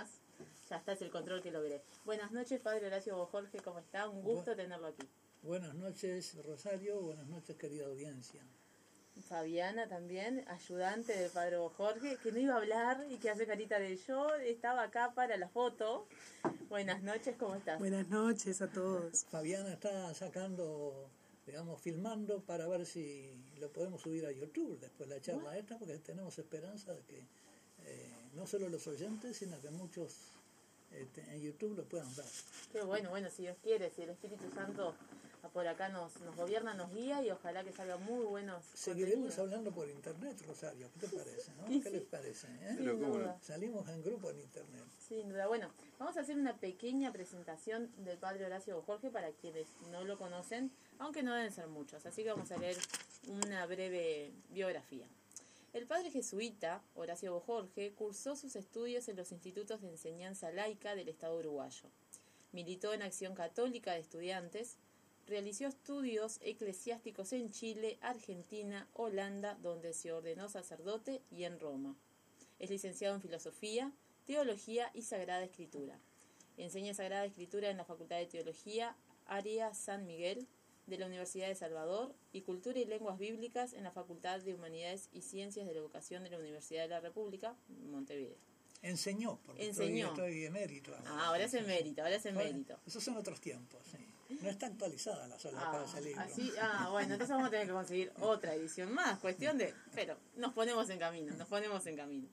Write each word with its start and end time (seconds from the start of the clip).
más. 0.00 0.20
Ya 0.68 0.76
está, 0.76 0.92
es 0.92 1.02
el 1.02 1.10
control 1.10 1.42
que 1.42 1.50
logré. 1.50 1.82
Buenas 2.04 2.30
noches, 2.32 2.60
Padre 2.60 2.86
Horacio 2.86 3.26
Jorge, 3.26 3.58
¿cómo 3.58 3.80
está? 3.80 4.08
Un 4.08 4.22
gusto 4.22 4.54
tenerlo 4.54 4.86
aquí. 4.86 5.06
Buenas 5.42 5.74
noches, 5.74 6.36
Rosario. 6.44 7.00
Buenas 7.00 7.26
noches, 7.26 7.56
querida 7.56 7.86
audiencia. 7.86 8.40
Fabiana 9.28 9.88
también, 9.88 10.44
ayudante 10.48 11.12
del 11.12 11.30
Padre 11.30 11.58
Jorge, 11.76 12.16
que 12.22 12.32
no 12.32 12.38
iba 12.38 12.54
a 12.54 12.58
hablar 12.58 13.04
y 13.10 13.16
que 13.16 13.28
hace 13.28 13.46
carita 13.46 13.78
de 13.78 13.96
yo, 13.96 14.34
estaba 14.36 14.84
acá 14.84 15.12
para 15.14 15.36
la 15.36 15.48
foto. 15.48 16.06
Buenas 16.68 17.02
noches, 17.02 17.36
¿cómo 17.36 17.56
estás? 17.56 17.78
Buenas 17.78 18.08
noches 18.08 18.62
a 18.62 18.68
todos. 18.68 19.26
Fabiana 19.26 19.72
está 19.72 20.14
sacando, 20.14 21.10
digamos, 21.46 21.80
filmando 21.82 22.40
para 22.42 22.66
ver 22.68 22.86
si 22.86 23.34
lo 23.58 23.70
podemos 23.70 24.00
subir 24.00 24.24
a 24.24 24.32
YouTube 24.32 24.78
después 24.80 25.08
de 25.08 25.16
la 25.16 25.20
charla 25.20 25.58
esta, 25.58 25.76
porque 25.78 25.98
tenemos 25.98 26.38
esperanza 26.38 26.94
de 26.94 27.02
que 27.02 27.26
no 28.34 28.46
solo 28.46 28.68
los 28.68 28.86
oyentes, 28.86 29.36
sino 29.36 29.60
que 29.60 29.70
muchos 29.70 30.16
este, 30.92 31.22
en 31.32 31.40
YouTube 31.40 31.76
lo 31.76 31.84
puedan 31.84 32.14
ver. 32.16 32.26
Qué 32.72 32.82
bueno, 32.82 33.10
bueno, 33.10 33.28
si 33.30 33.42
Dios 33.42 33.56
quiere, 33.62 33.90
si 33.90 34.02
el 34.02 34.10
Espíritu 34.10 34.50
Santo 34.54 34.94
por 35.52 35.66
acá 35.66 35.88
nos, 35.88 36.20
nos 36.20 36.36
gobierna, 36.36 36.74
nos 36.74 36.92
guía 36.92 37.22
y 37.22 37.30
ojalá 37.30 37.64
que 37.64 37.72
salgan 37.72 38.02
muy 38.04 38.24
buenos. 38.24 38.64
Seguiremos 38.74 39.38
hablando 39.38 39.72
por 39.72 39.88
internet, 39.88 40.40
Rosario, 40.46 40.88
¿qué 40.92 41.06
te 41.06 41.16
parece? 41.16 41.52
¿Qué 41.82 41.90
les 41.90 42.02
parece? 42.02 42.46
Eh? 42.62 43.34
Salimos 43.40 43.88
en 43.88 44.02
grupo 44.02 44.30
en 44.30 44.40
internet. 44.40 44.84
Sin 44.98 45.28
duda. 45.28 45.46
Bueno, 45.48 45.70
vamos 45.98 46.16
a 46.16 46.20
hacer 46.20 46.36
una 46.36 46.56
pequeña 46.56 47.12
presentación 47.12 47.90
del 48.04 48.18
padre 48.18 48.46
Horacio 48.46 48.80
Jorge 48.82 49.10
para 49.10 49.32
quienes 49.32 49.66
no 49.90 50.04
lo 50.04 50.18
conocen, 50.18 50.70
aunque 50.98 51.22
no 51.22 51.34
deben 51.34 51.52
ser 51.52 51.66
muchos, 51.66 52.04
así 52.06 52.22
que 52.22 52.30
vamos 52.30 52.50
a 52.52 52.56
leer 52.56 52.76
una 53.26 53.66
breve 53.66 54.32
biografía. 54.50 55.06
El 55.72 55.86
padre 55.86 56.10
jesuita, 56.10 56.82
Horacio 56.94 57.38
Jorge, 57.40 57.92
cursó 57.92 58.34
sus 58.34 58.56
estudios 58.56 59.08
en 59.08 59.16
los 59.16 59.30
institutos 59.30 59.80
de 59.80 59.88
enseñanza 59.88 60.50
laica 60.50 60.96
del 60.96 61.08
Estado 61.08 61.38
uruguayo. 61.38 61.88
Militó 62.52 62.92
en 62.92 63.02
Acción 63.02 63.34
Católica 63.34 63.92
de 63.92 64.00
Estudiantes, 64.00 64.78
Realizó 65.30 65.68
estudios 65.68 66.40
eclesiásticos 66.42 67.32
en 67.32 67.52
Chile, 67.52 67.98
Argentina, 68.00 68.88
Holanda, 68.94 69.56
donde 69.62 69.92
se 69.92 70.12
ordenó 70.12 70.48
sacerdote, 70.48 71.22
y 71.30 71.44
en 71.44 71.60
Roma. 71.60 71.94
Es 72.58 72.68
licenciado 72.68 73.14
en 73.14 73.22
Filosofía, 73.22 73.92
Teología 74.26 74.90
y 74.92 75.02
Sagrada 75.02 75.44
Escritura. 75.44 76.00
Enseña 76.56 76.94
Sagrada 76.94 77.26
Escritura 77.26 77.70
en 77.70 77.76
la 77.76 77.84
Facultad 77.84 78.16
de 78.16 78.26
Teología, 78.26 78.96
Área 79.24 79.72
San 79.72 80.04
Miguel, 80.04 80.48
de 80.90 80.98
la 80.98 81.06
Universidad 81.06 81.48
de 81.48 81.54
Salvador, 81.54 82.14
y 82.32 82.42
Cultura 82.42 82.78
y 82.78 82.84
Lenguas 82.84 83.18
Bíblicas 83.18 83.72
en 83.72 83.84
la 83.84 83.92
Facultad 83.92 84.40
de 84.40 84.54
Humanidades 84.54 85.08
y 85.12 85.22
Ciencias 85.22 85.66
de 85.66 85.72
la 85.72 85.80
Educación 85.80 86.24
de 86.24 86.30
la 86.30 86.38
Universidad 86.38 86.82
de 86.82 86.88
la 86.88 87.00
República, 87.00 87.56
Montevideo. 87.90 88.36
Enseñó, 88.82 89.38
porque 89.44 89.66
Enseñó. 89.66 90.08
Estoy, 90.08 90.44
emérito. 90.44 90.94
Ah, 91.06 91.26
ahora 91.26 91.44
es 91.44 91.54
emérito, 91.54 92.02
ahora 92.02 92.16
es 92.16 92.26
emérito. 92.26 92.78
Esos 92.86 93.04
son 93.04 93.16
otros 93.16 93.40
tiempos, 93.40 93.80
sí. 93.90 93.98
No 94.40 94.48
está 94.48 94.66
actualizada 94.66 95.26
la 95.26 95.38
sala 95.38 95.72
para 95.72 95.86
salir. 95.86 96.16
Así, 96.18 96.52
ah, 96.60 96.88
bueno, 96.90 97.14
entonces 97.14 97.34
vamos 97.34 97.48
a 97.48 97.50
tener 97.50 97.66
que 97.66 97.72
conseguir 97.72 98.12
otra 98.20 98.54
edición 98.54 98.92
más. 98.92 99.18
Cuestión 99.18 99.58
de. 99.58 99.74
Pero 99.94 100.16
nos 100.36 100.54
ponemos 100.54 100.88
en 100.88 100.98
camino, 100.98 101.34
nos 101.34 101.48
ponemos 101.48 101.84
en 101.86 101.96
camino. 101.96 102.28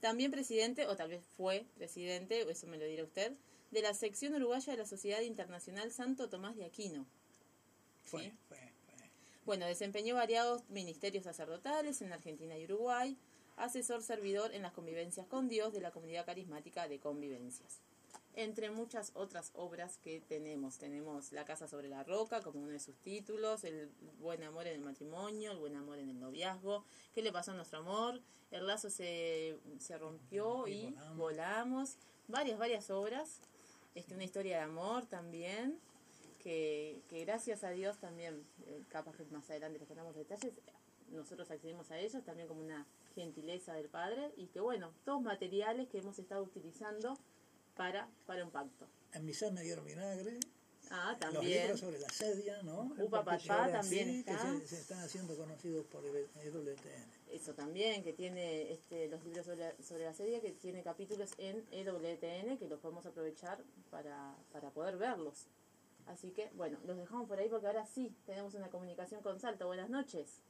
También 0.00 0.30
presidente, 0.30 0.86
o 0.86 0.96
tal 0.96 1.08
vez 1.08 1.22
fue 1.36 1.66
presidente, 1.76 2.48
eso 2.48 2.66
me 2.66 2.76
lo 2.76 2.84
dirá 2.84 3.04
usted, 3.04 3.32
de 3.70 3.82
la 3.82 3.94
sección 3.94 4.34
uruguaya 4.34 4.72
de 4.72 4.78
la 4.78 4.86
Sociedad 4.86 5.22
Internacional 5.22 5.90
Santo 5.90 6.28
Tomás 6.28 6.56
de 6.56 6.66
Aquino. 6.66 7.06
Fue, 8.04 8.32
fue, 8.48 8.58
fue. 8.86 9.10
Bueno, 9.44 9.66
desempeñó 9.66 10.14
variados 10.14 10.62
ministerios 10.68 11.24
sacerdotales 11.24 12.00
en 12.02 12.12
Argentina 12.12 12.56
y 12.56 12.64
Uruguay, 12.64 13.16
asesor 13.56 14.02
servidor 14.02 14.54
en 14.54 14.62
las 14.62 14.72
convivencias 14.72 15.26
con 15.26 15.48
Dios 15.48 15.72
de 15.72 15.80
la 15.80 15.90
comunidad 15.90 16.24
carismática 16.26 16.88
de 16.88 16.98
convivencias 16.98 17.80
entre 18.36 18.70
muchas 18.70 19.12
otras 19.14 19.52
obras 19.54 19.98
que 19.98 20.20
tenemos. 20.20 20.78
Tenemos 20.78 21.32
La 21.32 21.44
Casa 21.44 21.68
sobre 21.68 21.88
la 21.88 22.02
Roca 22.02 22.40
como 22.42 22.60
uno 22.60 22.70
de 22.70 22.80
sus 22.80 22.96
títulos, 22.96 23.64
El 23.64 23.90
Buen 24.20 24.42
Amor 24.42 24.66
en 24.66 24.74
el 24.74 24.80
Matrimonio, 24.80 25.52
El 25.52 25.58
Buen 25.58 25.76
Amor 25.76 25.98
en 25.98 26.10
el 26.10 26.18
Noviazgo, 26.18 26.84
¿Qué 27.14 27.22
le 27.22 27.32
pasó 27.32 27.52
a 27.52 27.54
nuestro 27.54 27.78
amor? 27.78 28.20
El 28.50 28.66
lazo 28.66 28.90
se, 28.90 29.58
se 29.78 29.98
rompió 29.98 30.66
y, 30.66 30.94
volamos. 31.16 31.96
Varias, 32.28 32.58
varias 32.58 32.90
obras. 32.90 33.40
Este, 33.94 34.14
una 34.14 34.24
historia 34.24 34.56
de 34.56 34.62
amor 34.62 35.06
también, 35.06 35.78
que, 36.44 37.02
que 37.08 37.24
gracias 37.24 37.64
a 37.64 37.70
Dios 37.70 37.98
también, 37.98 38.44
eh, 38.66 38.84
capaz 38.90 39.16
que 39.16 39.24
más 39.24 39.48
adelante 39.50 39.78
les 39.78 39.88
contamos 39.88 40.14
detalles, 40.14 40.52
nosotros 41.10 41.50
accedimos 41.50 41.90
a 41.90 41.98
ellos 41.98 42.22
también 42.24 42.46
como 42.46 42.60
una 42.60 42.86
gentileza 43.14 43.72
del 43.74 43.88
Padre 43.88 44.30
y 44.36 44.46
que 44.48 44.60
bueno, 44.60 44.92
todos 45.04 45.22
materiales 45.22 45.88
que 45.88 45.98
hemos 45.98 46.18
estado 46.18 46.42
utilizando 46.42 47.18
para, 47.74 48.08
para 48.26 48.44
un 48.44 48.50
pacto. 48.50 48.86
En 49.12 49.24
mi 49.24 49.32
me 49.52 49.62
dieron 49.62 49.86
vinagre. 49.86 50.38
Ah, 50.90 51.16
también. 51.18 51.44
Los 51.44 51.44
libros 51.46 51.80
sobre 51.80 51.98
la 51.98 52.08
sedia, 52.10 52.62
¿no? 52.62 52.92
Upa 52.98 53.24
Papá 53.24 53.70
también 53.72 54.10
está. 54.10 54.54
Que 54.60 54.66
se, 54.66 54.76
están 54.76 54.98
haciendo 54.98 55.34
conocidos 55.34 55.86
por 55.86 56.04
EWTN. 56.04 57.24
Eso 57.32 57.54
también, 57.54 58.04
que 58.04 58.12
tiene 58.12 58.70
este, 58.70 59.08
los 59.08 59.24
libros 59.24 59.46
sobre, 59.46 59.82
sobre, 59.82 60.04
la 60.04 60.12
sedia, 60.12 60.42
que 60.42 60.52
tiene 60.52 60.82
capítulos 60.82 61.30
en 61.38 61.64
EWTN, 61.72 62.58
que 62.58 62.68
los 62.68 62.80
podemos 62.80 63.06
aprovechar 63.06 63.64
para, 63.90 64.36
para 64.52 64.70
poder 64.70 64.98
verlos. 64.98 65.46
Así 66.06 66.32
que, 66.32 66.50
bueno, 66.54 66.78
los 66.84 66.96
dejamos 66.96 67.28
por 67.28 67.38
ahí 67.38 67.48
porque 67.48 67.66
ahora 67.66 67.86
sí 67.86 68.14
tenemos 68.26 68.54
una 68.54 68.68
comunicación 68.68 69.22
con 69.22 69.40
Salto. 69.40 69.66
Buenas 69.66 69.88
noches. 69.88 70.42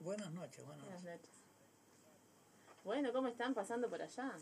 Buenas 0.00 0.32
noches, 0.32 0.66
buenas, 0.66 1.04
noches. 1.04 1.40
Bueno, 2.82 3.12
¿cómo 3.12 3.28
están 3.28 3.54
pasando 3.54 3.88
por 3.88 4.02
allá? 4.02 4.36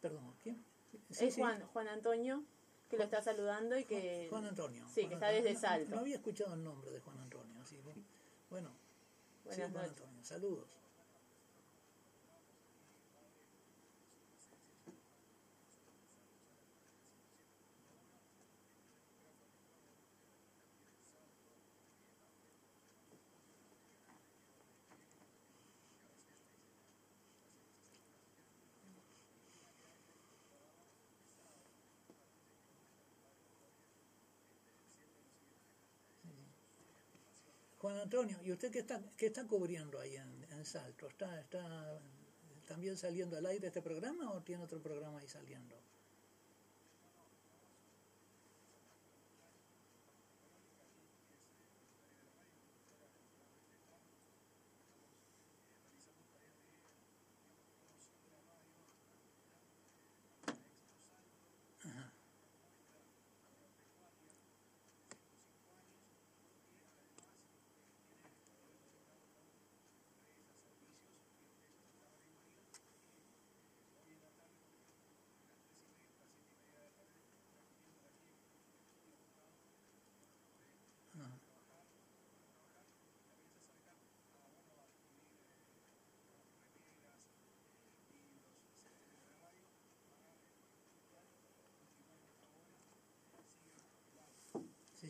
Perdón, 0.00 0.34
¿quién? 0.42 0.64
es 1.10 1.34
Juan, 1.36 1.62
Juan 1.72 1.88
Antonio, 1.88 2.44
que 2.88 2.96
lo 2.96 3.04
está 3.04 3.20
saludando 3.22 3.78
y 3.78 3.84
que... 3.84 4.26
Juan 4.30 4.46
Antonio. 4.46 4.86
Sí, 4.88 5.06
que 5.06 5.14
está 5.14 5.28
desde 5.28 5.54
Salto. 5.54 5.94
No, 5.94 6.00
había 6.00 6.16
escuchado 6.16 6.54
el 6.54 6.64
nombre 6.64 6.90
de 6.90 7.00
Juan 7.00 7.18
Antonio, 7.18 7.60
así 7.62 7.76
que... 7.76 7.94
Bueno, 8.50 8.70
Buenas 9.44 9.72
Juan 9.72 9.84
Antonio, 9.84 10.24
saludos. 10.24 10.68
Juan 37.88 38.00
Antonio, 38.00 38.36
¿y 38.44 38.52
usted 38.52 38.70
qué 38.70 38.80
está, 38.80 39.00
qué 39.16 39.28
está 39.28 39.46
cubriendo 39.46 39.98
ahí 39.98 40.14
en, 40.14 40.62
Salto? 40.66 41.08
¿Está, 41.08 41.40
¿Está 41.40 41.98
también 42.66 42.98
saliendo 42.98 43.38
al 43.38 43.46
aire 43.46 43.68
este 43.68 43.80
programa 43.80 44.30
o 44.32 44.42
tiene 44.42 44.62
otro 44.62 44.82
programa 44.82 45.20
ahí 45.20 45.26
saliendo? 45.26 45.74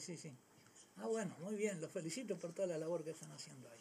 Sí, 0.00 0.16
sí. 0.16 0.32
Ah, 0.96 1.06
bueno, 1.06 1.34
muy 1.40 1.56
bien, 1.56 1.80
los 1.80 1.90
felicito 1.90 2.38
por 2.38 2.52
toda 2.52 2.68
la 2.68 2.78
labor 2.78 3.04
que 3.04 3.10
están 3.10 3.30
haciendo 3.32 3.68
ahí. 3.68 3.78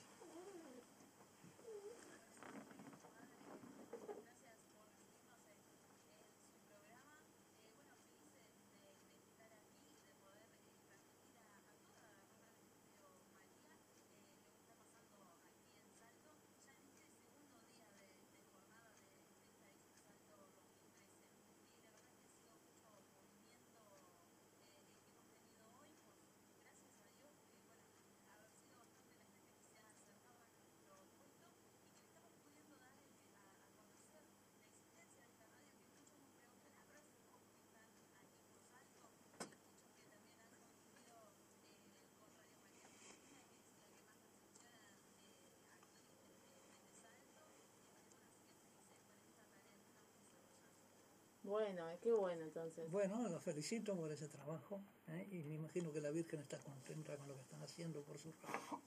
Bueno, 51.48 51.86
qué 52.02 52.12
bueno 52.12 52.44
entonces. 52.44 52.92
Bueno, 52.92 53.30
los 53.30 53.42
felicito 53.42 53.96
por 53.96 54.12
ese 54.12 54.28
trabajo 54.28 54.84
¿eh? 55.08 55.30
y 55.32 55.46
me 55.46 55.56
imagino 55.56 55.94
que 55.94 56.02
la 56.02 56.12
Virgen 56.12 56.42
está 56.42 56.60
contenta 56.60 57.16
con 57.16 57.30
lo 57.30 57.36
que 57.36 57.42
están 57.42 57.64
haciendo 57.64 58.04
por 58.04 58.18
su 58.18 58.34
trabajo. 58.34 58.82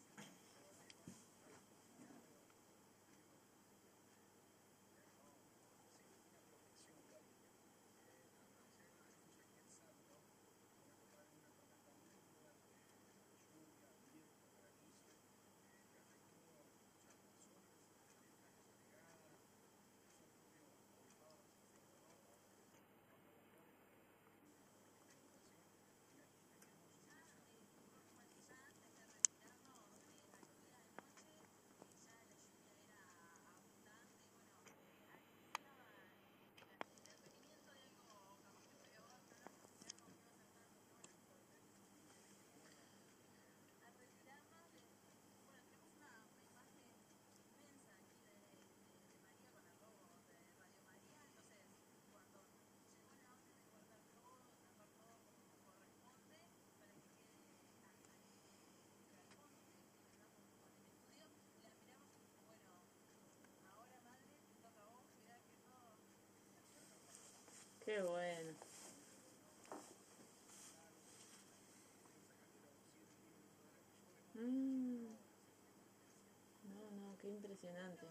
Qué 67.90 68.00
bueno. 68.02 68.52
Mm. 74.37 75.06
No, 76.72 76.90
no, 76.92 77.19
qué 77.20 77.28
impresionante. 77.31 78.06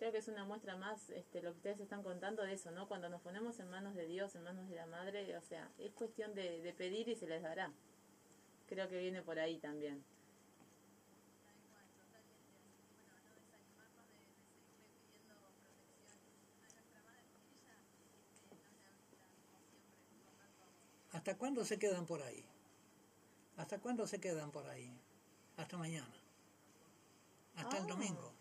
Creo 0.00 0.12
que 0.12 0.18
es 0.18 0.28
una 0.28 0.46
muestra 0.46 0.76
más, 0.76 1.10
este, 1.10 1.42
lo 1.42 1.50
que 1.52 1.56
ustedes 1.58 1.80
están 1.80 2.02
contando 2.02 2.42
de 2.42 2.54
eso, 2.54 2.70
¿no? 2.70 2.88
Cuando 2.88 3.10
nos 3.10 3.20
ponemos 3.20 3.60
en 3.60 3.68
manos 3.68 3.94
de 3.94 4.06
Dios, 4.06 4.34
en 4.34 4.42
manos 4.42 4.66
de 4.70 4.74
la 4.74 4.86
Madre, 4.86 5.36
o 5.36 5.42
sea, 5.42 5.70
es 5.76 5.92
cuestión 5.92 6.34
de, 6.34 6.62
de 6.62 6.72
pedir 6.72 7.06
y 7.08 7.16
se 7.16 7.26
les 7.26 7.42
dará. 7.42 7.70
Creo 8.66 8.88
que 8.88 8.98
viene 8.98 9.20
por 9.20 9.38
ahí 9.38 9.58
también. 9.58 10.02
¿Hasta 21.12 21.36
cuándo 21.36 21.64
se 21.64 21.78
quedan 21.78 22.06
por 22.06 22.22
ahí? 22.22 22.44
¿Hasta 23.56 23.78
cuándo 23.78 24.06
se 24.06 24.20
quedan 24.20 24.50
por 24.50 24.66
ahí? 24.68 24.90
Hasta 25.56 25.76
mañana. 25.76 26.14
Hasta 27.56 27.78
el 27.78 27.84
Ah. 27.84 27.88
domingo. 27.88 28.32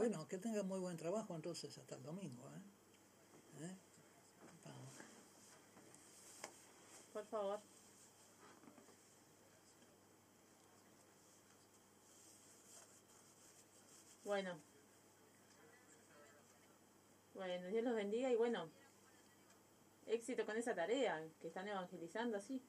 Bueno, 0.00 0.26
que 0.26 0.38
tengan 0.38 0.66
muy 0.66 0.80
buen 0.80 0.96
trabajo 0.96 1.36
entonces 1.36 1.76
hasta 1.76 1.94
el 1.94 2.02
domingo. 2.02 2.48
¿eh? 2.48 3.66
¿Eh? 3.66 3.76
Por 7.12 7.26
favor. 7.26 7.60
Bueno. 14.24 14.58
Bueno, 17.34 17.68
Dios 17.68 17.84
los 17.84 17.94
bendiga 17.94 18.30
y 18.30 18.36
bueno, 18.36 18.70
éxito 20.06 20.46
con 20.46 20.56
esa 20.56 20.74
tarea 20.74 21.22
que 21.42 21.48
están 21.48 21.68
evangelizando 21.68 22.38
así. 22.38 22.62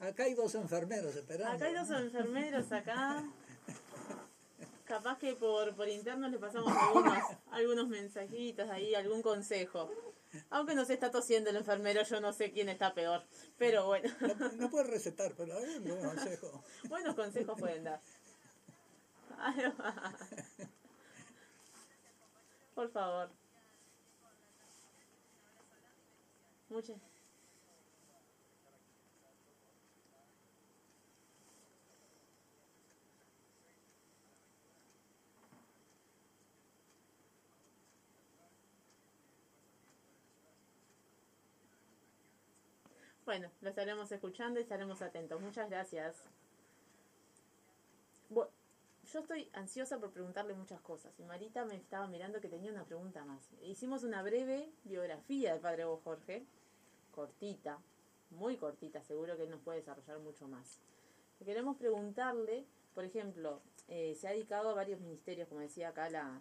Acá 0.00 0.24
hay 0.24 0.34
dos 0.34 0.54
enfermeros 0.54 1.14
esperando. 1.14 1.52
Acá 1.52 1.66
hay 1.66 1.74
dos 1.74 1.90
enfermeros 1.90 2.72
acá. 2.72 3.22
Capaz 4.86 5.18
que 5.18 5.34
por, 5.34 5.74
por 5.76 5.88
interno 5.88 6.26
le 6.28 6.38
pasamos 6.38 6.72
algunos, 6.74 7.18
algunos 7.52 7.88
mensajitos 7.88 8.68
ahí, 8.70 8.94
algún 8.94 9.22
consejo. 9.22 9.88
Aunque 10.50 10.74
nos 10.74 10.88
está 10.90 11.10
tosiendo 11.10 11.50
el 11.50 11.56
enfermero, 11.56 12.02
yo 12.02 12.20
no 12.20 12.32
sé 12.32 12.50
quién 12.50 12.68
está 12.68 12.94
peor. 12.94 13.22
Pero 13.58 13.86
bueno, 13.86 14.08
No, 14.20 14.48
no 14.52 14.70
puede 14.70 14.84
recetar, 14.84 15.32
pero 15.36 15.56
hay 15.58 15.76
un 15.76 15.84
buen 15.84 16.00
consejo. 16.04 16.64
buenos 16.88 17.14
consejos 17.14 17.58
pueden 17.58 17.84
dar. 17.84 18.00
Por 22.74 22.90
favor. 22.90 23.30
Muchas. 26.68 26.96
Bueno, 43.30 43.48
lo 43.60 43.68
estaremos 43.70 44.10
escuchando 44.10 44.58
y 44.58 44.64
estaremos 44.64 45.00
atentos. 45.02 45.40
Muchas 45.40 45.70
gracias. 45.70 46.16
Bu- 48.28 48.48
yo 49.12 49.20
estoy 49.20 49.48
ansiosa 49.52 50.00
por 50.00 50.10
preguntarle 50.10 50.52
muchas 50.54 50.80
cosas 50.80 51.12
y 51.20 51.22
Marita 51.22 51.64
me 51.64 51.76
estaba 51.76 52.08
mirando 52.08 52.40
que 52.40 52.48
tenía 52.48 52.72
una 52.72 52.84
pregunta 52.84 53.24
más. 53.24 53.48
Hicimos 53.62 54.02
una 54.02 54.24
breve 54.24 54.72
biografía 54.82 55.52
del 55.52 55.60
Padre 55.60 55.86
Hugo 55.86 56.00
Jorge, 56.02 56.44
cortita, 57.12 57.78
muy 58.30 58.56
cortita, 58.56 59.00
seguro 59.04 59.36
que 59.36 59.44
él 59.44 59.50
nos 59.50 59.60
puede 59.60 59.78
desarrollar 59.78 60.18
mucho 60.18 60.48
más. 60.48 60.80
Queremos 61.44 61.76
preguntarle, 61.76 62.66
por 62.96 63.04
ejemplo, 63.04 63.62
eh, 63.86 64.16
se 64.20 64.26
ha 64.26 64.32
dedicado 64.32 64.70
a 64.70 64.74
varios 64.74 64.98
ministerios, 64.98 65.46
como 65.46 65.60
decía 65.60 65.90
acá 65.90 66.10
la, 66.10 66.40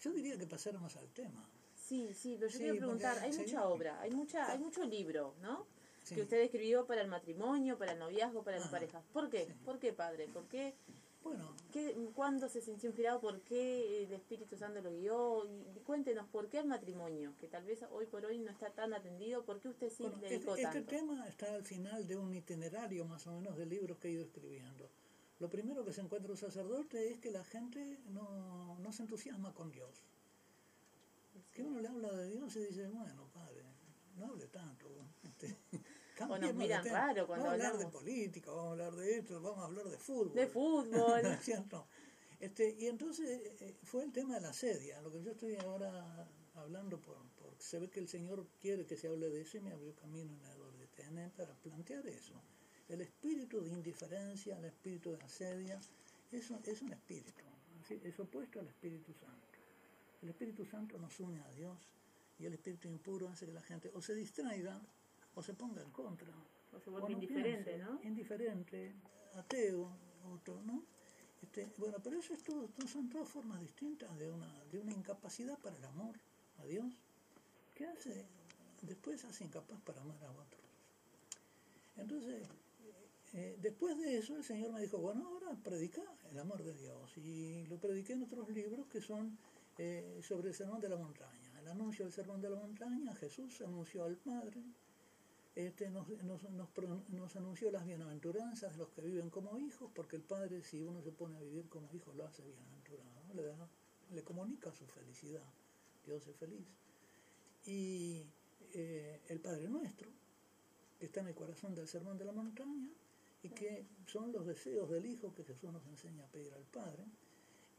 Yo 0.00 0.10
diría 0.10 0.36
que 0.36 0.48
pasáramos 0.48 0.96
al 0.96 1.08
tema. 1.10 1.48
Sí, 1.76 2.12
sí, 2.14 2.34
pero 2.36 2.50
yo 2.50 2.58
Sí, 2.58 2.64
quiero 2.64 2.78
preguntar, 2.78 3.16
hay 3.20 3.32
mucha 3.32 3.68
obra, 3.68 4.00
hay 4.00 4.10
mucha, 4.10 4.50
hay 4.50 4.58
mucho 4.58 4.82
libro, 4.84 5.36
¿no? 5.40 5.75
Sí. 6.06 6.14
Que 6.14 6.22
usted 6.22 6.40
escribió 6.40 6.86
para 6.86 7.00
el 7.02 7.08
matrimonio, 7.08 7.76
para 7.76 7.92
el 7.92 7.98
noviazgo, 7.98 8.44
para 8.44 8.58
las 8.58 8.66
Ajá. 8.66 8.76
parejas. 8.76 9.04
¿Por 9.12 9.28
qué? 9.28 9.46
Sí. 9.46 9.52
¿Por 9.64 9.80
qué, 9.80 9.92
padre? 9.92 10.28
¿Por 10.28 10.46
qué? 10.46 10.76
Bueno, 11.24 11.52
¿Qué, 11.72 11.96
¿Cuándo 12.14 12.48
se 12.48 12.60
sintió 12.60 12.88
inspirado? 12.88 13.20
¿Por 13.20 13.40
qué 13.40 14.04
el 14.04 14.12
Espíritu 14.12 14.56
Santo 14.56 14.80
lo 14.80 14.92
guió? 14.92 15.44
Y, 15.44 15.80
cuéntenos, 15.80 16.28
¿por 16.28 16.48
qué 16.48 16.58
el 16.58 16.66
matrimonio? 16.66 17.34
Que 17.40 17.48
tal 17.48 17.64
vez 17.64 17.80
hoy 17.90 18.06
por 18.06 18.24
hoy 18.24 18.38
no 18.38 18.52
está 18.52 18.70
tan 18.70 18.94
atendido. 18.94 19.44
¿Por 19.44 19.58
qué 19.58 19.68
usted 19.68 19.90
sí 19.90 20.04
bueno, 20.04 20.18
este, 20.18 20.28
dedicó 20.28 20.54
este 20.54 20.62
tanto? 20.62 20.88
tema 20.88 21.26
está 21.26 21.52
al 21.52 21.64
final 21.64 22.06
de 22.06 22.16
un 22.16 22.32
itinerario 22.32 23.04
más 23.04 23.26
o 23.26 23.32
menos 23.32 23.56
de 23.56 23.66
libros 23.66 23.98
que 23.98 24.06
he 24.06 24.12
ido 24.12 24.24
escribiendo. 24.24 24.88
Lo 25.40 25.50
primero 25.50 25.84
que 25.84 25.92
se 25.92 26.02
encuentra 26.02 26.30
un 26.30 26.38
sacerdote 26.38 27.10
es 27.10 27.18
que 27.18 27.32
la 27.32 27.44
gente 27.44 27.98
no, 28.10 28.78
no 28.78 28.92
se 28.92 29.02
entusiasma 29.02 29.52
con 29.52 29.72
Dios. 29.72 30.04
Que 31.52 31.64
uno 31.64 31.80
le 31.80 31.88
habla 31.88 32.12
de 32.12 32.30
Dios 32.30 32.54
y 32.54 32.60
dice, 32.60 32.86
bueno, 32.86 33.28
padre, 33.34 33.64
no 34.16 34.26
hable 34.26 34.46
tanto. 34.46 34.86
Este, 35.24 35.56
de 36.24 36.52
miran 36.54 36.84
raro 36.92 37.26
cuando 37.26 37.46
Vamos 37.46 37.60
a 37.62 37.66
hablar 37.68 37.78
de 37.78 37.86
política, 37.92 38.50
vamos 38.50 38.66
a 38.66 38.70
hablar 38.72 38.94
de 38.96 39.18
esto, 39.18 39.40
vamos 39.42 39.58
a 39.60 39.64
hablar 39.66 39.84
de 39.88 39.98
fútbol. 39.98 40.32
De 40.34 40.46
fútbol. 40.46 41.22
¿No 41.22 41.30
es 41.32 41.42
cierto? 41.44 41.86
Este, 42.40 42.76
y 42.78 42.86
entonces 42.86 43.28
eh, 43.60 43.76
fue 43.82 44.04
el 44.04 44.12
tema 44.12 44.34
de 44.34 44.40
la 44.42 44.52
sedia, 44.52 45.00
lo 45.02 45.10
que 45.10 45.22
yo 45.22 45.32
estoy 45.32 45.56
ahora 45.56 46.26
hablando, 46.54 46.98
por, 47.00 47.16
por- 47.38 47.54
se 47.58 47.78
ve 47.78 47.88
que 47.88 48.00
el 48.00 48.08
Señor 48.08 48.46
quiere 48.60 48.86
que 48.86 48.96
se 48.96 49.08
hable 49.08 49.28
de 49.30 49.40
eso 49.42 49.56
y 49.56 49.60
me 49.60 49.72
abrió 49.72 49.94
camino 49.94 50.34
en 50.34 50.42
el 50.50 50.78
de 50.78 50.86
TN 50.88 51.30
para 51.36 51.54
plantear 51.54 52.06
eso. 52.06 52.34
El 52.88 53.00
espíritu 53.00 53.60
de 53.62 53.70
indiferencia, 53.70 54.56
el 54.58 54.64
espíritu 54.66 55.12
de 55.12 55.22
asedia, 55.22 55.80
eso 56.30 56.58
es 56.64 56.82
un 56.82 56.92
espíritu, 56.92 57.42
es 57.88 58.20
opuesto 58.20 58.60
al 58.60 58.68
Espíritu 58.68 59.12
Santo. 59.14 59.46
El 60.22 60.28
Espíritu 60.30 60.64
Santo 60.66 60.98
nos 60.98 61.18
une 61.20 61.40
a 61.40 61.50
Dios 61.52 61.76
y 62.38 62.44
el 62.46 62.52
espíritu 62.54 62.88
impuro 62.88 63.28
hace 63.28 63.46
que 63.46 63.52
la 63.52 63.62
gente 63.62 63.90
o 63.94 64.00
se 64.02 64.14
distraiga 64.14 64.80
o 65.36 65.42
se 65.42 65.54
ponga 65.54 65.80
en 65.82 65.90
contra. 65.90 66.32
O 66.74 66.80
se 66.80 66.90
vuelve 66.90 67.08
no 67.10 67.14
indiferente, 67.14 67.70
piense, 67.74 67.84
¿no? 67.92 68.00
Indiferente, 68.02 68.94
ateo, 69.36 69.88
otro, 70.34 70.60
¿no? 70.62 70.82
Este, 71.42 71.70
bueno, 71.78 71.98
pero 72.02 72.18
eso 72.18 72.34
es 72.34 72.42
todo, 72.42 72.66
todo- 72.68 72.88
son 72.88 73.08
todas 73.08 73.28
formas 73.28 73.60
distintas 73.60 74.18
de 74.18 74.28
una, 74.30 74.52
de 74.72 74.78
una 74.80 74.92
incapacidad 74.92 75.58
para 75.58 75.76
el 75.76 75.84
amor 75.84 76.16
a 76.58 76.64
Dios, 76.64 76.92
que 77.74 77.86
hace, 77.86 78.24
después 78.82 79.24
hace 79.24 79.44
incapaz 79.44 79.78
para 79.82 80.00
amar 80.00 80.22
a 80.24 80.30
otros. 80.32 80.62
Entonces, 81.96 82.46
eh, 83.34 83.56
después 83.60 83.96
de 83.98 84.18
eso 84.18 84.36
el 84.36 84.44
Señor 84.44 84.72
me 84.72 84.80
dijo, 84.80 84.98
bueno, 84.98 85.26
ahora 85.28 85.54
predica 85.62 86.02
el 86.30 86.38
amor 86.38 86.62
de 86.62 86.74
Dios. 86.74 87.16
Y 87.18 87.66
lo 87.66 87.78
prediqué 87.78 88.14
en 88.14 88.22
otros 88.22 88.48
libros 88.50 88.86
que 88.88 89.00
son 89.00 89.38
eh, 89.78 90.20
sobre 90.22 90.48
el 90.48 90.54
sermón 90.54 90.80
de 90.80 90.88
la 90.88 90.96
montaña. 90.96 91.60
El 91.60 91.68
anuncio 91.68 92.04
del 92.04 92.12
sermón 92.12 92.40
de 92.40 92.48
la 92.50 92.56
montaña, 92.56 93.14
Jesús 93.14 93.60
anunció 93.60 94.04
al 94.04 94.16
Padre, 94.16 94.62
este, 95.56 95.88
nos, 95.88 96.06
nos, 96.22 96.42
nos, 97.08 97.36
anunció 97.36 97.70
las 97.70 97.86
bienaventuranzas 97.86 98.72
de 98.72 98.78
los 98.78 98.90
que 98.90 99.00
viven 99.00 99.30
como 99.30 99.56
hijos, 99.56 99.90
porque 99.94 100.16
el 100.16 100.22
Padre, 100.22 100.62
si 100.62 100.82
uno 100.82 101.02
se 101.02 101.12
pone 101.12 101.38
a 101.38 101.40
vivir 101.40 101.66
como 101.70 101.90
hijo, 101.94 102.12
lo 102.12 102.26
hace 102.26 102.42
bienaventurado, 102.42 103.70
le, 104.12 104.22
comunica 104.22 104.70
su 104.70 104.86
felicidad. 104.86 105.42
Dios 106.04 106.26
es 106.26 106.36
feliz. 106.36 106.66
Y 107.64 108.22
eh, 108.74 109.22
el 109.28 109.40
Padre 109.40 109.70
Nuestro, 109.70 110.10
que 110.98 111.06
está 111.06 111.20
en 111.20 111.28
el 111.28 111.34
corazón 111.34 111.74
del 111.74 111.88
sermón 111.88 112.18
de 112.18 112.26
la 112.26 112.32
montaña, 112.32 112.90
y 113.42 113.48
que 113.48 113.86
son 114.06 114.32
los 114.32 114.44
deseos 114.44 114.90
del 114.90 115.06
Hijo 115.06 115.32
que 115.34 115.42
Jesús 115.42 115.72
nos 115.72 115.86
enseña 115.86 116.24
a 116.24 116.28
pedir 116.28 116.52
al 116.52 116.64
Padre, 116.64 117.06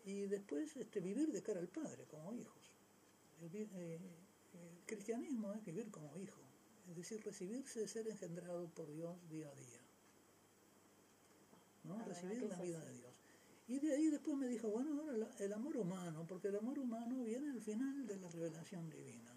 y 0.03 0.21
después 0.21 0.75
este, 0.77 0.99
vivir 0.99 1.31
de 1.31 1.43
cara 1.43 1.59
al 1.59 1.67
Padre 1.67 2.05
como 2.05 2.33
hijos. 2.33 2.71
El, 3.39 3.55
eh, 3.55 3.99
el 4.53 4.85
cristianismo 4.87 5.53
es 5.53 5.63
vivir 5.63 5.91
como 5.91 6.17
hijo, 6.17 6.46
es 6.89 6.95
decir, 6.95 7.23
recibirse 7.23 7.81
de 7.81 7.87
ser 7.87 8.07
engendrado 8.07 8.67
por 8.69 8.91
Dios 8.93 9.15
día 9.29 9.49
a 9.49 9.55
día. 9.55 9.81
¿no? 11.83 12.03
Recibir 12.05 12.43
la 12.43 12.55
es 12.55 12.61
vida 12.61 12.79
de 12.83 12.93
Dios. 12.93 13.13
Y 13.67 13.79
de 13.79 13.93
ahí 13.93 14.07
después 14.07 14.37
me 14.37 14.47
dijo, 14.47 14.69
bueno, 14.69 15.01
ahora 15.01 15.29
el 15.39 15.53
amor 15.53 15.75
humano, 15.77 16.25
porque 16.27 16.47
el 16.47 16.55
amor 16.55 16.79
humano 16.79 17.23
viene 17.23 17.49
al 17.49 17.61
final 17.61 18.07
de 18.07 18.17
la 18.17 18.29
revelación 18.29 18.89
divina. 18.89 19.33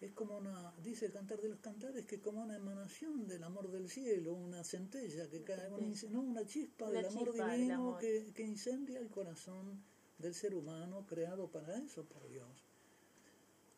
Es 0.00 0.12
como 0.12 0.36
una, 0.36 0.72
dice 0.82 1.06
el 1.06 1.12
cantar 1.12 1.40
de 1.40 1.48
los 1.48 1.58
cantares, 1.58 2.04
que 2.06 2.20
como 2.20 2.42
una 2.42 2.56
emanación 2.56 3.26
del 3.26 3.42
amor 3.42 3.70
del 3.70 3.88
cielo, 3.88 4.32
una 4.32 4.62
centella 4.62 5.28
que 5.28 5.42
cae, 5.42 5.68
una, 5.72 5.94
no, 6.10 6.20
una 6.20 6.46
chispa 6.46 6.86
Una 6.86 6.94
del 6.94 7.06
amor 7.06 7.30
chispa 7.30 7.46
del 7.48 7.58
divino 7.58 7.74
amor. 7.74 7.98
Que, 7.98 8.32
que 8.32 8.42
incendia 8.44 9.00
el 9.00 9.10
corazón 9.10 9.82
del 10.18 10.34
ser 10.34 10.54
humano 10.54 11.04
creado 11.06 11.48
para 11.48 11.78
eso 11.78 12.04
por 12.04 12.28
Dios. 12.28 12.67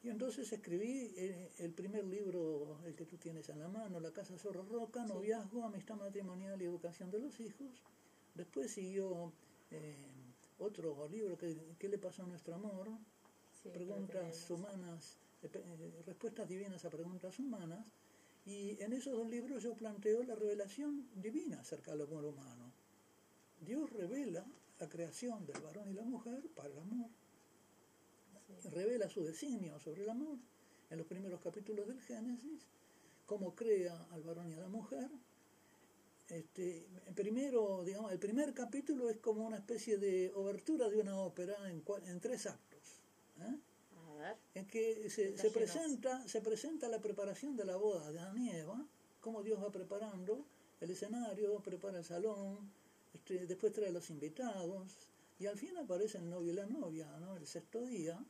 Y 0.02 0.09
entonces 0.09 0.50
escribí 0.50 1.12
eh, 1.16 1.50
el 1.59 1.73
primer 1.73 2.04
libro, 2.04 2.78
el 2.87 2.95
que 2.95 3.04
tú 3.04 3.19
tienes 3.19 3.49
en 3.50 3.59
la 3.59 3.69
mano, 3.69 4.00
La 4.00 4.12
Casa 4.12 4.38
Zorro 4.38 4.62
Roca, 4.62 5.07
Sí. 5.07 5.12
Noviazgo, 5.12 5.64
Amistad 5.64 5.97
Matrimonial 5.97 6.61
y 6.62 6.64
Educación 6.64 7.11
de 7.11 7.19
los 7.19 7.38
Hijos. 7.38 7.83
Después 8.35 8.71
siguió 8.71 9.33
eh, 9.71 9.95
otro 10.59 11.07
libro, 11.09 11.37
que, 11.37 11.75
¿Qué 11.78 11.88
le 11.88 11.99
pasó 11.99 12.23
a 12.23 12.26
nuestro 12.26 12.54
amor? 12.54 12.88
Sí, 13.62 13.69
preguntas 13.69 14.50
humanas, 14.50 15.19
eh, 15.42 16.02
respuestas 16.07 16.49
divinas 16.49 16.83
a 16.87 16.90
preguntas 16.90 17.38
humanas. 17.38 17.85
Y 18.47 18.83
en 18.83 18.95
esos 18.95 19.12
dos 19.12 19.28
libros 19.28 19.62
yo 19.62 19.75
planteo 19.75 20.23
la 20.23 20.35
revelación 20.35 21.11
divina 21.14 21.61
acerca 21.61 21.90
del 21.90 22.02
amor 22.02 22.25
humano. 22.25 22.73
Dios 23.61 23.90
revela 23.90 24.47
la 24.78 24.88
creación 24.88 25.45
del 25.45 25.61
varón 25.61 25.90
y 25.90 25.92
la 25.92 26.04
mujer 26.04 26.49
para 26.54 26.71
el 26.71 26.78
amor. 26.78 27.11
Revela 28.73 29.09
su 29.09 29.25
designio 29.25 29.78
sobre 29.80 30.02
el 30.02 30.11
amor 30.11 30.38
en 30.90 30.99
los 30.99 31.07
primeros 31.07 31.40
capítulos 31.40 31.87
del 31.87 32.00
Génesis, 32.00 32.66
cómo 33.26 33.54
crea 33.54 34.07
al 34.11 34.23
varón 34.23 34.50
y 34.50 34.54
a 34.54 34.61
la 34.61 34.69
mujer. 34.69 35.09
Este, 36.28 36.87
primero, 37.14 37.85
digamos, 37.85 38.12
el 38.12 38.19
primer 38.19 38.54
capítulo 38.54 39.09
es 39.11 39.19
como 39.19 39.47
una 39.47 39.57
especie 39.57 39.99
de 39.99 40.33
obertura 40.35 40.88
de 40.88 41.00
una 41.00 41.19
ópera 41.19 41.57
en, 41.71 42.21
tres 42.21 42.47
actos, 42.47 43.02
¿eh? 43.40 43.59
A 43.97 44.14
ver. 44.14 44.37
en 44.54 44.66
que 44.66 45.11
se, 45.11 45.33
presenta, 45.50 46.26
se 46.28 46.40
presenta 46.40 46.88
la 46.88 47.00
preparación 47.00 47.57
de 47.57 47.64
la 47.64 47.76
boda 47.76 48.12
de 48.12 48.21
Adán 48.21 48.38
y 48.38 48.50
Eva, 48.50 48.87
cómo 49.21 49.42
Dios 49.42 49.61
va 49.62 49.71
preparando 49.73 50.45
el 50.80 50.90
escenario, 50.90 51.61
prepara 51.61 51.99
el 51.99 52.04
salón, 52.04 52.71
este, 53.12 53.47
después 53.47 53.73
trae 53.73 53.90
los 53.90 54.09
invitados, 54.11 55.09
y 55.38 55.47
al 55.47 55.59
fin 55.59 55.76
aparece 55.78 56.19
el 56.19 56.28
novio 56.28 56.52
y 56.52 56.57
la 56.57 56.66
novia, 56.66 57.07
¿no? 57.19 57.37
el 57.37 57.47
sexto 57.47 57.85
día, 57.87 58.23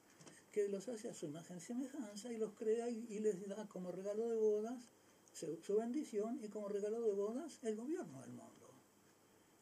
que 0.53 0.69
los 0.69 0.89
hace 0.89 1.09
a 1.09 1.15
su 1.15 1.27
imagen 1.27 1.59
y 1.59 1.61
semejanza 1.61 2.33
y 2.33 2.37
los 2.37 2.53
crea 2.55 2.89
y, 2.89 3.19
les 3.21 3.47
da 3.49 3.69
como 3.69 3.93
regalo 3.93 4.29
de 4.29 4.37
bodas 4.37 4.91
su, 5.33 5.77
bendición 5.77 6.41
y 6.43 6.49
como 6.49 6.69
regalo 6.69 7.01
de 7.03 7.13
bodas 7.13 7.61
el 7.63 7.77
gobierno 7.77 8.21
del 8.21 8.31
mundo. 8.31 8.75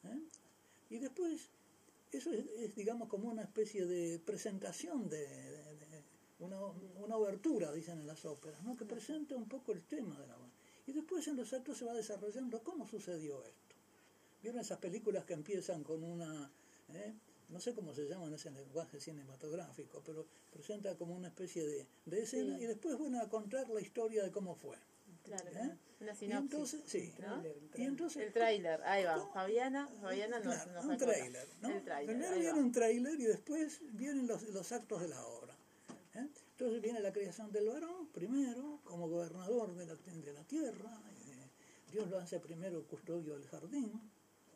¿eh? 0.05 0.19
Y 0.89 0.97
después, 0.97 1.49
eso 2.11 2.31
es, 2.31 2.75
digamos 2.75 3.07
como 3.07 3.29
una 3.29 3.43
especie 3.43 3.85
de 3.85 4.19
presentación 4.19 5.09
de, 5.09 5.63
una, 6.39 6.59
una 7.03 7.17
obertura, 7.17 7.71
dicen 7.71 7.99
en 7.99 8.07
las 8.07 8.25
óperas, 8.25 8.63
¿no? 8.63 8.75
que 8.75 8.85
presenta 8.85 9.35
un 9.35 9.47
poco 9.47 9.71
el 9.73 9.83
tema 9.83 10.19
de 10.19 10.27
la 10.27 10.35
boda. 10.35 10.49
Y 10.87 10.91
después 10.91 11.27
en 11.27 11.35
los 11.35 11.53
actos 11.53 11.77
se 11.77 11.85
va 11.85 11.93
desarrollando 11.93 12.63
cómo 12.63 12.87
sucedió 12.87 13.43
esto. 13.45 13.75
¿Vieron 14.41 14.61
esas 14.61 14.79
películas 14.79 15.25
que 15.25 15.33
empiezan 15.33 15.83
con 15.83 16.03
una, 16.03 16.51
eh? 16.93 17.13
No 17.49 17.59
sé 17.59 17.73
cómo 17.73 17.93
se 17.93 18.07
llama 18.07 18.25
en 18.27 18.33
ese 18.35 18.51
lenguaje 18.51 18.99
cinematográfico, 18.99 20.01
pero 20.05 20.25
presenta 20.51 20.95
como 20.95 21.15
una 21.15 21.27
especie 21.29 21.65
de, 21.65 21.87
de 22.05 22.21
escena 22.23 22.57
Sí. 22.57 22.63
y 22.63 22.67
después 22.67 22.97
van 22.99 23.15
a 23.15 23.27
contar 23.29 23.67
la 23.69 23.81
historia 23.81 24.23
de 24.23 24.31
cómo 24.31 24.55
fue. 24.55 24.77
Claro, 25.23 25.49
¿eh? 25.49 25.77
una 25.99 26.13
Y 26.13 26.15
sinopsis. 26.15 26.51
entonces, 26.51 26.81
sí. 26.85 27.13
¿no? 27.19 27.43
Y 27.75 27.83
entonces, 27.83 28.23
El 28.27 28.33
tráiler, 28.33 28.81
ahí 28.83 29.03
va. 29.03 29.15
¿cómo? 29.19 29.33
Fabiana, 29.33 29.87
Fabiana 30.01 30.39
nos, 30.39 30.55
Claro, 30.55 30.71
nos 30.73 30.85
un 30.85 30.97
tráiler, 30.97 31.47
¿no? 31.61 31.69
El 31.69 31.83
tráiler, 31.83 32.15
Primero 32.15 32.35
viene 32.39 32.51
va. 32.51 32.57
un 32.57 32.71
tráiler 32.71 33.19
y 33.19 33.23
después 33.25 33.81
vienen 33.93 34.25
los, 34.27 34.43
los 34.49 34.71
actos 34.71 35.01
de 35.01 35.07
la 35.09 35.23
obra. 35.25 35.53
¿eh? 36.15 36.27
Entonces 36.51 36.81
viene 36.81 36.99
la 37.01 37.11
creación 37.11 37.51
del 37.51 37.67
varón, 37.67 38.07
primero, 38.13 38.79
como 38.83 39.07
gobernador 39.09 39.75
de 39.75 39.85
la, 39.85 39.95
de 39.95 40.33
la 40.33 40.43
tierra. 40.45 41.01
eh, 41.27 41.49
Dios 41.91 42.09
lo 42.09 42.17
hace 42.19 42.39
primero 42.39 42.83
custodio 42.87 43.33
del 43.33 43.45
jardín, 43.47 43.91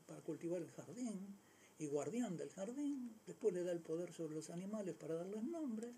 para 0.08 0.22
cultivar 0.22 0.62
el 0.62 0.72
jardín, 0.72 1.38
y 1.84 1.88
guardián 1.88 2.38
del 2.38 2.50
jardín. 2.50 3.20
Después 3.26 3.54
le 3.54 3.64
da 3.64 3.72
el 3.72 3.82
poder 3.82 4.12
sobre 4.12 4.36
los 4.36 4.50
animales 4.50 4.96
para 4.96 5.16
darles 5.16 5.44
nombre. 5.44 5.94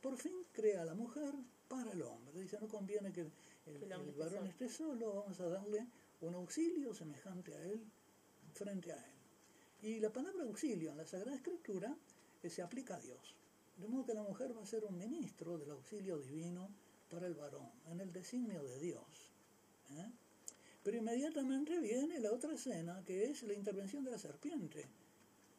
Por 0.00 0.16
fin 0.16 0.32
crea 0.52 0.82
a 0.82 0.84
la 0.84 0.94
mujer 0.94 1.34
para 1.68 1.92
el 1.92 2.02
hombre. 2.02 2.40
Dice, 2.40 2.58
no 2.60 2.68
conviene 2.68 3.12
que 3.12 3.22
el, 3.22 3.32
el 3.66 4.12
varón 4.12 4.46
esté 4.46 4.68
solo, 4.68 5.14
vamos 5.14 5.40
a 5.40 5.48
darle 5.48 5.86
un 6.20 6.34
auxilio 6.34 6.94
semejante 6.94 7.54
a 7.54 7.64
él, 7.64 7.84
frente 8.52 8.92
a 8.92 8.96
él. 8.96 9.14
Y 9.82 10.00
la 10.00 10.10
palabra 10.10 10.44
auxilio 10.44 10.92
en 10.92 10.98
la 10.98 11.06
Sagrada 11.06 11.36
Escritura 11.36 11.94
eh, 12.42 12.50
se 12.50 12.62
aplica 12.62 12.96
a 12.96 13.00
Dios. 13.00 13.34
De 13.76 13.88
modo 13.88 14.06
que 14.06 14.14
la 14.14 14.22
mujer 14.22 14.56
va 14.56 14.62
a 14.62 14.66
ser 14.66 14.84
un 14.84 14.96
ministro 14.96 15.58
del 15.58 15.70
auxilio 15.70 16.18
divino 16.18 16.70
para 17.10 17.26
el 17.26 17.34
varón, 17.34 17.68
en 17.90 18.00
el 18.00 18.12
designio 18.12 18.62
de 18.62 18.78
Dios. 18.78 19.32
¿eh? 19.90 20.10
Pero 20.82 20.98
inmediatamente 20.98 21.78
viene 21.80 22.20
la 22.20 22.32
otra 22.32 22.54
escena, 22.54 23.02
que 23.04 23.24
es 23.24 23.42
la 23.42 23.54
intervención 23.54 24.04
de 24.04 24.10
la 24.10 24.18
serpiente. 24.18 24.86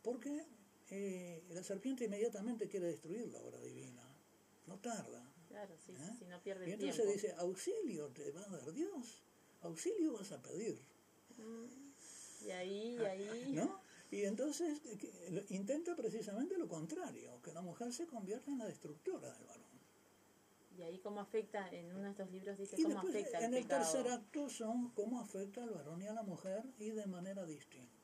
Porque 0.05 0.45
eh, 0.91 1.43
la 1.50 1.63
serpiente 1.63 2.05
inmediatamente 2.05 2.67
quiere 2.67 2.85
destruir 2.93 3.27
la 3.29 3.39
obra 3.41 3.59
divina. 3.59 4.03
No 4.67 4.77
tarda. 4.79 5.24
Claro, 5.47 5.75
sí, 5.85 5.93
¿eh? 5.93 6.12
sí, 6.19 6.25
no 6.27 6.39
pierde 6.43 6.65
Y 6.67 6.74
el 6.74 6.74
entonces 6.75 7.03
tiempo. 7.05 7.13
dice, 7.13 7.33
auxilio 7.39 8.09
te 8.09 8.31
va 8.31 8.41
a 8.45 8.50
dar 8.50 8.71
Dios, 8.71 9.24
auxilio 9.62 10.13
vas 10.13 10.31
a 10.31 10.41
pedir. 10.41 10.79
Y 12.45 12.51
ahí, 12.51 12.97
y 13.01 13.05
ahí. 13.05 13.51
¿no? 13.53 13.81
Y 14.12 14.24
entonces 14.25 14.79
eh, 14.85 15.45
intenta 15.50 15.95
precisamente 15.95 16.57
lo 16.57 16.67
contrario, 16.67 17.41
que 17.41 17.51
la 17.53 17.62
mujer 17.62 17.91
se 17.91 18.05
convierta 18.05 18.51
en 18.51 18.59
la 18.59 18.65
destructora 18.67 19.31
del 19.33 19.45
varón. 19.45 19.65
Y 20.77 20.81
ahí 20.83 21.00
cómo 21.00 21.21
afecta, 21.21 21.69
en 21.74 21.89
uno 21.95 22.03
de 22.03 22.09
estos 22.12 22.29
libros 22.31 22.57
dice 22.57 22.75
Y 22.77 22.83
cómo 22.83 22.95
después 23.01 23.15
afecta 23.15 23.39
en 23.39 23.45
el 23.45 23.53
el 23.55 23.63
pecado. 23.63 23.91
tercer 23.91 24.12
acto 24.12 24.50
son 24.50 24.89
cómo 24.91 25.19
afecta 25.21 25.63
al 25.63 25.69
varón 25.71 26.01
y 26.01 26.07
a 26.07 26.13
la 26.13 26.24
mujer 26.24 26.63
y 26.77 26.89
de 26.91 27.05
manera 27.07 27.45
distinta. 27.45 27.94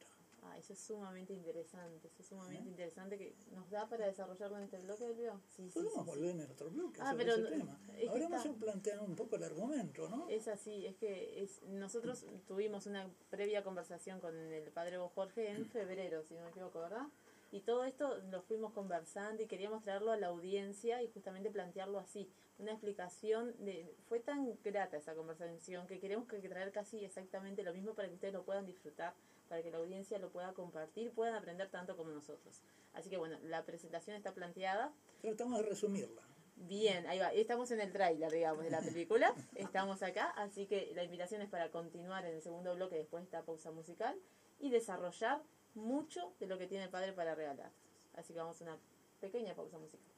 Ah, 0.43 0.57
eso 0.57 0.73
es 0.73 0.79
sumamente 0.79 1.33
interesante, 1.33 2.07
eso 2.07 2.21
es 2.23 2.27
sumamente 2.27 2.67
¿Eh? 2.67 2.71
interesante 2.71 3.17
que 3.17 3.35
nos 3.53 3.69
da 3.69 3.87
para 3.87 4.07
desarrollarlo 4.07 4.57
en 4.57 4.63
este 4.63 4.79
bloque 4.79 5.03
del 5.05 5.15
video. 5.15 5.39
Sí, 5.47 5.69
sí, 5.69 5.73
Podemos 5.73 5.93
sí, 5.93 5.99
sí. 5.99 6.05
volver 6.17 6.29
en 6.31 6.39
el 6.41 6.51
otro 6.51 6.69
bloque 6.71 6.99
Ah, 7.01 7.11
sobre 7.11 7.25
pero 7.25 7.33
ese 7.35 7.43
no- 7.43 7.49
tema. 7.49 7.79
es 7.93 7.97
que 7.99 8.09
Ahora 8.09 8.23
vamos 8.23 8.45
está- 8.45 8.57
a 8.57 8.59
plantear 8.59 8.99
un 9.01 9.15
poco 9.15 9.35
el 9.35 9.43
argumento, 9.43 10.09
¿no? 10.09 10.27
Es 10.29 10.47
así, 10.47 10.85
es 10.87 10.95
que 10.95 11.43
es, 11.43 11.61
nosotros 11.63 12.25
tuvimos 12.47 12.87
una 12.87 13.07
previa 13.29 13.63
conversación 13.63 14.19
con 14.19 14.35
el 14.35 14.71
padre 14.71 14.97
Jorge 15.13 15.49
en 15.51 15.65
febrero, 15.71 16.23
si 16.23 16.33
no 16.33 16.41
me 16.43 16.49
equivoco, 16.49 16.79
¿verdad? 16.79 17.07
Y 17.51 17.59
todo 17.61 17.83
esto 17.83 18.17
lo 18.31 18.41
fuimos 18.41 18.73
conversando 18.73 19.43
y 19.43 19.45
queríamos 19.45 19.83
traerlo 19.83 20.11
a 20.11 20.17
la 20.17 20.27
audiencia 20.27 21.03
y 21.03 21.07
justamente 21.09 21.51
plantearlo 21.51 21.99
así. 21.99 22.31
Una 22.57 22.71
explicación 22.71 23.53
de... 23.63 23.93
Fue 24.07 24.19
tan 24.21 24.57
grata 24.63 24.95
esa 24.97 25.13
conversación 25.15 25.85
que 25.85 25.99
queremos 25.99 26.27
que 26.27 26.39
traer 26.47 26.71
casi 26.71 27.03
exactamente 27.03 27.61
lo 27.63 27.73
mismo 27.73 27.93
para 27.93 28.07
que 28.07 28.13
ustedes 28.15 28.33
lo 28.33 28.43
puedan 28.45 28.65
disfrutar, 28.65 29.13
para 29.51 29.61
que 29.61 29.69
la 29.69 29.79
audiencia 29.79 30.17
lo 30.17 30.31
pueda 30.31 30.53
compartir, 30.53 31.11
puedan 31.11 31.35
aprender 31.35 31.69
tanto 31.69 31.97
como 31.97 32.09
nosotros. 32.11 32.61
Así 32.93 33.09
que 33.09 33.17
bueno, 33.17 33.37
la 33.43 33.65
presentación 33.65 34.15
está 34.15 34.33
planteada. 34.33 34.93
Tratamos 35.21 35.59
de 35.59 35.65
resumirla. 35.65 36.21
Bien, 36.55 37.05
ahí 37.07 37.19
va. 37.19 37.33
Estamos 37.33 37.69
en 37.71 37.81
el 37.81 37.91
tráiler, 37.91 38.31
digamos, 38.31 38.63
de 38.63 38.69
la 38.69 38.79
película. 38.79 39.35
Estamos 39.55 40.03
acá, 40.03 40.29
así 40.37 40.67
que 40.67 40.93
la 40.95 41.03
invitación 41.03 41.41
es 41.41 41.49
para 41.49 41.69
continuar 41.69 42.23
en 42.25 42.35
el 42.35 42.41
segundo 42.41 42.73
bloque 42.75 42.95
después 42.95 43.23
de 43.23 43.25
esta 43.25 43.43
pausa 43.43 43.71
musical 43.71 44.17
y 44.57 44.69
desarrollar 44.69 45.43
mucho 45.75 46.31
de 46.39 46.47
lo 46.47 46.57
que 46.57 46.67
tiene 46.67 46.85
el 46.85 46.89
padre 46.89 47.11
para 47.11 47.35
regalarnos. 47.35 47.75
Así 48.13 48.31
que 48.31 48.39
vamos 48.39 48.61
a 48.61 48.63
una 48.63 48.77
pequeña 49.19 49.53
pausa 49.53 49.77
musical. 49.77 50.13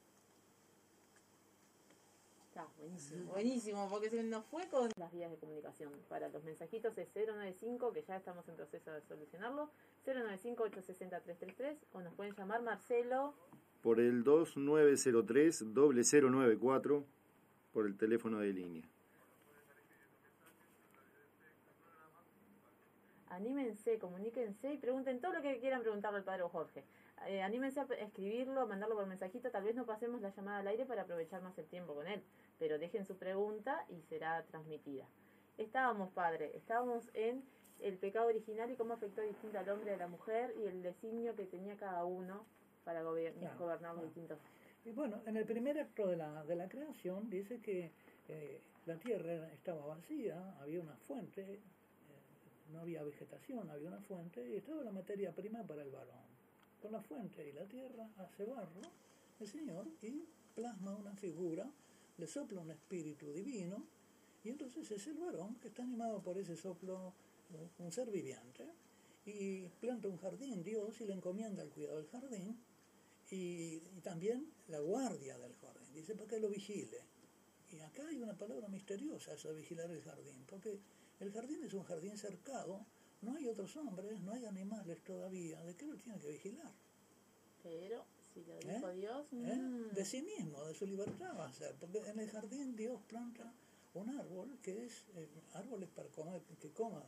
Está 2.53 2.67
buenísimo, 2.77 3.31
buenísimo, 3.31 3.87
porque 3.89 4.11
se 4.11 4.21
nos 4.21 4.45
fue 4.45 4.67
con 4.67 4.91
las 4.97 5.11
vías 5.11 5.31
de 5.31 5.37
comunicación. 5.37 5.91
Para 6.07 6.29
los 6.29 6.43
mensajitos 6.43 6.95
es 6.99 7.07
095, 7.15 7.91
que 7.91 8.03
ya 8.03 8.17
estamos 8.17 8.47
en 8.47 8.55
proceso 8.55 8.91
de 8.91 9.01
solucionarlo, 9.01 9.71
095-860-333, 10.05 11.77
o 11.93 12.01
nos 12.01 12.13
pueden 12.13 12.35
llamar 12.35 12.61
Marcelo 12.61 13.33
por 13.81 13.99
el 13.99 14.23
2903-0094 14.23 17.03
por 17.73 17.87
el 17.87 17.97
teléfono 17.97 18.37
de 18.37 18.53
línea. 18.53 18.83
anímense, 23.33 23.97
comuníquense 23.97 24.73
y 24.73 24.77
pregunten 24.77 25.19
todo 25.19 25.33
lo 25.33 25.41
que 25.41 25.59
quieran 25.59 25.81
preguntarle 25.81 26.19
al 26.19 26.23
padre 26.23 26.43
Jorge. 26.43 26.83
Eh, 27.27 27.41
anímense 27.41 27.79
a 27.79 27.83
escribirlo, 27.99 28.61
a 28.61 28.65
mandarlo 28.65 28.95
por 28.95 29.05
mensajito. 29.05 29.49
Tal 29.49 29.63
vez 29.63 29.75
no 29.75 29.85
pasemos 29.85 30.21
la 30.21 30.29
llamada 30.29 30.59
al 30.59 30.67
aire 30.67 30.85
para 30.85 31.03
aprovechar 31.03 31.41
más 31.41 31.57
el 31.57 31.65
tiempo 31.67 31.93
con 31.95 32.07
él, 32.07 32.21
pero 32.59 32.77
dejen 32.79 33.05
su 33.05 33.17
pregunta 33.17 33.85
y 33.89 34.01
será 34.01 34.43
transmitida. 34.43 35.05
Estábamos, 35.57 36.11
padre, 36.11 36.51
estábamos 36.57 37.09
en 37.13 37.43
el 37.79 37.97
pecado 37.97 38.27
original 38.27 38.69
y 38.71 38.75
cómo 38.75 38.93
afectó 38.95 39.21
distinto 39.21 39.57
al 39.59 39.69
hombre 39.69 39.91
y 39.91 39.93
a 39.93 39.97
la 39.97 40.07
mujer 40.07 40.53
y 40.57 40.63
el 40.65 40.81
designio 40.81 41.35
que 41.35 41.45
tenía 41.45 41.77
cada 41.77 42.03
uno 42.05 42.45
para 42.83 43.03
gobier- 43.03 43.33
Claro, 43.35 43.57
gobernar 43.59 43.95
los 43.95 44.03
distintos. 44.05 44.39
Y 44.83 44.91
bueno, 44.91 45.21
en 45.25 45.37
el 45.37 45.45
primer 45.45 45.79
acto 45.79 46.07
de 46.07 46.17
la, 46.17 46.43
de 46.43 46.55
la 46.55 46.67
creación 46.67 47.29
dice 47.29 47.61
que 47.61 47.91
eh, 48.27 48.61
la 48.85 48.97
tierra 48.97 49.49
estaba 49.53 49.85
vacía, 49.85 50.57
había 50.59 50.81
una 50.81 50.95
fuente, 50.97 51.53
eh, 51.53 51.61
no 52.71 52.81
había 52.81 53.01
vegetación, 53.03 53.69
había 53.69 53.87
una 53.87 54.01
fuente 54.01 54.45
y 54.49 54.55
estaba 54.57 54.83
la 54.83 54.91
materia 54.91 55.31
prima 55.31 55.63
para 55.63 55.83
el 55.83 55.91
varón. 55.91 56.32
Con 56.83 56.91
la 56.91 57.01
fuente 57.01 57.47
y 57.47 57.53
la 57.53 57.65
tierra 57.65 58.09
hace 58.17 58.43
barro 58.43 58.81
el 59.39 59.47
Señor 59.47 59.87
y 60.01 60.25
plasma 60.53 60.93
una 60.93 61.15
figura, 61.15 61.65
le 62.17 62.27
sopla 62.27 62.59
un 62.59 62.71
espíritu 62.71 63.31
divino 63.31 63.87
y 64.43 64.49
entonces 64.49 64.91
es 64.91 65.07
el 65.07 65.17
varón 65.17 65.55
que 65.61 65.69
está 65.69 65.83
animado 65.83 66.21
por 66.21 66.37
ese 66.37 66.57
soplo, 66.57 67.13
un- 67.79 67.91
ser 67.93 68.11
viviente, 68.11 68.67
y 69.25 69.69
planta 69.79 70.09
un 70.09 70.17
jardín 70.17 70.61
Dios 70.61 70.99
y 70.99 71.05
le 71.05 71.13
encomienda 71.13 71.63
el 71.63 71.69
cuidado 71.69 71.95
del 71.99 72.07
jardín 72.07 72.59
y, 73.31 73.75
y 73.95 74.01
también 74.03 74.51
la 74.67 74.79
guardia 74.79 75.37
del 75.37 75.55
jardín. 75.55 75.93
Dice 75.93 76.15
para 76.15 76.27
que 76.27 76.39
lo 76.39 76.49
vigile. 76.49 76.99
Y 77.71 77.79
acá 77.79 78.05
hay 78.09 78.21
una 78.21 78.37
palabra 78.37 78.67
misteriosa, 78.67 79.33
eso 79.35 79.47
de 79.47 79.55
vigilar 79.61 79.89
el 79.89 80.01
jardín, 80.01 80.43
porque 80.49 80.77
el 81.21 81.31
jardín 81.31 81.63
es 81.63 81.73
un 81.73 81.83
jardín 81.85 82.17
cercado, 82.17 82.85
no 83.23 83.35
hay 83.35 83.47
otros 83.47 83.75
hombres, 83.77 84.19
no 84.21 84.33
hay 84.33 84.45
animales 84.45 85.03
todavía, 85.03 85.61
¿de 85.63 85.75
qué 85.75 85.85
lo 85.85 85.95
tiene 85.97 86.19
que 86.19 86.29
vigilar? 86.29 86.71
Pero 87.61 88.05
si 88.33 88.43
lo 88.43 88.53
¿Eh? 88.59 88.75
dijo 88.75 88.91
Dios, 88.91 89.27
¿Eh? 89.31 89.55
mm, 89.55 89.93
De 89.93 90.05
sí 90.05 90.21
mismo, 90.21 90.63
de 90.65 90.73
su 90.73 90.85
libertad 90.85 91.37
va 91.37 91.47
a 91.47 91.53
ser, 91.53 91.75
porque 91.75 91.99
en 91.99 92.19
el 92.19 92.29
jardín 92.29 92.75
Dios 92.75 92.99
planta 93.07 93.53
un 93.93 94.09
árbol 94.09 94.57
que 94.61 94.85
es 94.85 95.05
eh, 95.15 95.29
árboles 95.53 95.89
para 95.89 96.09
comer, 96.09 96.41
que 96.59 96.71
coma 96.71 97.03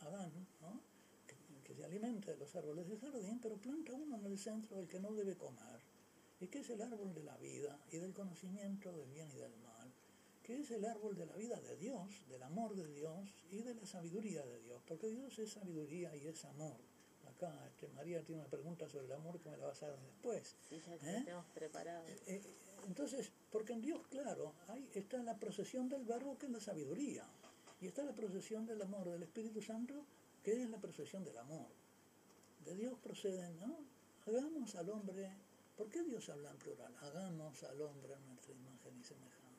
Adán, 0.00 0.32
¿no? 0.60 0.80
que, 1.26 1.34
que 1.62 1.74
se 1.74 1.84
alimente 1.84 2.30
de 2.32 2.36
los 2.36 2.54
árboles 2.56 2.88
del 2.88 2.98
jardín, 3.00 3.38
pero 3.40 3.56
planta 3.56 3.92
uno 3.92 4.16
en 4.16 4.24
el 4.26 4.38
centro 4.38 4.76
del 4.76 4.88
que 4.88 4.98
no 4.98 5.12
debe 5.12 5.36
comer, 5.36 5.80
y 6.40 6.48
que 6.48 6.60
es 6.60 6.70
el 6.70 6.80
árbol 6.82 7.14
de 7.14 7.22
la 7.22 7.36
vida 7.36 7.78
y 7.92 7.98
del 7.98 8.12
conocimiento 8.12 8.90
del 8.92 9.10
bien 9.10 9.30
y 9.30 9.36
del 9.36 9.54
mal, 9.58 9.69
que 10.50 10.62
es 10.62 10.70
el 10.72 10.84
árbol 10.84 11.14
de 11.14 11.26
la 11.26 11.36
vida 11.36 11.60
de 11.60 11.76
Dios, 11.76 12.26
del 12.28 12.42
amor 12.42 12.74
de 12.74 12.84
Dios 12.88 13.36
y 13.52 13.62
de 13.62 13.72
la 13.72 13.86
sabiduría 13.86 14.44
de 14.44 14.60
Dios, 14.62 14.82
porque 14.84 15.06
Dios 15.06 15.38
es 15.38 15.52
sabiduría 15.52 16.16
y 16.16 16.26
es 16.26 16.44
amor. 16.44 16.76
Acá 17.28 17.54
este, 17.68 17.86
María 17.90 18.20
tiene 18.24 18.40
una 18.40 18.50
pregunta 18.50 18.88
sobre 18.88 19.06
el 19.06 19.12
amor 19.12 19.38
que 19.38 19.48
me 19.48 19.56
la 19.56 19.66
vas 19.66 19.80
a 19.84 19.90
dar 19.90 20.00
después. 20.00 20.56
sí, 20.68 20.82
ya 20.84 20.94
¿Eh? 20.96 21.22
tenemos 21.24 21.46
preparado. 21.54 22.04
Eh, 22.26 22.42
entonces, 22.88 23.30
porque 23.52 23.74
en 23.74 23.80
Dios, 23.80 24.04
claro, 24.08 24.52
ahí 24.66 24.90
está 24.92 25.22
la 25.22 25.38
procesión 25.38 25.88
del 25.88 26.04
verbo 26.04 26.36
que 26.36 26.46
es 26.46 26.52
la 26.52 26.60
sabiduría, 26.60 27.24
y 27.80 27.86
está 27.86 28.02
la 28.02 28.16
procesión 28.16 28.66
del 28.66 28.82
amor 28.82 29.08
del 29.08 29.22
Espíritu 29.22 29.62
Santo 29.62 30.04
que 30.42 30.60
es 30.60 30.68
la 30.68 30.78
procesión 30.78 31.22
del 31.22 31.38
amor. 31.38 31.68
De 32.64 32.74
Dios 32.74 32.98
proceden, 32.98 33.56
¿no? 33.60 33.78
Hagamos 34.26 34.74
al 34.74 34.90
hombre, 34.90 35.30
¿por 35.76 35.88
qué 35.88 36.02
Dios 36.02 36.28
habla 36.28 36.50
en 36.50 36.56
plural? 36.56 36.92
Hagamos 37.02 37.62
al 37.62 37.80
hombre 37.82 38.16
nuestra 38.26 38.52
imagen 38.52 38.98
y 38.98 39.04
semejanza. 39.04 39.49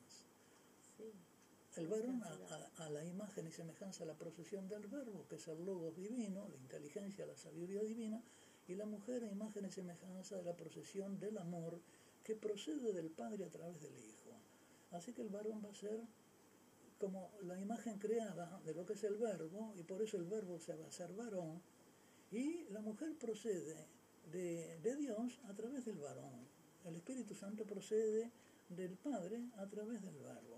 El 1.76 1.86
varón 1.88 2.22
a, 2.22 2.28
a- 2.28 2.86
a 2.86 2.90
la 2.90 3.04
imagen 3.04 3.46
y 3.46 3.50
semejanza, 3.50 4.04
la 4.04 4.14
procesión 4.14 4.68
del 4.68 4.86
verbo, 4.88 5.26
que 5.28 5.36
es 5.36 5.48
el 5.48 5.64
logos 5.64 5.96
divino, 5.96 6.46
la 6.48 6.56
inteligencia, 6.56 7.24
la 7.26 7.36
sabiduría 7.36 7.82
divina, 7.82 8.22
y 8.68 8.74
la 8.74 8.84
mujer 8.86 9.24
a 9.24 9.30
imagen 9.30 9.64
y 9.64 9.70
semejanza 9.70 10.36
de 10.36 10.44
la 10.44 10.54
procesión 10.56 11.18
del 11.18 11.38
amor, 11.38 11.80
que 12.24 12.36
procede 12.36 12.92
del 12.92 13.10
Padre 13.10 13.44
a 13.44 13.50
través 13.50 13.80
del 13.80 13.96
Hijo. 13.98 14.30
Así 14.92 15.12
que 15.12 15.22
el 15.22 15.30
varón 15.30 15.62
va 15.64 15.70
a 15.70 15.74
ser 15.74 16.00
como 16.98 17.30
la 17.42 17.58
imagen 17.58 17.98
creada 17.98 18.60
de 18.64 18.74
lo 18.74 18.86
que 18.86 18.92
es 18.92 19.02
el 19.04 19.16
verbo, 19.16 19.74
y 19.76 19.82
por 19.82 20.00
eso 20.02 20.16
el 20.18 20.24
verbo 20.24 20.60
se 20.60 20.76
va 20.76 20.86
a 20.86 20.92
ser 20.92 21.12
varón, 21.14 21.60
y 22.30 22.64
la 22.70 22.80
mujer 22.80 23.16
procede 23.18 23.86
de, 24.30 24.78
de 24.78 24.96
Dios 24.96 25.40
a 25.48 25.54
través 25.54 25.84
del 25.84 25.98
varón. 25.98 26.46
El 26.84 26.94
Espíritu 26.96 27.34
Santo 27.34 27.64
procede 27.64 28.30
del 28.68 28.96
Padre 28.96 29.40
a 29.56 29.66
través 29.66 30.00
del 30.02 30.16
verbo. 30.18 30.51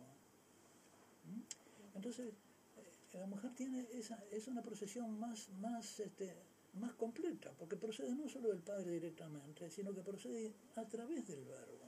¿Mm? 1.25 1.97
Entonces, 1.97 2.33
eh, 2.77 3.19
la 3.19 3.27
mujer 3.27 3.55
tiene 3.55 3.87
esa, 3.93 4.23
es 4.31 4.49
una 4.49 4.63
procesión 4.63 5.19
más, 5.19 5.49
más, 5.61 6.01
este, 6.01 6.35
más 6.75 6.95
completa, 6.95 7.53
porque 7.59 7.77
procede 7.77 8.15
no 8.15 8.29
solo 8.29 8.49
del 8.51 8.63
Padre 8.63 8.93
directamente, 8.93 9.71
sino 9.71 9.95
que 9.95 10.03
procede 10.03 10.55
a 10.77 10.85
través 10.87 11.27
del 11.27 11.45
Verbo. 11.45 11.85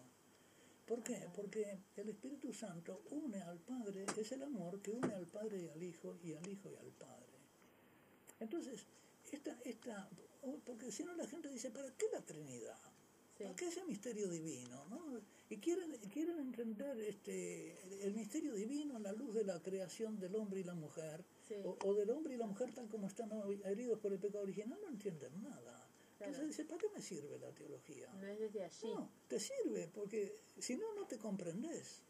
¿Por 0.87 1.03
qué? 1.03 1.29
Porque 1.35 1.81
el 1.97 2.09
Espíritu 2.11 2.53
Santo 2.53 3.03
une 3.11 3.43
al 3.43 3.59
Padre, 3.59 4.07
es 4.17 4.31
el 4.33 4.43
amor 4.45 4.81
que 4.81 4.93
une 4.93 5.13
al 5.13 5.27
Padre 5.27 5.65
y 5.65 5.69
al 5.69 5.83
Hijo, 5.83 6.17
y 6.23 6.33
al 6.35 6.47
Hijo 6.47 6.71
y 6.71 6.77
al 6.77 6.93
Padre. 6.93 7.27
Entonces, 8.39 8.87
esta, 9.33 9.59
esta, 9.65 10.09
porque 10.65 10.93
si 10.93 11.03
no 11.05 11.15
la 11.15 11.27
gente 11.27 11.49
dice, 11.49 11.71
¿para 11.71 11.91
qué 11.97 12.07
la 12.13 12.21
Trinidad? 12.21 12.79
¿Para 13.37 13.55
qué 13.57 13.67
ese 13.67 13.85
misterio 13.85 14.29
divino? 14.29 14.85
¿no? 14.89 15.21
Y 15.49 15.59
quieren, 15.59 15.93
quieren 16.13 16.39
entender 16.41 16.99
este, 17.01 18.05
el 18.05 18.15
misterio 18.15 18.53
divino 18.55 18.97
a 18.97 18.99
la 18.99 19.13
luz 19.13 19.33
de 19.35 19.45
la 19.45 19.63
creación 19.63 20.19
del 20.19 20.35
hombre 20.35 20.61
y 20.61 20.65
la 20.65 20.75
mujer, 20.75 21.25
Sí. 21.47 21.55
o, 21.65 21.77
o 21.85 21.95
del 21.95 22.11
hombre 22.11 22.35
y 22.35 22.37
la 22.37 22.47
mujer 22.49 22.73
tal 22.75 22.89
como 22.89 23.07
están 23.07 23.31
heridos 23.65 24.01
por 24.01 24.13
el 24.13 24.19
pecado 24.19 24.43
original, 24.43 24.77
no 24.83 24.89
entienden 24.89 25.41
nada. 25.43 25.89
Claro. 26.19 26.33
Entonces 26.33 26.49
dice, 26.49 26.65
¿para 26.65 26.79
qué 26.81 26.89
me 26.93 27.01
sirve 27.01 27.39
la 27.39 27.53
teología? 27.53 28.13
No 28.15 28.27
es 28.27 28.41
desde 28.41 28.65
allí. 28.65 28.89
No, 28.95 29.09
te 29.29 29.39
sirve, 29.39 29.89
porque 29.95 30.37
si 30.59 30.75
no, 30.77 30.93
no 30.95 31.07
te 31.07 31.17
comprendes. 31.19 32.03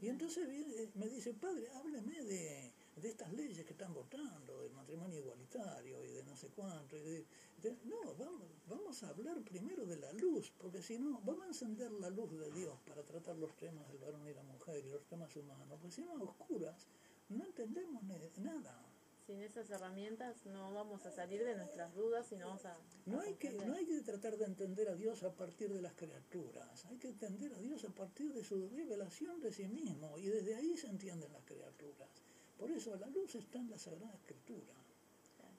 Y 0.00 0.08
entonces 0.08 0.48
viene- 0.48 0.88
me 0.94 1.08
dice, 1.08 1.34
padre, 1.34 1.68
hábleme 1.74 2.22
de, 2.22 2.72
de 2.96 3.08
estas 3.08 3.32
leyes 3.32 3.64
que 3.66 3.72
están 3.72 3.92
votando, 3.92 4.62
del 4.62 4.72
matrimonio 4.72 5.18
igualitario 5.18 6.02
y 6.04 6.08
de 6.08 6.22
no 6.24 6.36
sé 6.36 6.48
cuánto. 6.48 6.96
y 6.96 7.02
de- 7.02 7.24
de- 7.70 7.78
no, 7.84 8.14
vamos, 8.14 8.42
vamos 8.68 9.02
a 9.02 9.08
hablar 9.08 9.40
primero 9.42 9.84
de 9.86 9.96
la 9.96 10.12
luz, 10.12 10.52
porque 10.58 10.82
si 10.82 10.98
no, 10.98 11.20
vamos 11.24 11.44
a 11.44 11.48
encender 11.48 11.90
la 11.92 12.10
luz 12.10 12.30
de 12.38 12.50
Dios 12.52 12.78
para 12.86 13.02
tratar 13.02 13.36
los 13.36 13.56
temas 13.56 13.88
del 13.88 13.98
varón 13.98 14.26
y 14.28 14.34
la 14.34 14.42
mujer 14.42 14.84
y 14.84 14.90
los 14.90 15.04
temas 15.06 15.34
humanos, 15.36 15.78
porque 15.80 15.90
si 15.96 16.02
no, 16.02 16.12
a 16.16 16.22
oscuras, 16.22 16.86
no 17.28 17.44
entendemos 17.44 18.02
nada. 18.38 18.90
Sin 19.26 19.40
esas 19.40 19.70
herramientas 19.70 20.44
no 20.44 20.74
vamos 20.74 21.06
a 21.06 21.10
salir 21.10 21.42
de 21.42 21.54
nuestras 21.56 21.94
dudas 21.94 22.30
y 22.30 22.36
no 22.36 22.48
vamos 22.48 22.66
a... 22.66 22.76
No 23.06 23.20
hay, 23.20 23.34
que, 23.36 23.52
no 23.52 23.72
hay 23.74 23.86
que 23.86 24.02
tratar 24.02 24.36
de 24.36 24.44
entender 24.44 24.86
a 24.90 24.94
Dios 24.94 25.22
a 25.22 25.32
partir 25.32 25.72
de 25.72 25.80
las 25.80 25.94
criaturas, 25.94 26.84
hay 26.84 26.98
que 26.98 27.08
entender 27.08 27.54
a 27.54 27.58
Dios 27.58 27.84
a 27.86 27.88
partir 27.88 28.34
de 28.34 28.44
su 28.44 28.68
revelación 28.68 29.40
de 29.40 29.50
sí 29.50 29.66
mismo 29.66 30.18
y 30.18 30.26
desde 30.26 30.54
ahí 30.54 30.76
se 30.76 30.88
entienden 30.88 31.32
las 31.32 31.42
criaturas. 31.44 32.10
Por 32.58 32.70
eso 32.70 32.94
la 32.96 33.06
luz 33.08 33.34
está 33.34 33.58
en 33.58 33.70
la 33.70 33.78
Sagrada 33.78 34.14
Escritura. 34.14 34.74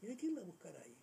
¿Y 0.02 0.08
hay 0.10 0.16
que 0.16 0.28
irla 0.28 0.42
a 0.42 0.44
buscar 0.46 0.76
ahí? 0.78 0.96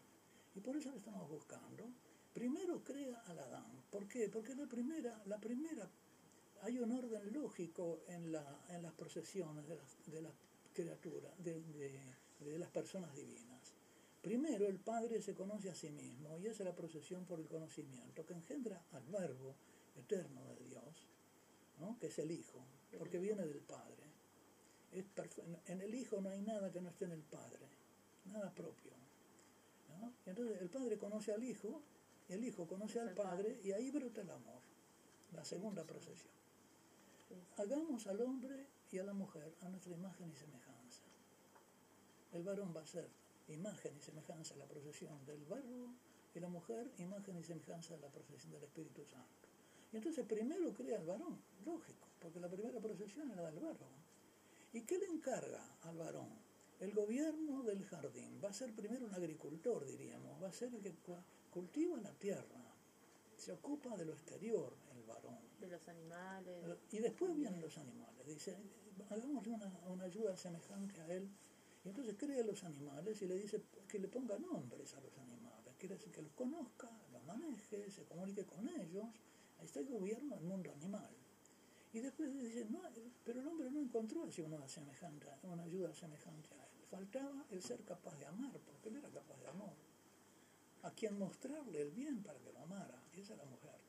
Y 0.54 0.60
por 0.60 0.76
eso 0.76 0.90
la 0.90 0.96
estamos 0.96 1.28
buscando. 1.28 1.90
Primero 2.34 2.82
crea 2.82 3.20
al 3.26 3.38
Adán. 3.38 3.84
¿Por 3.90 4.06
qué? 4.08 4.28
Porque 4.28 4.54
la 4.54 4.66
primera, 4.66 5.22
la 5.26 5.38
primera, 5.38 5.88
hay 6.62 6.78
un 6.78 6.92
orden 6.92 7.32
lógico 7.32 8.00
en, 8.08 8.32
la, 8.32 8.64
en 8.70 8.82
las 8.82 8.92
procesiones 8.92 9.66
de 9.68 9.76
las, 9.76 10.04
de 10.06 10.22
las 10.22 10.32
criaturas, 10.72 11.32
de, 11.42 11.60
de- 11.60 12.58
las 12.58 12.70
personas 12.70 13.14
divinas. 13.14 13.72
Primero 14.20 14.66
el 14.66 14.78
Padre 14.78 15.20
se 15.22 15.34
conoce 15.34 15.70
a 15.70 15.74
sí 15.74 15.90
mismo 15.90 16.38
y 16.38 16.48
hace 16.48 16.64
la 16.64 16.74
procesión 16.74 17.24
por 17.24 17.38
el 17.40 17.46
conocimiento 17.48 18.24
que 18.26 18.34
engendra 18.34 18.84
al 18.92 19.04
Verbo 19.06 19.54
eterno 19.96 20.44
de 20.44 20.56
Dios, 20.64 21.06
¿no? 21.78 21.98
que 22.00 22.06
es 22.08 22.18
el 22.18 22.30
Hijo, 22.30 22.64
porque 22.98 23.18
viene 23.18 23.46
del 23.46 23.60
Padre. 23.60 24.02
Es 24.92 25.04
en 25.66 25.80
el 25.80 25.94
Hijo 25.94 26.20
no 26.20 26.30
hay 26.30 26.40
nada 26.42 26.70
que 26.70 26.80
no 26.80 26.88
esté 26.90 27.04
en 27.06 27.12
el 27.12 27.22
Padre, 27.22 27.66
nada 28.26 28.50
propio. 28.54 28.92
¿No? 29.98 30.12
Y 30.26 30.30
entonces 30.30 30.60
el 30.60 30.70
Padre 30.70 30.98
conoce 30.98 31.32
al 31.32 31.42
Hijo, 31.42 31.82
el 32.28 32.44
Hijo 32.44 32.66
conoce 32.66 33.00
al 33.00 33.14
Padre 33.14 33.60
y 33.62 33.72
ahí 33.72 33.90
brota 33.90 34.20
el 34.20 34.30
amor, 34.30 34.60
la 35.32 35.44
segunda 35.44 35.84
procesión. 35.84 36.32
Hagamos 37.56 38.06
al 38.06 38.20
hombre 38.20 38.66
y 38.90 38.98
a 38.98 39.04
la 39.04 39.14
mujer 39.14 39.54
a 39.60 39.68
nuestra 39.68 39.92
imagen 39.92 40.30
y 40.30 40.36
semejanza. 40.36 41.02
El 42.32 42.42
varón 42.42 42.72
va 42.76 42.82
a 42.82 42.86
ser 42.86 43.08
imagen 43.48 43.96
y 43.96 44.00
semejanza 44.00 44.54
de 44.54 44.60
la 44.60 44.66
procesión 44.66 45.24
del 45.24 45.44
verbo 45.44 45.94
y 46.34 46.40
la 46.40 46.48
mujer 46.48 46.90
imagen 46.98 47.38
y 47.38 47.42
semejanza 47.42 47.94
de 47.94 48.00
la 48.00 48.08
procesión 48.08 48.52
del 48.52 48.64
Espíritu 48.64 49.04
Santo. 49.04 49.48
Y 49.92 49.96
entonces 49.96 50.26
primero 50.26 50.72
crea 50.72 50.98
al 50.98 51.06
varón, 51.06 51.38
lógico, 51.64 52.06
porque 52.20 52.40
la 52.40 52.48
primera 52.48 52.80
procesión 52.80 53.30
era 53.30 53.50
del 53.50 53.60
verbo. 53.60 53.86
¿Y 54.72 54.82
qué 54.82 54.96
le 54.98 55.06
encarga 55.06 55.62
al 55.82 55.96
varón? 55.98 56.30
El 56.82 56.92
gobierno 56.94 57.62
del 57.62 57.84
jardín. 57.84 58.40
Va 58.44 58.48
a 58.48 58.52
ser 58.52 58.74
primero 58.74 59.06
un 59.06 59.14
agricultor, 59.14 59.86
diríamos, 59.86 60.42
va 60.42 60.48
a 60.48 60.52
ser 60.52 60.74
el 60.74 60.80
que 60.82 60.92
cu- 60.96 61.22
cultiva 61.48 61.96
la 62.00 62.12
tierra. 62.14 62.60
Se 63.36 63.52
ocupa 63.52 63.96
de 63.96 64.04
lo 64.04 64.12
exterior, 64.14 64.74
el 64.96 65.04
varón. 65.04 65.38
De 65.60 65.68
los 65.68 65.86
animales. 65.88 66.60
Y 66.90 66.98
después 66.98 67.36
vienen 67.36 67.60
los 67.60 67.78
animales. 67.78 68.26
Dice, 68.26 68.56
hagámosle 69.10 69.52
una, 69.52 69.68
una 69.86 70.04
ayuda 70.06 70.36
semejante 70.36 71.00
a 71.02 71.06
él. 71.06 71.30
Y 71.84 71.88
entonces 71.90 72.16
crea 72.18 72.42
los 72.44 72.64
animales 72.64 73.22
y 73.22 73.26
le 73.28 73.36
dice 73.36 73.62
que 73.86 74.00
le 74.00 74.08
ponga 74.08 74.36
nombres 74.40 74.92
a 74.94 75.00
los 75.00 75.16
animales. 75.18 75.74
Quiere 75.78 75.94
decir 75.94 76.10
que 76.10 76.22
los 76.22 76.32
conozca, 76.32 76.90
los 77.12 77.22
maneje, 77.24 77.92
se 77.92 78.02
comunique 78.04 78.44
con 78.44 78.68
ellos. 78.68 79.04
Ahí 79.60 79.66
está 79.66 79.78
el 79.78 79.86
gobierno 79.86 80.34
del 80.34 80.44
mundo 80.44 80.72
animal. 80.72 81.14
Y 81.92 82.00
después 82.00 82.32
dice, 82.32 82.64
no, 82.70 82.80
pero 83.24 83.40
el 83.40 83.46
hombre 83.46 83.70
no 83.70 83.80
encontró 83.80 84.24
así 84.24 84.42
una, 84.42 84.66
semejante, 84.66 85.28
una 85.44 85.62
ayuda 85.62 85.92
semejante 85.94 86.48
a 86.54 86.64
él. 86.64 86.71
Faltaba 86.92 87.46
el 87.50 87.62
ser 87.62 87.82
capaz 87.84 88.14
de 88.18 88.26
amar, 88.26 88.52
porque 88.66 88.90
él 88.90 88.96
era 88.96 89.08
capaz 89.08 89.40
de 89.40 89.48
amor. 89.48 89.72
A 90.82 90.90
quien 90.90 91.18
mostrarle 91.18 91.80
el 91.80 91.90
bien 91.90 92.22
para 92.22 92.38
que 92.38 92.52
lo 92.52 92.58
amara. 92.60 93.02
Esa 93.14 93.32
es 93.32 93.38
la 93.38 93.46
mujer 93.46 93.80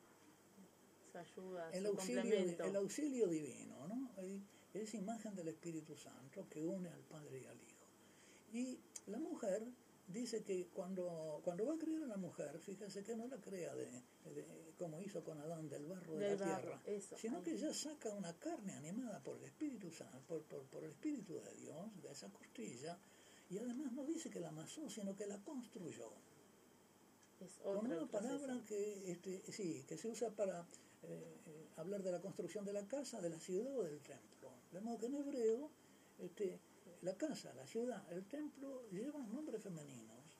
Su 1.12 1.18
ayuda, 1.18 1.70
el 1.72 1.84
su 1.84 1.90
auxilio, 1.90 2.66
el 2.66 2.76
auxilio 2.78 3.28
divino, 3.28 3.88
¿no? 3.90 4.10
Ahí 4.16 4.42
Es 4.74 4.94
imagen 4.94 5.36
del 5.36 5.50
Espíritu 5.50 5.98
Santo 5.98 6.48
que 6.50 6.66
une 6.66 6.88
al 6.88 7.02
Padre 7.02 7.42
y 7.42 7.46
al 7.46 7.58
Hijo. 7.62 7.86
Y 8.54 8.80
la 9.08 9.20
mujer 9.20 9.68
dice 10.08 10.44
que 10.44 10.68
cuando, 10.68 11.42
cuando 11.44 11.66
va 11.66 11.74
a 11.76 11.78
crear 11.78 12.04
a 12.04 12.08
la 12.08 12.18
mujer, 12.18 12.60
fíjese 12.60 13.04
que 13.04 13.16
no 13.16 13.28
la 13.28 13.38
crea 13.40 13.74
de, 13.76 13.86
de- 13.86 14.74
como 14.78 15.00
hizo 15.02 15.24
con 15.24 15.40
Adán 15.40 15.70
del 15.70 15.86
barro 15.86 16.16
de 16.16 16.30
Del 16.30 16.40
la 16.40 16.46
barro, 16.46 16.62
tierra, 16.62 16.82
eso, 16.86 17.18
sino 17.18 17.38
ahí. 17.38 17.44
que 17.44 17.52
ella 17.52 17.74
saca 17.74 18.10
una 18.14 18.34
carne 18.38 18.74
animada 18.74 19.20
por 19.24 19.38
el 19.38 19.44
Espíritu 19.46 19.92
Santo, 19.92 20.20
por, 20.28 20.42
por, 20.44 20.64
por 20.66 20.84
el 20.84 20.90
Espíritu 20.92 21.40
de 21.42 21.54
Dios, 21.56 22.02
de 22.02 22.12
esa 22.12 22.30
costilla, 22.30 22.98
y 23.50 23.58
además 23.58 23.92
no 23.94 24.04
dice 24.06 24.30
que 24.30 24.40
la 24.40 24.50
amasó, 24.50 24.90
sino 24.90 25.16
que 25.16 25.26
la 25.28 25.38
construyó 25.44 26.10
Es 27.40 27.54
con 27.64 27.78
una 27.78 27.90
proceso. 28.08 28.08
palabra 28.12 28.62
que 28.68 29.12
este, 29.12 29.52
sí 29.52 29.84
que 29.88 29.98
se 29.98 30.08
usa 30.08 30.32
para 30.32 30.62
eh, 30.62 31.38
eh, 31.46 31.68
hablar 31.78 32.02
de 32.04 32.12
la 32.12 32.20
construcción 32.22 32.66
de 32.66 32.74
la 32.74 32.88
casa, 32.88 33.22
de 33.22 33.30
la 33.30 33.40
ciudad 33.40 33.76
o 33.78 33.84
del 33.84 34.00
templo. 34.00 34.50
De 34.72 34.80
modo 34.82 34.98
que 34.98 35.06
en 35.08 35.16
hebreo 35.16 35.70
este, 36.20 36.60
la 37.04 37.16
casa, 37.16 37.54
la 37.54 37.68
ciudad, 37.68 38.02
el 38.12 38.26
templo 38.26 38.90
llevan 38.90 39.32
nombres 39.32 39.62
femeninos, 39.62 40.38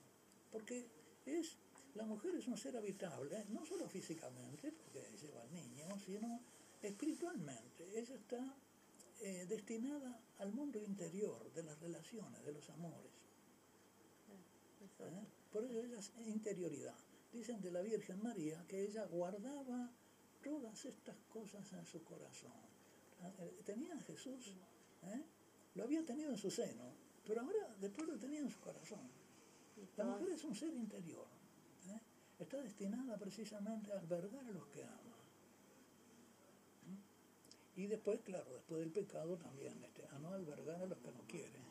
porque 0.52 0.88
es 1.26 1.58
la 1.96 2.06
mujer 2.06 2.34
es 2.36 2.48
un 2.48 2.58
ser 2.58 2.76
habitable, 2.76 3.46
no 3.50 3.64
solo 3.66 3.88
físicamente, 3.88 4.72
porque 4.72 5.06
lleva 5.22 5.44
al 5.44 5.54
niño, 5.54 5.88
sino 6.00 6.40
espiritualmente. 6.82 8.00
Ella 8.00 8.16
está 8.16 8.58
eh, 9.22 9.46
destinada 9.48 10.20
al 10.40 10.52
mundo 10.52 10.82
interior 10.82 11.52
de 11.54 11.64
las 11.64 11.80
relaciones, 11.80 12.44
de 12.44 12.52
los 12.52 12.68
amores. 12.72 13.12
¿eh? 15.00 15.28
Por 15.52 15.66
eso 15.66 15.84
ella 15.84 16.00
es 16.00 16.12
interioridad. 16.26 16.98
Dicen 17.32 17.62
de 17.62 17.72
la 17.72 17.82
Virgen 17.82 18.22
María 18.24 18.66
que 18.68 18.84
ella 18.84 19.06
guardaba 19.06 19.92
todas 20.44 20.86
estas 20.86 21.18
cosas 21.32 21.72
en 21.74 21.86
su 21.86 22.04
corazón. 22.04 22.52
Eh, 23.40 23.62
Tenía 23.66 23.96
a 23.96 24.02
Jesús, 24.02 24.56
¿eh? 25.04 25.24
Lo 25.76 25.84
había 25.84 26.06
tenido 26.06 26.30
en 26.30 26.38
su 26.38 26.52
seno, 26.52 26.84
pero 27.26 27.42
ahora 27.42 27.76
después 27.80 28.08
lo 28.08 28.18
tenía 28.18 28.40
en 28.40 28.50
su 28.50 28.60
corazón. 28.60 29.00
La 29.98 30.06
mujer 30.06 30.30
es 30.30 30.44
un 30.44 30.56
ser 30.56 30.74
interior. 30.74 31.26
¿eh? 31.90 32.00
Está 32.40 32.58
destinada 32.62 33.18
precisamente 33.18 33.92
a 33.92 34.00
albergar 34.00 34.46
a 34.46 34.52
los 34.52 34.68
que 34.68 34.84
ama. 34.84 35.18
¿Mm? 36.88 37.80
Y 37.80 37.88
después, 37.88 38.20
claro, 38.22 38.54
después 38.54 38.82
del 38.82 38.92
pecado 38.92 39.38
también, 39.38 39.84
este, 39.84 40.06
a 40.08 40.20
no 40.20 40.30
albergar 40.34 40.82
a 40.82 40.86
los 40.86 40.98
que 41.00 41.12
no 41.12 41.22
quieren. 41.28 41.64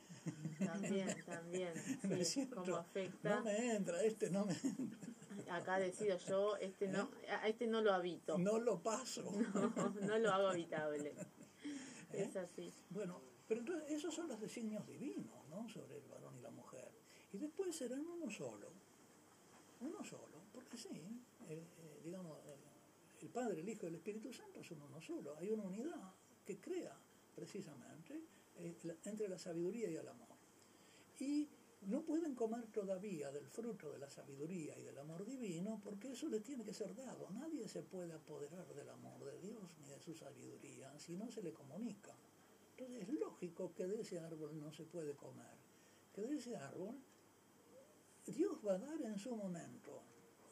También, 0.64 1.16
también. 1.26 1.72
¿No 2.04 2.16
Sí, 2.16 2.24
cierto? 2.24 2.56
como 2.62 2.76
afecta. 2.76 3.36
No 3.36 3.44
me 3.44 3.74
entra, 3.74 4.02
este 4.02 4.30
no 4.30 4.46
me 4.46 4.52
entra. 4.52 4.98
Acá 5.50 5.78
decido 5.78 6.16
yo, 6.18 6.56
este 6.58 6.88
no, 6.88 7.10
a 7.28 7.48
este 7.48 7.66
no 7.66 7.80
lo 7.80 7.92
habito. 7.92 8.38
No 8.38 8.58
lo 8.58 8.80
paso. 8.82 9.22
No, 9.54 9.90
no 10.06 10.18
lo 10.18 10.30
hago 10.30 10.48
habitable. 10.48 11.14
¿Eh? 12.12 12.24
Es 12.28 12.36
así. 12.36 12.72
Bueno, 12.90 13.20
pero 13.46 13.60
entonces 13.60 13.90
esos 13.90 14.14
son 14.14 14.28
los 14.28 14.40
designios 14.40 14.86
divinos, 14.86 15.46
¿no? 15.50 15.68
Sobre 15.68 15.96
el 15.98 16.06
varón 16.06 16.36
y 16.38 16.40
la 16.40 16.50
mujer. 16.50 16.90
Y 17.32 17.38
después 17.38 17.74
serán 17.74 18.06
uno 18.06 18.30
solo. 18.30 18.68
Uno 19.80 20.04
solo, 20.04 20.42
porque 20.52 20.76
sí, 20.76 21.02
eh, 21.48 21.64
digamos, 22.04 22.38
el, 23.20 23.28
Padre, 23.28 23.60
el 23.60 23.68
Hijo 23.68 23.86
y 23.86 23.88
el 23.88 23.94
Espíritu 23.96 24.32
Santo 24.32 24.62
son 24.62 24.82
uno 24.82 25.00
solo. 25.00 25.36
Hay 25.38 25.50
una 25.50 25.64
unidad 25.64 26.12
que 26.44 26.60
crea 26.60 26.96
precisamente 27.34 28.20
eh, 28.58 28.76
entre 29.04 29.28
la 29.28 29.38
sabiduría 29.38 29.90
y 29.90 29.96
el 29.96 30.08
amor. 30.08 30.28
Y 31.18 31.48
no 31.86 32.02
pueden 32.02 32.34
comer 32.34 32.66
todavía 32.68 33.32
del 33.32 33.46
fruto 33.48 33.90
de 33.90 33.98
la 33.98 34.08
sabiduría 34.08 34.78
y 34.78 34.82
del 34.82 34.98
amor 34.98 35.24
divino 35.24 35.80
porque 35.82 36.12
eso 36.12 36.28
les 36.28 36.42
tiene 36.44 36.64
que 36.64 36.72
ser 36.72 36.94
dado. 36.94 37.28
Nadie 37.30 37.68
se 37.68 37.82
puede 37.82 38.12
apoderar 38.12 38.66
del 38.74 38.88
amor 38.88 39.24
de 39.24 39.40
Dios 39.40 39.76
ni 39.80 39.88
de 39.88 39.98
su 40.00 40.14
sabiduría 40.14 40.96
si 40.98 41.16
no 41.16 41.30
se 41.30 41.42
le 41.42 41.52
comunica. 41.52 42.14
Entonces 42.82 43.08
es 43.08 43.20
lógico 43.20 43.72
que 43.74 43.86
de 43.86 44.00
ese 44.00 44.18
árbol 44.18 44.58
no 44.58 44.72
se 44.72 44.82
puede 44.84 45.14
comer, 45.14 45.56
que 46.12 46.22
de 46.22 46.36
ese 46.36 46.56
árbol 46.56 46.96
Dios 48.26 48.58
va 48.66 48.74
a 48.74 48.78
dar 48.78 49.00
en 49.00 49.18
su 49.18 49.36
momento. 49.36 50.02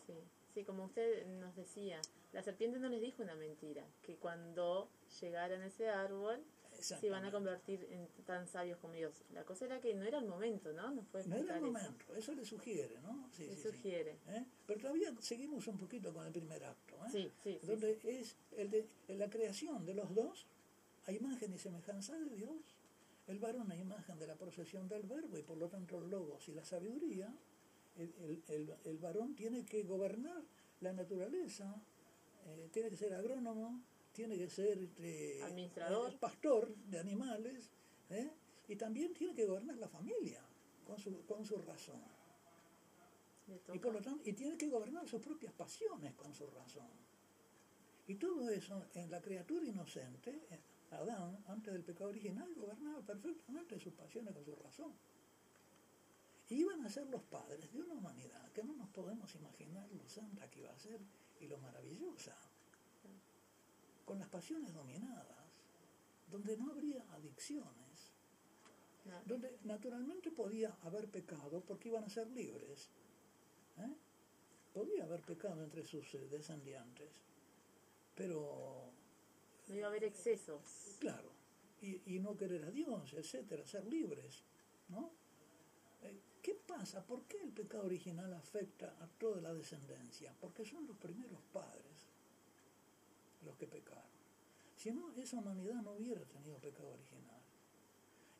Sí, 0.07 0.15
sí, 0.55 0.65
como 0.65 0.85
usted 0.85 1.27
nos 1.27 1.57
decía, 1.57 2.01
la 2.33 2.43
serpiente 2.43 2.79
no 2.79 2.89
les 2.89 3.01
dijo 3.01 3.23
una 3.23 3.35
mentira, 3.35 3.85
que 4.03 4.17
cuando 4.17 4.91
llegaran 5.21 5.63
a 5.63 5.67
ese 5.67 5.89
árbol 5.89 6.41
se 6.73 7.05
iban 7.05 7.25
a 7.25 7.33
convertir 7.33 7.87
en 7.91 8.07
tan 8.25 8.47
sabios 8.47 8.79
como 8.79 8.95
Dios. 8.95 9.25
La 9.33 9.45
cosa 9.45 9.65
era 9.67 9.81
que 9.81 9.93
no 9.95 10.05
era 10.05 10.19
el 10.19 10.27
momento, 10.27 10.73
¿no? 10.73 10.91
Nos 10.93 11.05
puede 11.07 11.27
No 11.27 11.35
era 11.35 11.59
el 11.59 11.65
explicar 11.67 11.83
eso. 11.83 11.91
momento, 11.91 12.17
eso 12.17 12.35
le 12.35 12.45
sugiere, 12.45 13.01
¿no? 13.01 13.29
Sí, 13.33 13.47
Le 13.47 13.57
sí, 13.57 13.63
sí. 13.63 13.69
sugiere. 13.69 14.19
¿Eh? 14.29 14.47
Pero 14.67 14.81
todavía 14.81 15.13
seguimos 15.21 15.67
un 15.67 15.77
poquito 15.79 16.15
con 16.15 16.27
el 16.27 16.33
primer 16.33 16.65
acto, 16.65 16.95
¿eh? 17.07 17.11
Sí, 17.11 17.33
sí, 17.43 17.59
sí, 17.61 17.67
donde 17.67 17.99
es 18.05 18.37
el 18.57 18.71
de, 18.71 18.87
la 19.09 19.29
creación 19.29 19.85
de 19.85 19.95
los 19.95 20.15
dos 20.15 20.47
a 21.11 21.13
imagen 21.13 21.53
y 21.53 21.59
semejanza 21.59 22.17
de 22.19 22.31
Dios, 22.37 22.57
el 23.27 23.39
varón 23.39 23.71
a 23.71 23.77
imagen 23.77 24.19
de 24.19 24.27
la 24.27 24.37
procesión 24.37 24.89
del 24.89 25.03
verbo 25.03 25.37
y 25.39 25.43
por 25.43 25.59
lo 25.59 25.69
tanto 25.69 25.99
el 25.99 26.11
logos 26.11 26.49
y 26.49 26.53
la 26.55 26.65
sabiduría, 26.65 27.33
el, 27.97 28.15
el- 28.19 28.43
el- 28.49 28.75
el 28.85 28.99
varón 28.99 29.35
tiene 29.35 29.65
que 29.65 29.83
gobernar 29.85 30.43
la 30.81 30.93
naturaleza, 30.93 31.75
eh, 32.47 32.69
tiene 32.73 32.89
que 32.91 32.97
ser 32.97 33.13
agrónomo, 33.15 33.83
tiene 34.13 34.37
que 34.37 34.49
ser 34.49 34.79
este, 34.79 35.43
Administrador. 35.43 36.13
eh, 36.13 36.17
pastor 36.19 36.75
de 36.77 36.99
animales, 36.99 37.71
¿eh? 38.11 38.31
y 38.69 38.77
también 38.77 39.13
tiene 39.15 39.35
que 39.35 39.45
gobernar 39.47 39.77
la 39.77 39.89
familia 39.89 40.41
con 40.87 40.99
su, 40.99 41.25
con 41.27 41.45
su 41.45 41.57
razón. 41.59 42.01
Y 43.75 43.79
por 43.81 43.93
lo 43.93 44.01
tanto, 44.01 44.29
y 44.29 44.33
tiene 44.33 44.57
que 44.57 44.69
gobernar 44.69 45.09
sus 45.09 45.21
propias 45.21 45.53
pasiones 45.53 46.15
con 46.15 46.33
su 46.33 46.47
razón. 46.47 46.87
Y 48.07 48.15
todo 48.15 48.49
eso 48.49 48.87
en 48.95 49.11
la 49.11 49.21
criatura 49.21 49.67
inocente, 49.67 50.31
eh, 50.51 50.61
Adán, 50.91 51.39
antes 51.47 51.73
del 51.73 51.85
pecado 51.85 52.11
original, 52.11 52.53
gobernaba 52.55 53.01
perfectamente 53.03 53.79
sus 53.79 53.93
pasiones 53.95 54.35
con 54.35 54.45
su 54.45 54.55
razón. 54.57 54.93
Y 56.49 56.55
iban 56.57 56.85
a 56.85 56.91
ser 56.91 57.07
los 57.07 57.23
padres 57.23 57.73
de 57.73 57.81
una 57.81 57.95
humanidad 57.95 58.51
que 58.53 58.65
no 58.65 58.75
nos 58.75 58.89
podemos 58.89 59.33
imaginar 59.37 59.89
lo 59.93 60.09
santa 60.09 60.51
que 60.51 60.61
iba 60.61 60.73
a 60.73 60.79
ser 60.79 61.01
y 61.41 61.47
lo 61.47 61.59
maravillosa. 61.59 62.35
Con 64.05 64.19
las 64.19 64.29
pasiones 64.29 64.75
dominadas, 64.75 65.47
donde 66.31 66.57
no 66.57 66.71
habría 66.71 67.05
adicciones, 67.13 68.13
No, 69.05 69.23
donde 69.25 69.59
naturalmente 69.65 70.31
podía 70.31 70.77
haber 70.83 71.09
pecado 71.09 71.63
porque 71.63 71.89
iban 71.89 72.05
a 72.05 72.11
ser 72.11 72.29
libres. 72.31 72.91
¿eh? 73.79 73.95
Podía 74.75 75.05
haber 75.05 75.23
pecado 75.23 75.63
entre 75.65 75.85
sus 75.85 76.15
eh, 76.15 76.29
descendientes, 76.29 77.09
pero 78.15 78.90
no 79.71 79.77
iba 79.77 79.87
a 79.87 79.91
haber 79.91 80.05
excesos. 80.05 80.97
claro, 80.99 81.31
y, 81.81 82.15
y 82.15 82.19
no 82.19 82.37
querer 82.37 82.65
a 82.65 82.71
Dios, 82.71 83.15
etcétera, 83.15 83.67
ser 83.67 83.87
libres, 83.87 84.43
¿no? 84.89 85.11
Eh, 86.03 86.21
¿Qué 86.43 86.55
pasa? 86.55 87.05
¿Por 87.05 87.25
qué 87.25 87.41
el 87.41 87.53
pecado 87.53 87.85
original 87.85 88.33
afecta 88.35 88.97
a 89.01 89.07
toda 89.07 89.41
la 89.41 89.53
descendencia? 89.53 90.35
Porque 90.41 90.65
son 90.65 90.87
los 90.87 90.97
primeros 90.97 91.41
padres 91.53 92.09
los 93.45 93.57
que 93.57 93.67
pecaron. 93.67 94.11
Si 94.77 94.91
no, 94.93 95.13
esa 95.13 95.39
humanidad 95.39 95.83
no 95.83 95.93
hubiera 95.93 96.23
tenido 96.25 96.59
pecado 96.59 96.91
original. 96.91 97.41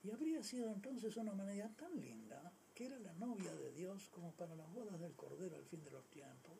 Y 0.03 0.11
habría 0.11 0.43
sido 0.43 0.73
entonces 0.73 1.17
una 1.17 1.33
humanidad 1.33 1.71
tan 1.77 2.01
linda, 2.01 2.53
que 2.75 2.87
era 2.87 2.99
la 2.99 3.13
novia 3.15 3.55
de 3.55 3.73
Dios 3.73 4.09
como 4.09 4.33
para 4.33 4.57
las 4.57 4.73
bodas 4.73 4.99
del 4.99 5.15
Cordero 5.15 5.57
al 5.57 5.67
fin 5.67 5.83
de 5.85 5.91
los 5.91 6.09
tiempos. 6.09 6.59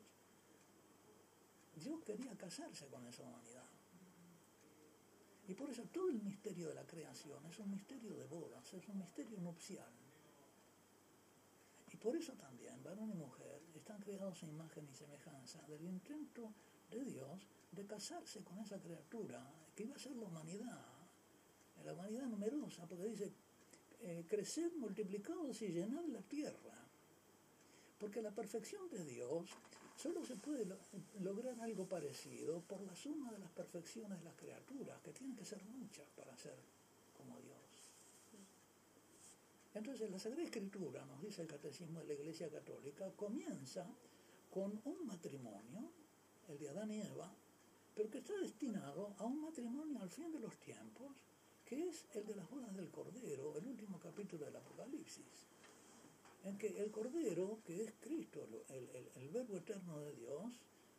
Dios 1.75 1.99
quería 2.03 2.37
casarse 2.37 2.87
con 2.87 3.07
esa 3.07 3.23
humanidad. 3.23 3.65
Y 5.51 5.53
por 5.53 5.69
eso 5.69 5.83
todo 5.91 6.07
el 6.07 6.21
misterio 6.23 6.69
de 6.69 6.75
la 6.75 6.87
creación 6.87 7.45
es 7.45 7.59
un 7.59 7.69
misterio 7.69 8.15
de 8.15 8.23
bodas, 8.23 8.73
es 8.73 8.87
un 8.87 8.99
misterio 8.99 9.37
nupcial. 9.41 9.91
Y 11.91 11.97
por 11.97 12.15
eso 12.15 12.31
también, 12.35 12.81
varón 12.81 13.11
y 13.11 13.15
mujer 13.15 13.61
están 13.75 13.99
creados 13.99 14.41
a 14.43 14.47
imagen 14.47 14.87
y 14.89 14.93
semejanza 14.93 15.61
del 15.67 15.83
intento 15.83 16.53
de 16.89 17.03
Dios 17.03 17.49
de 17.69 17.85
casarse 17.85 18.45
con 18.45 18.59
esa 18.59 18.79
criatura 18.79 19.45
que 19.75 19.83
iba 19.83 19.93
a 19.93 19.99
ser 19.99 20.15
la 20.15 20.27
humanidad, 20.27 20.85
la 21.83 21.91
humanidad 21.91 22.27
numerosa, 22.27 22.87
porque 22.87 23.07
dice, 23.07 23.33
eh, 23.99 24.23
creced, 24.29 24.71
multiplicados 24.77 25.61
y 25.63 25.67
llenad 25.67 26.05
la 26.05 26.21
tierra. 26.21 26.79
Porque 27.99 28.21
la 28.21 28.31
perfección 28.31 28.89
de 28.89 29.03
Dios 29.03 29.49
solo 29.95 30.23
se 30.25 30.35
puede 30.35 30.65
lo- 30.65 30.77
lograr 31.21 31.59
algo 31.61 31.87
parecido 31.87 32.61
por 32.61 32.81
la 32.81 32.95
suma 32.95 33.31
de 33.31 33.39
las 33.39 33.51
perfecciones 33.51 34.17
de 34.19 34.25
las 34.25 34.35
criaturas, 34.35 34.99
que 35.01 35.11
tienen 35.11 35.35
que 35.35 35.45
ser 35.45 35.63
muchas 35.65 36.07
para 36.15 36.35
ser 36.37 36.57
como 37.17 37.39
Dios. 37.39 37.57
Entonces 39.73 40.09
la 40.11 40.19
Sagrada 40.19 40.43
Escritura, 40.43 41.05
nos 41.05 41.21
dice 41.21 41.41
el 41.43 41.47
Catecismo 41.47 41.99
de 42.01 42.07
la 42.07 42.13
Iglesia 42.13 42.49
Católica, 42.49 43.09
comienza 43.15 43.87
con 44.49 44.81
un 44.83 45.05
matrimonio, 45.05 45.91
el 46.49 46.57
de 46.59 46.69
Adán 46.69 46.91
y 46.91 47.01
Eva, 47.01 47.33
pero 47.95 48.09
que 48.09 48.17
está 48.17 48.37
destinado 48.37 49.13
a 49.17 49.25
un 49.25 49.41
matrimonio 49.41 50.01
al 50.01 50.09
fin 50.09 50.31
de 50.31 50.39
los 50.39 50.57
tiempos, 50.57 51.11
que 51.63 51.87
es 51.87 52.05
el 52.15 52.25
de 52.25 52.35
las 52.35 52.49
bodas 52.49 52.75
del 52.75 52.89
Cordero, 52.89 53.55
el 53.57 53.65
último 53.65 53.97
capítulo 53.99 54.45
del 54.45 54.55
Apocalipsis, 54.57 55.47
en 56.43 56.57
que 56.57 56.67
el 56.67 56.91
Cordero, 56.91 57.59
que 57.65 57.83
es 57.83 57.93
Cristo, 57.99 58.47
el, 58.69 58.89
el- 58.89 59.11
el 59.15 59.29
Verbo 59.29 59.57
eterno 59.57 59.99
de 59.99 60.13
Dios, 60.15 60.51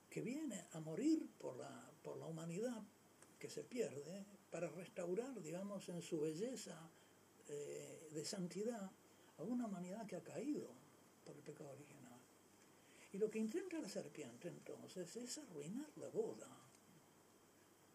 que 0.09 0.21
viene 0.21 0.67
a 0.73 0.81
morir 0.81 1.29
por 1.39 1.57
la, 1.57 1.91
por 2.03 2.17
la 2.19 2.27
humanidad 2.27 2.83
que 3.39 3.49
se 3.51 3.65
pierde, 3.65 4.25
para 4.51 4.69
restaurar, 4.69 5.41
digamos, 5.43 5.89
en 5.89 6.03
su 6.03 6.21
belleza 6.21 6.79
eh, 7.49 8.09
de 8.13 8.25
santidad 8.25 8.91
a 9.39 9.43
una 9.43 9.67
humanidad 9.67 10.07
que 10.07 10.17
ha 10.17 10.23
caído 10.23 10.69
por 11.25 11.35
el 11.35 11.43
pecado 11.43 11.71
original. 11.71 12.21
Y 13.13 13.19
lo 13.19 13.31
que 13.31 13.39
intenta 13.39 13.81
la 13.81 13.89
serpiente 13.89 14.49
entonces 14.49 15.17
es 15.17 15.39
arruinar 15.39 15.89
la 15.97 16.09
boda, 16.09 16.49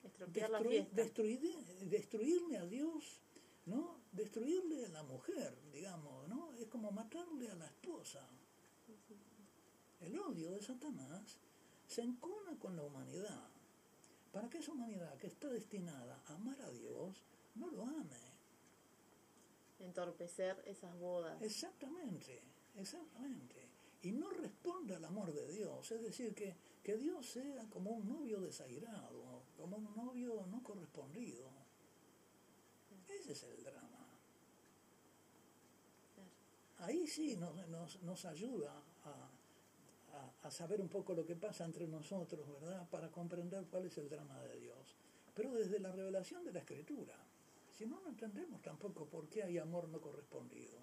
la 0.03 0.27
destruir- 0.63 0.89
destruir- 0.91 1.65
destruirle 1.89 2.57
a 2.57 2.65
Dios, 2.65 3.19
¿no? 3.67 3.99
Destruirle 4.11 4.85
a 4.85 4.89
la 4.89 5.03
mujer, 5.03 5.55
digamos, 5.71 6.27
¿no? 6.27 6.53
Es 6.53 6.67
como 6.67 6.91
matarle 6.91 7.49
a 7.49 7.55
la 7.55 7.67
esposa. 7.67 8.27
El 9.99 10.17
odio 10.17 10.51
de 10.51 10.61
Satanás 10.61 11.37
se 11.85 12.01
encona 12.01 12.57
con 12.57 12.75
la 12.75 12.83
humanidad, 12.83 13.49
para 14.31 14.49
que 14.49 14.59
esa 14.59 14.71
humanidad 14.71 15.17
que 15.17 15.27
está 15.27 15.49
destinada 15.49 16.21
a 16.27 16.35
amar 16.35 16.59
a 16.61 16.71
Dios 16.71 17.23
no 17.55 17.67
lo 17.69 17.83
ame. 17.83 18.37
Entorpecer 19.79 20.63
esas 20.65 20.97
bodas. 20.97 21.41
Exactamente, 21.41 22.41
exactamente. 22.75 23.67
Y 24.03 24.11
no 24.11 24.29
responda 24.29 24.97
al 24.97 25.05
amor 25.05 25.33
de 25.33 25.51
Dios, 25.51 25.91
es 25.91 26.01
decir, 26.01 26.33
que, 26.33 26.55
que 26.83 26.97
Dios 26.97 27.25
sea 27.25 27.67
como 27.69 27.91
un 27.91 28.07
novio 28.07 28.39
desairado, 28.39 29.43
como 29.57 29.77
un 29.77 29.95
novio 29.95 30.45
no 30.47 30.63
correspondido. 30.63 31.56
Ese 33.27 33.45
es 33.51 33.57
el 33.57 33.63
drama. 33.63 33.83
Ahí 36.79 37.07
sí 37.07 37.35
nos, 37.35 37.55
nos, 37.67 38.01
nos 38.03 38.25
ayuda 38.25 38.71
a, 39.05 39.09
a- 40.17 40.47
a 40.47 40.51
saber 40.51 40.79
un 40.79 40.87
poco 40.89 41.13
lo 41.13 41.25
que 41.25 41.35
pasa 41.35 41.65
entre 41.65 41.87
nosotros, 41.87 42.47
¿verdad? 42.61 42.87
Para 42.89 43.09
comprender 43.11 43.65
cuál 43.65 43.85
es 43.85 43.97
el 43.97 44.09
drama 44.09 44.39
de 44.43 44.59
Dios. 44.59 44.95
Pero 45.35 45.53
desde 45.53 45.79
la 45.79 45.91
revelación 45.91 46.43
de 46.45 46.53
la 46.53 46.59
Escritura. 46.59 47.15
Si 47.77 47.85
no, 47.85 47.99
no 47.99 48.09
entendemos 48.09 48.61
tampoco 48.61 49.05
por 49.05 49.27
qué 49.27 49.43
hay 49.43 49.57
amor 49.57 49.87
no 49.89 49.99
correspondido. 50.01 50.79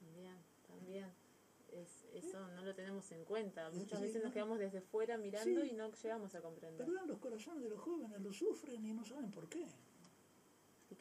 También, 0.00 0.36
también. 0.66 1.10
Es, 1.72 2.04
eso 2.14 2.46
no 2.50 2.62
lo 2.62 2.74
tenemos 2.74 3.10
en 3.12 3.24
cuenta. 3.24 3.70
Muchas 3.70 3.98
sí, 3.98 4.04
veces 4.06 4.22
nos 4.22 4.30
no. 4.30 4.34
quedamos 4.34 4.58
desde 4.58 4.80
fuera 4.82 5.16
mirando 5.18 5.60
Sí. 5.62 5.68
y 5.70 5.72
no 5.72 5.90
llegamos 5.90 6.34
a 6.34 6.40
comprender. 6.40 6.86
Los 6.88 7.18
corazones 7.18 7.62
de 7.62 7.70
los 7.70 7.80
jóvenes 7.80 8.20
lo 8.20 8.32
sufren 8.32 8.86
y 8.86 8.92
no 8.94 9.04
saben 9.04 9.30
por 9.30 9.48
qué. 9.48 9.66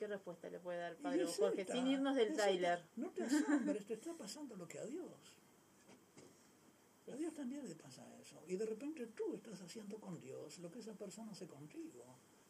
¿Y 0.01 0.03
qué 0.03 0.07
respuesta 0.07 0.49
le 0.49 0.59
puede 0.59 0.79
dar 0.79 0.97
Padre 0.97 1.25
es 1.25 1.37
Jorge? 1.37 1.61
esta, 1.61 1.73
Sin 1.73 1.85
irnos 1.85 2.15
del 2.15 2.29
esta. 2.29 2.83
No 2.95 3.11
te 3.11 3.23
asombres, 3.23 3.85
te 3.85 3.93
está 3.93 4.15
pasando 4.15 4.55
lo 4.55 4.67
que 4.67 4.79
a 4.79 4.85
Dios. 4.85 5.05
A 7.11 7.15
Dios 7.15 7.33
también 7.33 7.67
le 7.67 7.75
pasa 7.75 8.05
eso. 8.21 8.41
Y 8.47 8.55
de 8.55 8.65
repente 8.65 9.05
tú 9.07 9.35
estás 9.35 9.61
haciendo 9.61 9.99
con 9.99 10.21
Dios 10.21 10.59
lo 10.59 10.71
que 10.71 10.79
esa 10.79 10.93
persona 10.93 11.33
hace 11.33 11.45
contigo. 11.45 12.05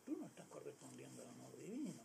Tú 0.05 0.15
no 0.17 0.27
estás 0.27 0.45
correspondiendo 0.47 1.23
al 1.23 1.29
amor 1.29 1.57
divino. 1.57 2.03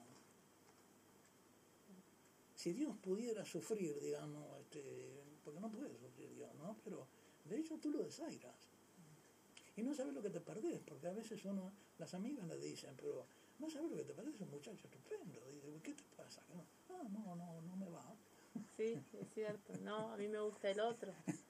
Si 2.55 2.73
Dios 2.73 2.97
pudiera 2.97 3.45
sufrir, 3.45 4.01
digamos, 4.01 4.59
este, 4.59 5.23
porque 5.45 5.61
no 5.61 5.71
puede 5.71 5.99
sufrir 5.99 6.35
Dios, 6.35 6.55
¿no? 6.55 6.79
Pero 6.83 7.07
de 7.45 7.59
hecho 7.59 7.77
tú 7.77 7.91
lo 7.91 8.03
desairas. 8.03 8.57
Y 9.77 9.83
no 9.83 9.95
sabes 9.95 10.15
lo 10.15 10.23
que 10.23 10.31
te 10.31 10.41
perdés, 10.41 10.81
porque 10.81 11.09
a 11.09 11.13
veces 11.13 11.45
uno, 11.45 11.73
las 11.99 12.15
amigas 12.15 12.49
le 12.49 12.57
dicen, 12.57 12.95
pero 12.97 13.27
no 13.59 13.71
sabes 13.71 13.91
lo 13.91 13.97
que 13.97 14.05
te 14.05 14.13
es 14.13 14.41
un 14.41 14.51
muchacho 14.51 14.87
estupendo. 14.87 15.41
Dice, 15.51 15.81
¿qué 15.83 15.95
te 15.95 16.05
pasa? 16.17 16.43
No, 16.55 16.65
ah, 16.91 17.09
no, 17.11 17.37
no, 17.37 17.63
no 17.63 17.77
me 17.77 17.89
va. 17.89 18.15
Sí, 18.77 18.99
es 19.21 19.29
cierto. 19.35 19.73
No, 19.83 20.13
a 20.13 20.17
mí 20.17 20.29
me 20.29 20.41
gusta 20.41 20.71
el 20.71 20.81
otro. 20.81 21.13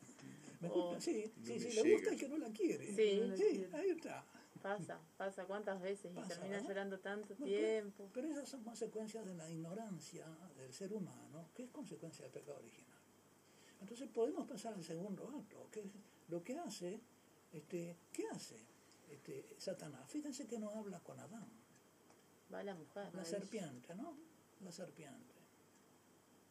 Me 0.58 0.70
gusta, 0.70 0.98
sí, 1.02 1.30
No 1.36 1.44
sí, 1.44 1.52
me 1.52 1.60
sí, 1.60 1.72
le 1.82 1.92
gusta 1.92 2.10
el 2.10 2.18
que 2.18 2.28
no 2.28 2.38
la 2.38 2.48
quiere. 2.48 2.86
Sí. 2.86 3.30
Sí, 3.36 3.66
ahí 3.74 3.90
está. 3.90 4.24
Pasa, 4.62 4.98
pasa 5.18 5.44
cuántas 5.44 5.82
veces 5.82 6.10
y 6.10 6.14
¿verdad? 6.14 6.66
llorando 6.66 6.98
tanto 6.98 7.34
No, 7.38 7.44
tiempo. 7.44 8.08
Pero 8.14 8.28
esas 8.28 8.48
son 8.48 8.64
consecuencias 8.64 9.26
de 9.26 9.34
la 9.34 9.50
ignorancia 9.50 10.26
del 10.56 10.72
ser 10.72 10.94
humano, 10.94 11.50
que 11.54 11.64
es 11.64 11.70
consecuencia 11.70 12.24
del 12.24 12.32
pecado 12.32 12.56
original. 12.56 12.98
Entonces 13.82 14.08
podemos 14.08 14.48
pasar 14.48 14.72
al 14.72 14.82
segundo 14.82 15.28
acto, 15.28 15.68
que 15.70 15.80
es 15.80 15.86
lo 16.28 16.42
que 16.42 16.58
hace, 16.58 17.00
este, 17.52 17.96
¿qué 18.10 18.26
hace 18.28 18.56
este, 19.10 19.54
Satanás? 19.58 20.10
Fíjense 20.10 20.46
que 20.46 20.58
no 20.58 20.70
habla 20.70 21.00
con 21.00 21.20
Adán, 21.20 21.48
Va 22.52 22.62
la 22.62 22.74
mujer. 22.74 23.12
la 23.14 23.24
serpiente, 23.24 23.94
¿no? 23.94 24.16
La 24.60 24.70
serpiente. 24.72 25.34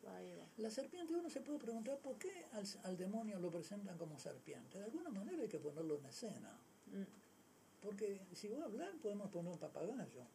Va. 0.05 0.19
La 0.57 0.69
serpiente 0.69 1.13
uno 1.15 1.29
se 1.29 1.41
puede 1.41 1.57
preguntar 1.59 1.97
por 1.99 2.17
qué 2.17 2.45
al, 2.53 2.65
al 2.83 2.97
demonio 2.97 3.39
lo 3.39 3.49
presentan 3.51 3.97
como 3.97 4.19
serpiente. 4.19 4.77
De 4.77 4.85
alguna 4.85 5.09
manera 5.09 5.41
hay 5.41 5.47
que 5.47 5.59
ponerlo 5.59 5.97
en 5.97 6.05
escena. 6.05 6.59
Mm, 6.87 7.03
Porque 7.81 8.21
si 8.33 8.47
va 8.49 8.61
a 8.61 8.65
hablar 8.65 8.93
podemos 9.01 9.29
poner 9.31 9.51
un 9.53 9.59
papagayo, 9.59 10.27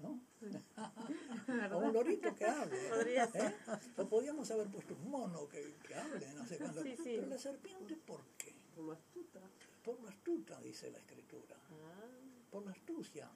¿no? 0.00 0.20
o 1.74 1.78
un 1.78 1.92
lorito 1.92 2.34
que 2.34 2.44
hable. 2.46 2.88
Podría 2.88 3.26
ser. 3.26 3.52
¿eh? 3.52 3.56
O 3.98 4.08
podríamos 4.08 4.50
haber 4.50 4.68
puesto 4.68 4.94
un 4.94 5.10
mono 5.10 5.46
que, 5.48 5.74
que 5.86 5.94
hable, 5.94 6.32
no 6.32 6.46
sé 6.46 6.56
cuándo. 6.58 6.82
Sí, 6.82 6.96
sí. 6.96 7.02
Pero 7.04 7.26
la 7.26 7.38
serpiente, 7.38 7.96
¿por 7.96 8.24
qué? 8.38 8.54
Como 8.74 8.92
astuta. 8.92 9.40
Por 9.84 10.00
lo 10.00 10.08
astuta, 10.08 10.60
dice 10.62 10.90
la 10.90 10.98
escritura. 10.98 11.56
Ah, 11.70 12.06
Por 12.50 12.64
la 12.64 12.72
astucia. 12.72 13.28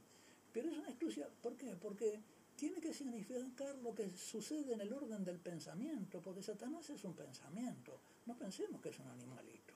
Pero 0.57 0.71
es 0.71 0.79
una 0.79 0.88
astucia, 0.88 1.29
¿por 1.42 1.55
qué? 1.55 1.77
Porque 1.77 2.19
tiene 2.57 2.81
que 2.81 2.95
significar 2.95 3.77
lo 3.83 3.95
que 3.95 4.09
sucede 4.09 4.73
en 4.73 4.81
el 4.81 4.90
orden 4.90 5.23
del 5.23 5.38
pensamiento, 5.38 6.23
porque 6.23 6.42
Satanás 6.42 6.88
es 6.88 7.05
un 7.05 7.12
pensamiento. 7.12 8.01
No 8.25 8.35
pensemos 8.38 8.81
que 8.81 8.88
es 8.88 8.99
un 8.99 9.07
animalito. 9.09 9.75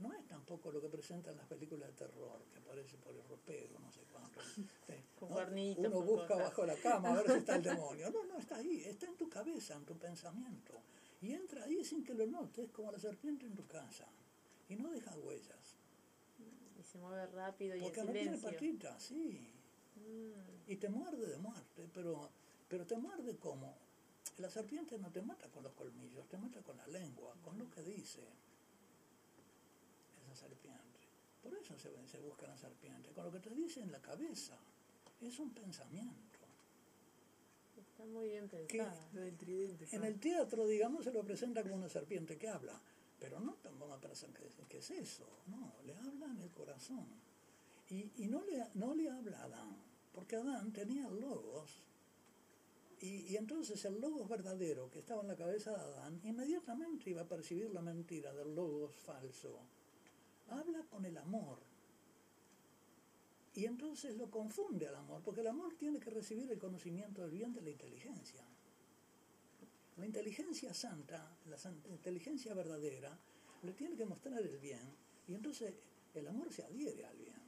no 0.00 0.12
es 0.12 0.28
tampoco 0.28 0.70
lo 0.70 0.82
que 0.82 0.88
presentan 0.88 1.34
las 1.38 1.46
películas 1.46 1.88
de 1.88 1.94
terror, 1.94 2.42
que 2.52 2.58
aparece 2.58 2.98
por 2.98 3.14
el 3.14 3.26
ropero, 3.26 3.78
no 3.80 3.90
sé 3.90 4.00
cuánto. 4.12 4.38
¿no? 5.80 5.88
Uno 5.88 6.02
busca 6.02 6.36
bajo 6.36 6.66
la 6.66 6.74
cama 6.74 7.08
a 7.08 7.14
ver 7.14 7.30
si 7.30 7.38
está 7.38 7.56
el 7.56 7.62
demonio. 7.72 8.10
No, 8.10 8.24
no, 8.24 8.38
está 8.38 8.56
ahí, 8.56 8.82
está 8.84 9.06
en 9.06 9.16
tu 9.16 9.30
cabeza, 9.30 9.76
en 9.76 9.86
tu 9.86 9.96
pensamiento. 9.96 10.74
Y 11.22 11.32
entra 11.32 11.64
ahí 11.64 11.82
sin 11.82 12.04
que 12.04 12.12
lo 12.12 12.26
notes, 12.26 12.70
como 12.70 12.92
la 12.92 12.98
serpiente 12.98 13.46
en 13.46 13.54
tu 13.54 13.66
casa. 13.66 14.06
Y 14.68 14.76
no 14.76 14.90
deja 14.90 15.16
huellas. 15.16 15.78
Y 16.78 16.82
se 16.82 16.98
mueve 16.98 17.24
rápido 17.28 17.76
y 17.76 17.80
Porque 17.80 18.00
en 18.00 18.06
no 18.06 18.12
tiene 18.12 18.36
silencio. 18.36 18.50
patitas, 18.50 19.02
sí. 19.02 19.51
Mm, 20.08 20.70
Y 20.70 20.76
te 20.76 20.88
muerde 20.88 21.26
de 21.26 21.38
muerte, 21.38 21.88
pero, 21.92 22.30
pero 22.68 22.86
te 22.86 22.96
muerde 22.96 23.36
como. 23.36 23.76
La 24.38 24.48
serpiente 24.48 24.98
no 24.98 25.10
te 25.10 25.20
mata 25.20 25.48
con 25.48 25.62
los 25.62 25.72
colmillos, 25.72 26.26
te 26.28 26.38
mata 26.38 26.60
con 26.62 26.76
la 26.76 26.86
lengua, 26.86 27.34
con 27.42 27.58
lo 27.58 27.68
que 27.70 27.82
dice 27.82 28.22
esa 30.24 30.34
serpiente. 30.34 30.80
Por 31.42 31.54
eso 31.54 31.76
se, 31.78 31.90
se 32.08 32.18
busca 32.20 32.46
la 32.46 32.56
serpiente, 32.56 33.10
con 33.10 33.24
lo 33.24 33.32
que 33.32 33.40
te 33.40 33.50
dice 33.50 33.80
en 33.80 33.92
la 33.92 34.00
cabeza. 34.00 34.56
Es 35.20 35.38
un 35.38 35.50
pensamiento. 35.50 36.38
está 37.76 38.04
muy 38.06 38.28
bien 38.28 38.48
pensada. 38.48 39.08
Lo 39.12 39.20
del 39.20 39.36
tridente. 39.36 39.86
En 39.94 40.04
el 40.04 40.18
teatro, 40.18 40.66
digamos, 40.66 41.04
se 41.04 41.12
lo 41.12 41.22
presenta 41.24 41.62
como 41.62 41.76
una 41.76 41.88
serpiente 41.88 42.38
que 42.38 42.48
habla, 42.48 42.80
pero 43.20 43.38
no 43.40 43.56
a 43.92 44.00
pensar 44.00 44.30
que, 44.30 44.48
que 44.68 44.78
es 44.78 44.90
eso, 44.90 45.26
no, 45.46 45.72
le 45.84 45.94
habla 45.94 46.26
en 46.26 46.40
el 46.40 46.50
corazón. 46.50 47.06
Y, 47.90 48.10
y 48.16 48.28
no, 48.28 48.42
le, 48.42 48.64
no 48.74 48.94
le 48.94 49.10
habla 49.10 49.38
a 49.40 49.44
Adán, 49.44 49.76
porque 50.12 50.36
Adán 50.36 50.72
tenía 50.72 51.08
logos, 51.08 51.82
y, 53.02 53.36
entonces 53.36 53.84
el 53.84 54.00
logos 54.00 54.28
verdadero 54.28 54.88
que 54.88 55.00
estaba 55.00 55.22
en 55.22 55.28
la 55.28 55.36
cabeza 55.36 55.72
de 55.72 55.80
Adán, 55.80 56.20
inmediatamente 56.22 57.10
iba 57.10 57.22
a 57.22 57.28
percibir 57.28 57.68
la 57.70 57.82
mentira 57.82 58.32
del 58.32 58.54
logos 58.54 58.94
falso. 58.94 59.58
Habla 60.48 60.84
con 60.84 61.04
el 61.04 61.18
amor. 61.18 61.58
Y 63.54 63.64
entonces 63.64 64.16
lo 64.16 64.30
confunde 64.30 64.86
al 64.86 64.94
amor, 64.94 65.20
porque 65.24 65.40
el 65.40 65.48
amor 65.48 65.74
tiene 65.74 65.98
que 65.98 66.10
recibir 66.10 66.50
el 66.52 66.60
conocimiento 66.60 67.22
del 67.22 67.32
bien 67.32 67.52
de 67.52 67.62
la 67.62 67.70
inteligencia. 67.70 68.44
La 69.96 70.06
inteligencia 70.06 70.72
santa, 70.72 71.36
la 71.46 71.58
inteligencia 71.90 72.54
verdadera, 72.54 73.18
le 73.62 73.72
tiene 73.72 73.96
que 73.96 74.06
mostrar 74.06 74.40
el 74.40 74.58
bien 74.58 74.94
y 75.26 75.34
entonces 75.34 75.74
el 76.14 76.26
amor 76.28 76.52
se 76.52 76.62
adhiere 76.62 77.04
al 77.04 77.16
bien. 77.16 77.41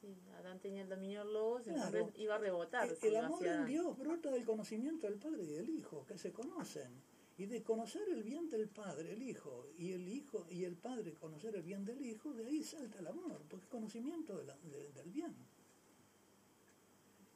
Sí. 0.00 0.16
Adán 0.38 0.58
tenía 0.60 0.82
el 0.82 0.88
dominio 0.88 1.24
del 1.24 1.74
Claro. 1.74 1.98
entonces 1.98 2.20
iba 2.20 2.34
a 2.36 2.38
rebotar. 2.38 2.88
El, 3.02 3.16
amor 3.16 3.46
en. 3.46 3.66
Dios 3.66 3.98
brota 3.98 4.30
del 4.30 4.44
conocimiento 4.44 5.06
del 5.06 5.18
Padre 5.18 5.42
y 5.44 5.46
del 5.46 5.68
Hijo, 5.68 6.06
que 6.06 6.16
se 6.18 6.32
conocen. 6.32 6.90
Y 7.36 7.46
de 7.46 7.62
conocer 7.62 8.02
el 8.10 8.22
bien 8.22 8.50
del 8.50 8.68
Padre, 8.68 9.12
el 9.12 9.22
Hijo, 9.22 9.66
y 9.78 9.92
el 9.92 10.06
Hijo 10.08 10.46
y 10.50 10.64
el 10.64 10.76
Padre 10.76 11.14
conocer 11.14 11.54
el 11.56 11.62
bien 11.62 11.84
del 11.84 12.00
Hijo, 12.04 12.34
de 12.34 12.46
ahí 12.46 12.62
salta 12.62 12.98
el 12.98 13.06
amor, 13.06 13.42
porque 13.48 13.64
es 13.64 13.70
conocimiento 13.70 14.36
de 14.36 14.44
la- 14.44 14.56
de- 14.58 14.92
del 14.92 15.10
bien. 15.10 15.34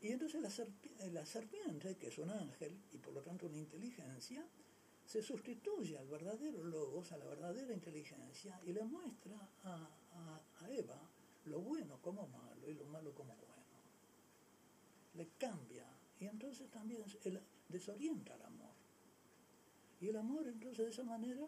Y 0.03 0.09
entonces 0.13 0.43
la, 0.43 0.51
serpi- 0.51 1.11
la 1.13 1.25
serpiente, 1.25 1.97
que 1.97 2.09
es 2.09 2.19
un 2.19 2.29
ángel 2.31 2.77
y 2.93 2.99
por 2.99 3.15
lo 3.15 3.23
tanto 3.23 3.47
una 3.47 3.57
inteligencia, 3.59 4.47
se 5.07 5.23
sustituye 5.23 5.97
al 5.97 6.07
verdadero 6.09 6.63
logos, 6.65 7.11
a 7.13 7.17
la 7.19 7.25
verdadera 7.25 7.73
inteligencia, 7.73 8.61
y 8.67 8.73
le 8.73 8.83
muestra 8.85 9.37
a, 9.65 9.89
a- 10.13 10.43
a 10.61 10.71
Eva 10.71 11.01
lo 11.47 11.61
bueno 11.61 11.99
como 12.03 12.27
malo 12.29 12.54
y 12.71 12.75
lo 12.75 12.87
malo 12.87 13.13
como 13.15 13.35
bueno. 13.37 13.55
Le 15.15 15.29
cambia, 15.39 15.87
y 16.19 16.27
entonces 16.27 16.71
también 16.71 17.03
desorienta 17.69 18.35
al 18.35 18.43
amor. 18.43 18.73
Y 20.01 20.09
el 20.09 20.17
amor 20.17 20.47
entonces 20.49 20.85
de 20.87 20.91
esa 20.91 21.05
manera 21.05 21.47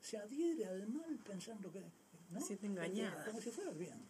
se 0.00 0.16
adhiere 0.18 0.66
al 0.66 0.86
mal 0.88 1.18
pensando 1.18 1.70
que... 1.72 1.82
¿no? 2.30 2.40
Se 2.40 2.58
engañada. 2.62 3.24
Como 3.24 3.40
si 3.40 3.50
fuera 3.50 3.70
el 3.70 3.76
bien. 3.76 4.00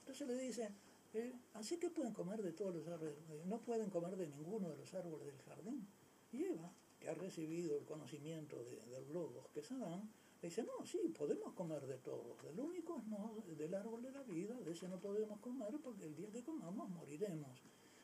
Entonces 0.00 0.26
le 0.26 0.36
dice, 0.38 0.70
eh, 1.12 1.32
así 1.54 1.76
que 1.76 1.90
pueden 1.90 2.14
comer 2.14 2.42
de 2.42 2.52
todos 2.52 2.74
los 2.74 2.86
árboles, 2.88 3.14
eh, 3.30 3.42
no 3.46 3.60
pueden 3.60 3.90
comer 3.90 4.16
de 4.16 4.28
ninguno 4.28 4.70
de 4.70 4.76
los 4.78 4.94
árboles 4.94 5.26
del 5.26 5.42
jardín. 5.42 5.86
Y 6.32 6.44
Eva, 6.44 6.72
que 7.00 7.08
ha 7.10 7.14
recibido 7.14 7.76
el 7.78 7.84
conocimiento 7.84 8.62
de- 8.64 8.80
del 8.86 9.12
logos 9.12 9.48
que 9.50 9.60
es 9.60 9.70
Adán, 9.72 10.10
le 10.40 10.48
dice, 10.48 10.62
no, 10.62 10.86
sí, 10.86 10.98
podemos 11.16 11.52
comer 11.54 11.84
de 11.86 11.98
todos. 11.98 12.40
Del 12.42 12.60
único 12.60 12.98
es 12.98 13.04
no, 13.06 13.42
del 13.46 13.74
árbol 13.74 14.02
de 14.02 14.12
la 14.12 14.22
vida, 14.22 14.54
de 14.54 14.72
ese 14.72 14.88
no 14.88 15.00
podemos 15.00 15.40
comer 15.40 15.74
porque 15.82 16.04
el 16.04 16.14
día 16.14 16.30
que 16.30 16.44
comamos 16.44 16.88
moriremos. 16.90 17.60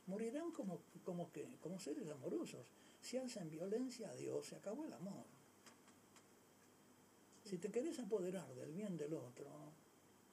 Morirán 0.06 0.50
como, 0.50 0.80
como, 1.04 1.30
que, 1.32 1.48
como 1.62 1.78
seres 1.78 2.10
amorosos. 2.10 2.66
Si 3.00 3.16
hacen 3.16 3.48
violencia 3.50 4.10
a 4.10 4.16
Dios, 4.16 4.46
se 4.46 4.56
acabó 4.56 4.84
el 4.84 4.92
amor. 4.92 5.24
Si 7.44 7.58
te 7.58 7.70
querés 7.70 7.98
apoderar 8.00 8.52
del 8.54 8.72
bien 8.72 8.96
del 8.96 9.14
otro, 9.14 9.46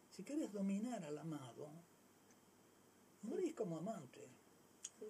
si 0.10 0.24
querés 0.24 0.52
dominar 0.52 1.04
al 1.06 1.18
amado, 1.18 1.70
morís 3.22 3.54
como 3.54 3.78
amante. 3.78 4.28
Sí. 5.00 5.06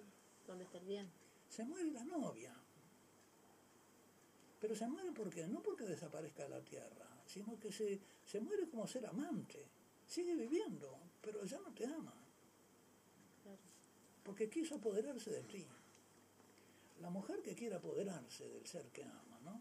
¿Dónde 0.46 0.64
está 0.64 0.78
el 0.78 0.84
bien? 0.84 1.10
Se 1.48 1.64
muere 1.64 1.90
la 1.90 2.04
novia. 2.04 2.61
Pero 4.62 4.76
se 4.76 4.86
muere 4.86 5.10
porque 5.10 5.44
no 5.48 5.60
porque 5.60 5.84
desaparezca 5.84 6.44
de 6.44 6.50
la 6.50 6.60
tierra, 6.60 7.04
sino 7.26 7.58
que 7.58 7.72
se, 7.72 8.00
se 8.24 8.40
muere 8.40 8.68
como 8.68 8.86
ser 8.86 9.04
amante. 9.04 9.66
Sigue 10.06 10.36
viviendo, 10.36 11.00
pero 11.20 11.44
ya 11.44 11.58
no 11.58 11.74
te 11.74 11.84
ama, 11.84 12.14
porque 14.22 14.48
quiso 14.48 14.76
apoderarse 14.76 15.30
de 15.30 15.42
ti. 15.42 15.66
La 17.00 17.10
mujer 17.10 17.42
que 17.42 17.56
quiere 17.56 17.74
apoderarse 17.74 18.48
del 18.48 18.64
ser 18.64 18.86
que 18.90 19.02
ama, 19.02 19.40
¿no? 19.42 19.60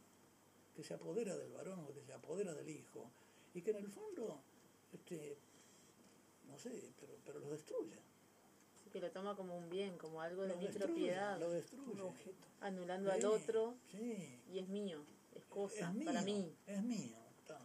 Que 0.75 0.83
se 0.83 0.93
apodera 0.93 1.35
del 1.35 1.51
varón 1.51 1.79
o 1.79 1.93
que 1.95 2.03
se 2.03 2.13
apodera 2.13 2.53
del 2.53 2.69
hijo, 2.69 3.09
y 3.55 3.61
que 3.63 3.71
en 3.71 3.77
el 3.77 3.87
fondo, 3.87 4.39
este, 4.93 5.35
no 6.47 6.59
sé, 6.59 6.93
pero, 6.99 7.17
pero 7.25 7.39
lo 7.39 7.49
destruye. 7.49 7.97
Que 8.91 8.99
lo 8.99 9.10
toma 9.12 9.36
como 9.36 9.58
un 9.58 9.69
bien, 9.69 9.97
como 9.97 10.21
algo 10.21 10.41
de 10.43 10.49
Lo 10.49 10.56
mi 10.58 10.65
destruye, 10.65 10.86
propiedad, 10.88 11.39
lo 11.39 11.49
destruye. 11.49 11.91
Un 11.93 12.01
objeto. 12.01 12.47
anulando 12.60 13.12
al 13.12 13.23
otro 13.25 13.75
Sí, 13.91 14.39
y 14.51 14.60
es 14.60 14.67
mío, 14.67 14.99
es 15.36 15.45
cosa, 15.45 15.88
es 15.89 15.93
mío, 15.93 16.06
para 16.06 16.21
mí. 16.23 16.54
Es 16.67 16.84
mío. 16.84 17.17
está. 17.39 17.58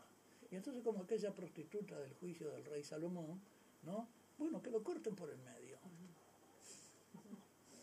Y 0.50 0.56
entonces 0.56 0.82
como 0.84 1.02
aquella 1.02 1.34
prostituta 1.34 1.98
del 1.98 2.14
juicio 2.14 2.48
del 2.50 2.64
rey 2.64 2.84
Salomón, 2.84 3.40
¿no? 3.82 4.08
Bueno, 4.38 4.62
que 4.62 4.70
lo 4.70 4.82
corten 4.84 5.16
por 5.16 5.28
el 5.30 5.38
medio. 5.38 5.78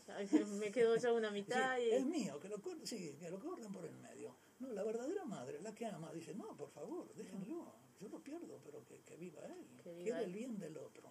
Me 0.60 0.71
quedo 0.71 0.95
yo 0.97 1.15
una 1.15 1.32
mitad 1.32 1.75
Sí, 1.77 1.84
y... 1.84 1.89
Es 1.91 2.06
mío, 2.06 2.39
que 2.39 2.47
lo 2.49 2.61
corten, 2.61 2.86
sí, 2.88 3.15
que 3.20 3.30
lo 3.30 3.39
corten 3.39 3.72
por 3.72 3.86
el 3.86 3.95
medio. 3.95 4.36
No, 4.59 4.72
la 4.72 4.84
verdadera 4.84 5.26
madre, 5.26 5.59
la 5.61 5.74
que 5.74 5.86
ama, 5.86 6.11
dice, 6.13 6.34
no, 6.36 6.55
por 6.55 6.70
favor, 6.70 7.11
déjenlo, 7.15 7.74
yo 7.99 8.07
lo 8.09 8.20
pierdo, 8.20 8.59
pero 8.63 8.84
que, 8.86 8.99
que 9.01 9.17
viva 9.17 9.41
él, 9.45 9.65
Que 9.84 9.91
viva 9.93 10.03
quiere 10.03 10.20
él. 10.20 10.26
el 10.28 10.34
bien 10.34 10.59
del 10.59 10.78
otro. 10.78 11.09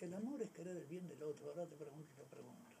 El 0.00 0.14
amor 0.14 0.40
es 0.42 0.50
querer 0.50 0.76
el 0.76 0.86
bien 0.86 1.06
del 1.06 1.22
otro. 1.22 1.50
Ahora 1.50 1.66
te 1.66 1.76
pregunto 1.76 2.24
pregunta. 2.30 2.76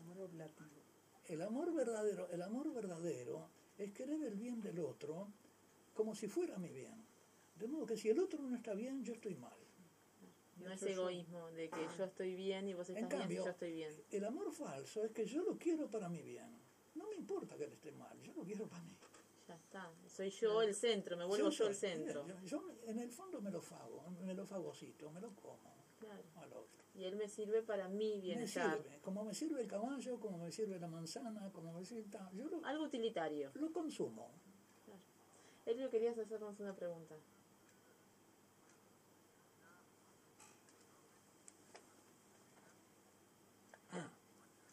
Amor 0.00 0.22
oblativo. 0.22 0.82
El 1.28 1.42
amor 1.42 1.72
verdadero, 1.72 2.28
el 2.30 2.42
amor 2.42 2.72
verdadero 2.74 3.48
es 3.78 3.92
querer 3.92 4.20
el 4.24 4.34
bien 4.34 4.60
del 4.60 4.80
otro 4.80 5.28
como 5.94 6.14
si 6.14 6.26
fuera 6.26 6.58
mi 6.58 6.70
bien. 6.70 7.06
De 7.54 7.68
modo 7.68 7.86
que 7.86 7.96
si 7.96 8.08
el 8.08 8.18
otro 8.18 8.42
no 8.42 8.56
está 8.56 8.74
bien, 8.74 9.04
yo 9.04 9.12
estoy 9.12 9.36
mal. 9.36 9.56
No 10.56 10.72
es 10.72 10.82
egoísmo 10.82 11.50
de 11.52 11.70
que 11.70 11.86
yo 11.96 12.04
estoy 12.04 12.34
bien 12.34 12.68
y 12.68 12.74
vos 12.74 12.90
En 12.90 12.96
estás 12.96 13.10
bien 13.10 13.20
cambio, 13.20 13.42
y 13.42 13.44
yo 13.44 13.50
estoy 13.50 13.72
bien. 13.72 14.04
el 14.10 14.24
amor 14.24 14.52
falso 14.52 15.04
es 15.04 15.12
que 15.12 15.24
yo 15.24 15.42
lo 15.42 15.56
quiero 15.56 15.88
para 15.88 16.08
mi 16.08 16.20
bien. 16.20 16.60
No 16.94 17.06
me 17.08 17.14
importa 17.14 17.56
que 17.56 17.64
él 17.64 17.72
esté 17.72 17.92
mal, 17.92 18.20
yo 18.20 18.32
lo 18.34 18.42
quiero 18.42 18.66
para 18.66 18.82
mí. 18.82 18.96
Ya 19.46 19.54
está. 19.54 19.90
Soy 20.06 20.30
yo 20.30 20.62
el 20.62 20.74
centro, 20.74 21.16
me 21.16 21.24
vuelvo 21.24 21.50
yo, 21.50 21.68
el 21.68 21.74
centro. 21.74 22.26
Yo, 22.26 22.44
yo 22.44 22.74
en 22.86 22.98
el 22.98 23.10
fondo 23.10 23.40
me 23.40 23.50
lo 23.50 23.62
fago, 23.62 24.10
me 24.24 24.34
lo 24.34 24.44
fagocito, 24.44 25.10
me 25.10 25.20
lo 25.20 25.34
como 25.36 25.79
Claro. 26.00 26.22
al 26.36 26.52
otro. 26.52 26.80
Y 26.94 27.04
él 27.04 27.14
me 27.16 27.28
sirve 27.28 27.62
para 27.62 27.88
mi 27.88 28.16
Me 28.16 28.20
bienestar. 28.20 28.76
sirve, 28.78 28.98
como 29.00 29.24
me 29.24 29.32
sirve 29.34 29.60
el 29.62 29.68
caballo, 29.68 30.18
como 30.18 30.38
me 30.38 30.50
sirve 30.50 30.78
la 30.80 30.88
manzana, 30.88 31.50
como 31.52 31.72
me 31.72 31.84
sirve... 31.84 32.04
Yo 32.34 32.48
lo, 32.48 32.64
Algo 32.64 32.84
utilitario. 32.84 33.50
lo 33.54 33.72
consumo. 33.72 34.30
Claro. 34.84 35.00
Elvio, 35.66 35.90
querías 35.90 36.18
hacernos 36.18 36.58
una 36.58 36.74
pregunta. 36.74 37.14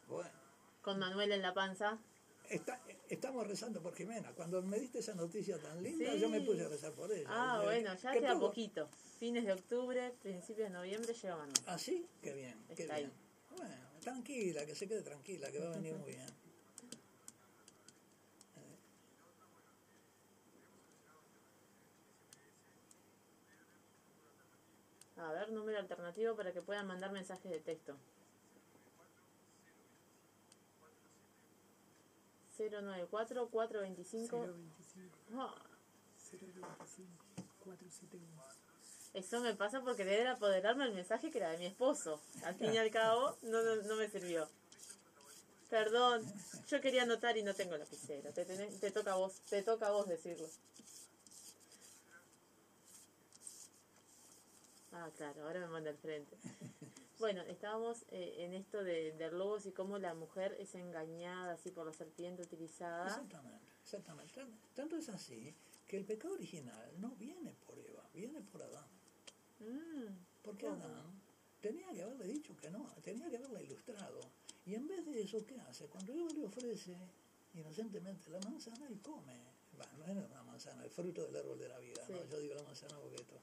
Bueno. 0.08 0.30
Con 0.82 1.00
Manuel 1.00 1.32
en 1.32 1.42
la 1.42 1.54
panza. 1.54 1.98
Está- 2.50 2.80
estamos 3.10 3.46
rezando 3.48 3.82
por 3.82 3.94
Jimena. 3.96 4.32
Cuando 4.34 4.62
me 4.62 4.80
diste 4.80 5.00
esa 5.00 5.14
noticia 5.14 5.60
tan 5.60 5.82
linda, 5.84 6.14
Sí. 6.14 6.20
yo 6.20 6.30
me 6.30 6.42
puse 6.42 6.64
a 6.64 6.70
rezar 6.70 6.94
por 6.94 7.12
ella. 7.12 7.28
Ah, 7.30 7.62
bueno, 7.64 7.94
ya 7.96 8.12
que 8.14 8.20
queda 8.20 8.40
poquito. 8.40 8.90
Fines 9.20 9.46
de 9.46 9.54
octubre, 9.54 10.14
principios 10.22 10.70
de 10.70 10.74
noviembre 10.74 11.14
Manuel. 11.24 11.54
¿Ah, 11.66 11.78
sí? 11.78 12.06
Qué 12.22 12.34
bien, 12.34 12.56
qué 12.76 12.86
bien. 12.86 13.12
Bueno, 13.58 13.76
tranquila, 14.02 14.66
que 14.66 14.76
se 14.76 14.88
quede 14.88 15.02
tranquila, 15.02 15.52
que 15.52 15.60
va 15.60 15.68
a 15.68 15.78
venir 15.78 15.94
muy 15.96 16.14
bien. 16.14 16.28
A 25.18 25.32
ver, 25.32 25.52
número 25.52 25.80
alternativo 25.80 26.36
para 26.36 26.54
que 26.54 26.62
puedan 26.62 26.86
mandar 26.88 27.12
mensajes 27.12 27.52
de 27.52 27.60
texto. 27.60 27.98
094 32.58 33.50
425 33.50 34.38
025. 34.38 35.10
Ah, 35.36 35.54
025 36.32 37.08
471. 37.64 38.26
Eso 39.14 39.40
me 39.42 39.56
pasa 39.56 39.82
por 39.82 39.96
querer 39.96 40.28
apoderarme 40.28 40.84
del 40.86 40.94
mensaje 40.94 41.32
que 41.32 41.38
era 41.40 41.50
de 41.52 41.58
mi 41.58 41.66
esposo. 41.66 42.22
Al 42.44 42.56
fin 42.56 42.74
y 42.74 42.78
al 42.78 42.92
cabo, 42.92 43.38
no, 43.42 43.62
no, 43.64 43.76
no 43.84 43.96
me 43.96 44.10
sirvió. 44.10 44.48
Perdón, 45.70 46.22
yo 46.68 46.80
quería 46.82 47.04
anotar 47.04 47.36
y 47.38 47.44
no 47.44 47.54
tengo 47.54 47.76
lapicero. 47.78 48.32
Te, 48.32 48.46
tenés- 48.46 48.80
te 48.80 48.92
toca 48.92 49.14
a 49.14 49.16
vos, 49.16 49.34
te 49.50 49.62
toca 49.64 49.88
a 49.88 49.92
vos 49.92 50.08
decirlo. 50.08 50.48
Ah, 54.94 55.10
claro, 55.18 55.44
ahora 55.46 55.60
me 55.60 55.68
manda 55.68 55.90
al 55.90 55.98
frente. 55.98 56.36
Bueno, 57.20 57.42
estábamos 57.44 58.06
eh, 58.10 58.36
en 58.40 58.54
esto 58.54 58.84
de, 58.84 59.12
de 59.14 59.32
lobos 59.32 59.66
y 59.66 59.72
cómo 59.72 59.98
la 59.98 60.14
mujer 60.14 60.56
es 60.60 60.76
engañada 60.76 61.54
así 61.54 61.72
por 61.72 61.86
la 61.88 61.94
serpiente 61.94 62.44
utilizada. 62.44 63.08
Exactamente, 63.08 63.66
exactamente. 63.84 64.34
Tan- 64.34 64.60
Tanto 64.76 64.98
es 64.98 65.10
así 65.10 65.54
que 65.88 65.98
el 65.98 66.06
pecado 66.06 66.36
original 66.36 66.92
no 67.00 67.10
viene 67.16 67.54
por 67.66 67.80
Eva, 67.80 68.04
viene 68.14 68.42
por 68.42 68.62
Adán. 68.62 68.86
Mm, 69.60 70.14
Porque 70.44 70.68
¿Cómo? 70.68 70.84
Adán 70.84 71.22
tenía 71.62 71.92
que 71.92 72.04
haberle 72.04 72.28
dicho 72.28 72.56
que 72.56 72.70
no, 72.70 72.86
tenía 73.04 73.30
que 73.30 73.38
haberla 73.38 73.62
ilustrado. 73.64 74.20
Y 74.66 74.76
en 74.76 74.86
vez 74.88 75.04
de 75.06 75.22
eso, 75.22 75.44
¿qué 75.46 75.60
hace? 75.62 75.88
Cuando 75.88 76.14
Eva 76.14 76.30
le 76.34 76.46
ofrece 76.46 76.96
inocentemente 77.56 78.30
la 78.30 78.40
manzana, 78.42 78.86
él 78.88 79.00
come. 79.02 79.34
Bueno, 79.76 79.92
no 79.98 80.06
era 80.06 80.22
una 80.26 80.44
manzana, 80.44 80.84
el 80.84 80.90
fruto 80.92 81.24
del 81.26 81.36
árbol 81.36 81.58
de 81.58 81.68
la 81.70 81.80
vida. 81.80 82.02
¿no? 82.10 82.16
Sí. 82.18 82.24
Yo 82.30 82.40
digo 82.40 82.54
la 82.56 82.64
manzana 82.64 82.96
porque 83.00 83.16
esto. 83.16 83.36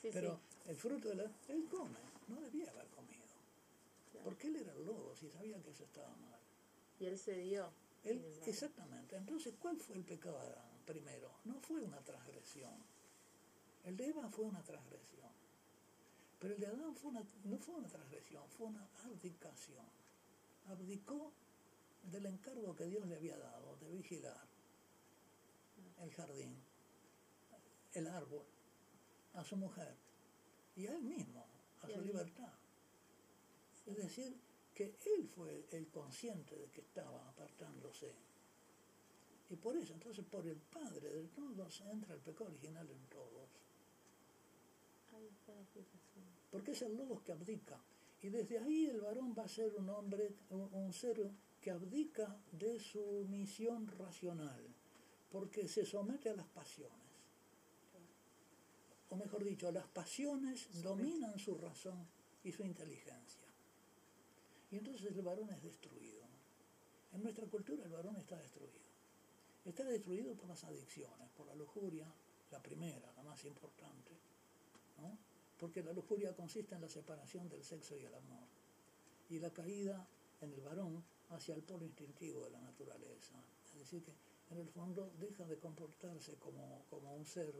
sí, 0.00 0.10
Pero 0.12 0.36
sí. 0.36 0.70
el 0.70 0.76
fruto 0.76 1.08
de 1.08 1.14
la... 1.16 1.24
Él 1.48 1.66
come, 1.70 1.98
no 2.28 2.40
debía 2.40 2.70
haber 2.70 2.86
comido. 2.88 3.07
Porque 4.28 4.48
él 4.48 4.56
era 4.56 4.74
lobo, 4.74 5.14
si 5.16 5.28
sabía 5.30 5.60
que 5.62 5.70
eso 5.70 5.84
estaba 5.84 6.14
mal. 6.16 6.38
Y 7.00 7.06
él 7.06 7.18
se 7.18 7.34
dio. 7.34 7.70
Él- 8.04 8.24
exactamente. 8.46 9.16
Entonces, 9.16 9.54
¿cuál 9.58 9.76
fue 9.78 9.96
el 9.96 10.04
pecado 10.04 10.38
de 10.40 10.48
Adán 10.48 10.78
primero? 10.84 11.30
No 11.44 11.58
fue 11.60 11.80
una 11.82 12.00
transgresión. 12.04 12.74
El 13.84 13.96
de 13.96 14.08
Eva 14.08 14.28
fue 14.28 14.44
una 14.44 14.62
transgresión. 14.62 15.28
Pero 16.38 16.54
el 16.54 16.60
de 16.60 16.66
Adán 16.66 16.94
fue 16.94 17.10
una- 17.10 17.24
no 17.44 17.58
fue 17.58 17.74
una 17.76 17.88
transgresión, 17.88 18.48
fue 18.50 18.66
una 18.66 18.86
abdicación. 19.04 19.86
Abdicó 20.66 21.32
del 22.02 22.26
encargo 22.26 22.76
que 22.76 22.84
Dios 22.84 23.06
le 23.06 23.16
había 23.16 23.36
dado 23.38 23.76
de 23.76 23.90
vigilar 23.90 24.46
el 26.00 26.10
jardín, 26.12 26.56
el 27.94 28.06
árbol, 28.06 28.44
a 29.34 29.42
su 29.44 29.56
mujer 29.56 29.94
y 30.76 30.86
a 30.86 30.94
él 30.94 31.02
mismo, 31.02 31.44
a 31.82 31.90
Y 31.90 31.94
su 31.94 32.00
libertad. 32.02 32.52
Es 33.88 33.96
decir, 33.96 34.36
que 34.74 34.96
él 35.16 35.26
fue 35.26 35.66
el 35.72 35.88
consciente 35.88 36.56
de 36.56 36.68
que 36.70 36.82
estaba 36.82 37.28
apartándose. 37.28 38.14
Y 39.50 39.56
por 39.56 39.76
eso, 39.76 39.94
entonces, 39.94 40.24
por 40.26 40.46
el 40.46 40.58
Padre 40.58 41.08
de 41.08 41.28
todos 41.28 41.80
entra 41.80 42.14
el 42.14 42.20
pecado 42.20 42.50
original 42.50 42.88
en 42.88 43.06
todos. 43.08 43.48
Porque 46.50 46.72
es 46.72 46.82
el 46.82 46.96
lobo 46.96 47.22
que 47.24 47.32
abdica. 47.32 47.80
Y 48.20 48.28
desde 48.28 48.58
ahí 48.58 48.86
el 48.86 49.00
varón 49.00 49.34
va 49.36 49.44
a 49.44 49.48
ser 49.48 49.74
un 49.74 49.88
hombre, 49.88 50.34
un, 50.50 50.68
un 50.72 50.92
ser 50.92 51.30
que 51.60 51.70
abdica 51.70 52.36
de 52.52 52.78
su 52.78 53.26
misión 53.28 53.86
racional, 53.98 54.62
porque 55.30 55.66
se 55.66 55.86
somete 55.86 56.28
a 56.30 56.36
las 56.36 56.46
pasiones. 56.46 56.92
O 59.10 59.16
mejor 59.16 59.42
dicho, 59.42 59.72
las 59.72 59.86
pasiones 59.88 60.82
dominan 60.82 61.38
su 61.38 61.56
razón 61.56 62.06
y 62.44 62.52
su 62.52 62.62
inteligencia. 62.62 63.47
Y 64.70 64.76
entonces 64.76 65.16
el 65.16 65.22
varón 65.22 65.50
es 65.50 65.62
destruido. 65.62 66.22
En 67.12 67.22
nuestra 67.22 67.46
cultura 67.46 67.84
el 67.84 67.92
varón 67.92 68.16
está 68.16 68.36
destruido. 68.36 68.88
Está 69.64 69.84
destruido 69.84 70.34
por 70.34 70.48
las 70.48 70.62
adicciones, 70.64 71.30
por 71.36 71.46
la 71.46 71.54
lujuria, 71.54 72.06
la 72.50 72.62
primera, 72.62 73.12
la 73.16 73.22
más 73.22 73.44
importante. 73.44 74.12
¿no? 74.98 75.16
Porque 75.58 75.82
la 75.82 75.92
lujuria 75.92 76.34
consiste 76.34 76.74
en 76.74 76.82
la 76.82 76.88
separación 76.88 77.48
del 77.48 77.64
sexo 77.64 77.96
y 77.96 78.04
el 78.04 78.14
amor. 78.14 78.46
Y 79.30 79.38
la 79.38 79.50
caída 79.50 80.06
en 80.40 80.52
el 80.52 80.60
varón 80.60 81.02
hacia 81.30 81.54
el 81.54 81.62
polo 81.62 81.84
instintivo 81.84 82.44
de 82.44 82.50
la 82.50 82.60
naturaleza. 82.60 83.34
Es 83.72 83.78
decir, 83.80 84.02
que 84.02 84.12
en 84.50 84.58
el 84.58 84.68
fondo 84.68 85.10
deja 85.18 85.44
de 85.44 85.58
comportarse 85.58 86.36
como, 86.36 86.84
como 86.88 87.14
un 87.14 87.26
ser 87.26 87.52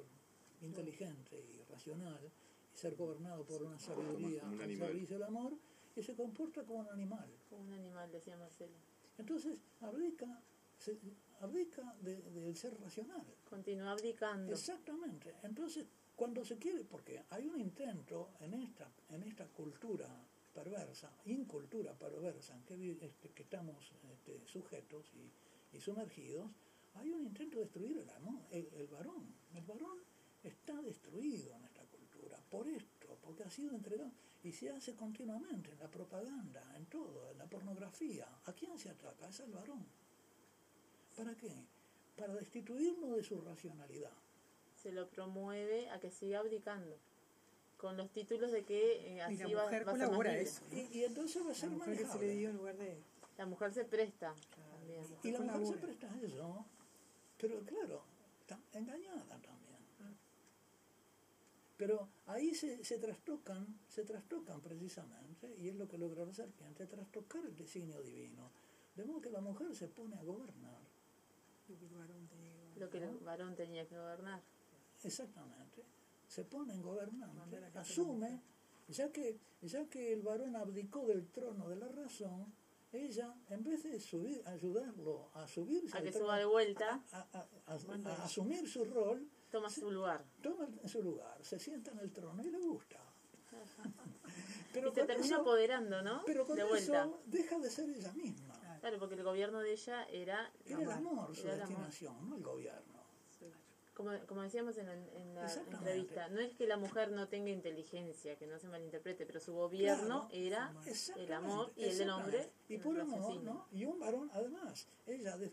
inteligente 0.63 1.39
y 1.39 1.63
racional 1.71 2.21
y 2.75 2.77
ser 2.77 2.97
gobernado 2.97 3.45
por 3.45 3.63
una 3.63 3.79
sabiduría 3.79 4.45
un 4.45 4.61
al 4.61 4.77
servicio 4.77 5.19
del 5.19 5.27
amor 5.27 5.53
y 5.99 6.03
se 6.03 6.15
comporta 6.15 6.65
como 6.65 6.81
un 6.81 6.89
animal. 6.89 7.29
Como 7.49 7.63
un 7.63 7.73
animal, 7.73 8.11
decía 8.11 8.37
Marcelo. 8.37 8.77
Entonces 9.17 9.59
abdica, 9.81 10.43
se- 10.79 10.99
abdica 11.41 11.95
de- 12.01 12.23
del 12.23 12.57
ser 12.57 12.79
racional. 12.81 13.25
Continúa 13.49 13.93
abdicando. 13.93 14.53
Exactamente. 14.53 15.35
Entonces, 15.43 15.87
cuando 16.17 16.45
se 16.45 16.57
quiere, 16.59 16.85
porque 16.85 17.23
hay 17.31 17.47
un 17.47 17.61
intento 17.61 18.31
en 18.41 18.55
esta, 18.55 18.91
en 19.11 19.23
esta 19.23 19.47
cultura 19.49 20.09
perversa, 20.55 21.13
incultura 21.27 21.93
perversa 21.97 22.57
en 22.57 22.65
que, 22.65 22.99
este, 23.07 23.31
que 23.31 23.43
estamos 23.45 23.93
este, 24.13 24.45
sujetos 24.47 25.13
y, 25.15 25.77
y 25.77 25.81
sumergidos, 25.81 26.51
hay 26.95 27.11
un 27.11 27.23
intento 27.23 27.59
de 27.59 27.65
destruir 27.65 27.99
el, 27.99 28.11
amor, 28.11 28.41
el, 28.51 28.67
el 28.75 28.87
varón. 28.89 29.33
El 29.55 29.65
varón 29.65 29.99
está 30.43 30.81
destruido 30.83 31.55
en 31.57 31.65
esta 31.65 31.85
cultura 31.85 32.39
por 32.51 32.67
esto, 32.67 33.17
porque 33.23 33.45
ha 33.45 33.51
sido 33.51 33.75
entregado 33.75 34.11
y 34.43 34.53
se 34.53 34.71
hace 34.71 34.95
continuamente 34.95 35.73
en 35.73 35.79
la 35.79 35.89
propaganda, 35.91 36.63
en 36.77 36.87
todo, 36.87 37.31
en 37.33 37.39
la 37.39 37.47
pornografía. 37.47 38.27
¿A 38.47 38.53
quién 38.53 38.79
se 38.79 38.91
ataca? 38.91 39.29
Es 39.29 39.41
al 39.41 39.51
varón. 39.53 39.85
¿Para 41.17 41.35
qué? 41.35 41.53
Para 42.17 42.35
destituirlo 42.35 43.17
de 43.17 43.23
su 43.25 43.41
racionalidad. 43.41 44.13
Se 44.75 44.93
lo 44.93 45.09
promueve 45.11 45.91
a 45.91 45.99
que 45.99 46.11
siga 46.11 46.39
abdicando. 46.41 46.97
Con 47.77 47.97
los 47.97 48.11
títulos 48.13 48.51
de 48.53 48.65
que 48.65 49.15
eh, 49.15 49.17
Y 49.17 49.21
así 49.21 49.37
la 49.53 49.59
va, 49.59 49.63
mujer 49.65 49.89
va 49.89 49.93
a 49.93 49.95
ser 49.97 50.01
más 50.01 50.09
colabora 50.09 50.31
libre. 50.33 50.45
eso. 50.49 50.63
Y, 50.73 50.99
y 50.99 51.05
entonces 51.05 51.43
va 51.43 51.47
a 51.47 51.49
La 51.51 51.55
ser 51.55 51.71
mujer 51.71 51.97
que 51.97 51.99
se 51.99 52.03
le 52.03 52.09
manejable. 52.09 52.35
dio 52.37 52.51
en 52.51 52.57
lugar 52.57 52.77
de... 52.77 53.03
La 53.37 53.47
mujer 53.47 53.73
se 53.73 53.85
presta 53.85 54.35
también. 54.57 55.05
Y 55.23 55.31
la 55.31 55.41
mujer 55.41 55.67
se 55.67 55.77
presta 55.77 56.13
a 56.13 56.21
eso, 56.21 56.67
pero 57.37 57.61
claro, 57.65 58.03
está 58.41 58.59
engañada 58.73 59.23
también. 59.27 59.55
Pero 61.79 62.09
ahí 62.27 62.55
se, 62.55 62.85
se 62.85 62.99
trastocan, 62.99 63.67
se 63.89 64.03
trastocan 64.05 64.61
precisamente, 64.61 65.55
y 65.57 65.69
es 65.69 65.77
lo 65.77 65.89
que 65.89 65.97
logra 65.97 66.25
la 66.27 66.35
serpiente, 66.35 66.87
trastocar 66.87 67.43
el 67.47 67.57
designio 67.57 68.03
divino. 68.03 68.51
De 68.97 69.05
modo 69.05 69.21
que 69.21 69.31
la 69.31 69.41
mujer 69.41 69.75
se 69.75 69.89
pone 69.89 70.17
a 70.17 70.23
gobernar. 70.23 70.81
lo 71.69 71.79
que 71.79 71.87
el 71.87 71.95
varón 71.95 72.27
tenía 72.29 72.53
que 72.75 72.81
Lo 72.81 72.91
que 72.91 72.99
el 72.99 73.19
varón 73.19 73.55
tenía 73.55 73.87
que 73.87 73.97
gobernar. 73.97 74.43
Exactamente. 75.05 75.85
Se 76.27 76.45
pone 76.45 76.75
en 76.75 76.83
gobernante, 76.83 77.57
asume, 77.75 78.43
ya 78.89 79.11
que, 79.13 79.39
ya 79.63 79.87
que 79.89 80.13
el 80.13 80.23
varón 80.23 80.57
abdicó 80.57 81.07
del 81.07 81.29
trono 81.29 81.69
de 81.69 81.77
la 81.77 81.89
razón, 81.89 82.53
ella, 82.93 83.35
en 83.51 83.63
vez 83.63 83.85
de 83.85 84.01
subir, 84.01 84.43
ayudarlo 84.47 85.31
a 85.35 85.47
subirse 85.47 85.95
A 85.97 85.99
al 86.01 86.05
que 86.05 86.11
trono, 86.11 86.27
suba 86.27 86.39
de 86.39 86.45
vuelta, 86.47 87.03
a, 87.13 87.19
a- 87.39 87.49
a- 87.67 87.79
Manda 87.87 88.11
a 88.11 88.15
ella. 88.15 88.25
asumir 88.25 88.69
su 88.69 88.85
rol, 88.85 89.29
toma 89.51 89.71
su 89.71 89.91
lugar. 89.91 90.25
toma 90.43 90.69
su 90.87 91.03
lugar, 91.03 91.43
se 91.45 91.59
sienta 91.59 91.91
en 91.93 91.99
el 92.01 92.13
trono 92.13 92.43
y 92.43 92.51
le 92.51 92.59
gusta. 92.61 92.99
Pero 94.73 94.89
y 94.89 94.95
se 94.95 95.01
con 95.01 95.07
termina 95.07 95.27
eso- 95.35 95.41
apoderando, 95.41 96.03
¿no? 96.03 96.23
Pero 96.27 96.47
con 96.47 96.57
de 96.57 96.65
vuelta. 96.65 97.05
eso 97.05 97.21
deja 97.27 97.59
de 97.59 97.71
ser 97.71 97.89
ella 97.91 98.13
misma. 98.13 98.55
Claro, 98.81 98.99
porque 98.99 99.15
el 99.17 99.25
gobierno 99.25 99.61
de 99.61 99.73
ella 99.73 100.05
era, 100.05 100.53
Era 100.67 100.81
el 100.83 100.91
amor 100.91 101.35
su 101.35 101.43
Era 101.43 101.55
el 101.55 101.63
amor. 101.63 101.69
destinación, 101.89 102.31
no 102.31 102.37
el 102.37 102.43
gobierno. 102.43 102.99
como, 103.95 104.13
como 104.29 104.43
decíamos 104.43 104.77
en, 104.79 104.87
la- 104.87 104.95
en 104.95 105.35
la 105.35 105.53
entrevista, 105.53 106.29
no 106.29 106.39
es 106.39 106.55
que 106.55 106.69
la 106.69 106.77
mujer 106.77 107.11
no 107.11 107.27
tenga 107.27 107.51
inteligencia, 107.51 108.37
que 108.37 108.47
no 108.47 108.57
se 108.61 108.69
malinterprete, 108.69 109.27
pero 109.27 109.41
su 109.41 109.53
gobierno 109.55 110.29
Claro. 110.29 110.29
era 110.31 110.73
el 111.17 111.33
amor 111.33 111.73
y 111.75 111.85
el 111.85 111.99
del 111.99 112.11
hombre. 112.11 112.53
Y 112.69 112.75
el 112.77 113.01
amor. 113.01 113.67
Y 113.73 113.85
un 113.87 113.99
varón, 113.99 114.31
además, 114.33 114.87
ella, 115.07 115.37
de- 115.37 115.51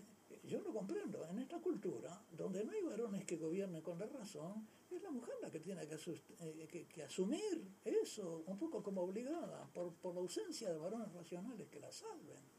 yo 0.47 0.61
lo 0.61 0.73
comprendo, 0.73 1.25
en 1.27 1.39
esta 1.39 1.59
cultura, 1.59 2.21
donde 2.31 2.63
no 2.63 2.71
hay 2.71 2.81
varones 2.81 3.25
que 3.25 3.37
gobiernen 3.37 3.81
con 3.81 3.97
la 3.97 4.05
razón, 4.05 4.67
es 4.89 5.01
la 5.01 5.11
mujer 5.11 5.35
la 5.41 5.49
que 5.49 5.59
tiene 5.59 5.87
que, 5.87 5.95
eh, 5.95 7.03
asumir 7.03 7.67
eso, 7.83 8.43
un 8.45 8.57
poco 8.57 8.81
como 8.83 9.01
obligada, 9.01 9.67
por, 9.73 9.93
por 9.93 10.13
la 10.13 10.21
ausencia 10.21 10.71
de 10.71 10.77
varones 10.77 11.11
racionales 11.13 11.67
que 11.69 11.79
la 11.79 11.91
salven. 11.91 12.55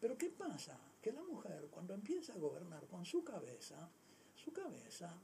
Pero 0.00 0.18
¿qué 0.18 0.30
pasa? 0.30 0.78
Que 1.00 1.12
la 1.12 1.22
mujer, 1.22 1.68
cuando 1.70 1.94
empieza 1.94 2.32
a 2.32 2.38
gobernar 2.38 2.86
con 2.88 3.04
su 3.04 3.22
cabeza, 3.22 3.88
su 4.34 4.52
cabeza 4.52 5.16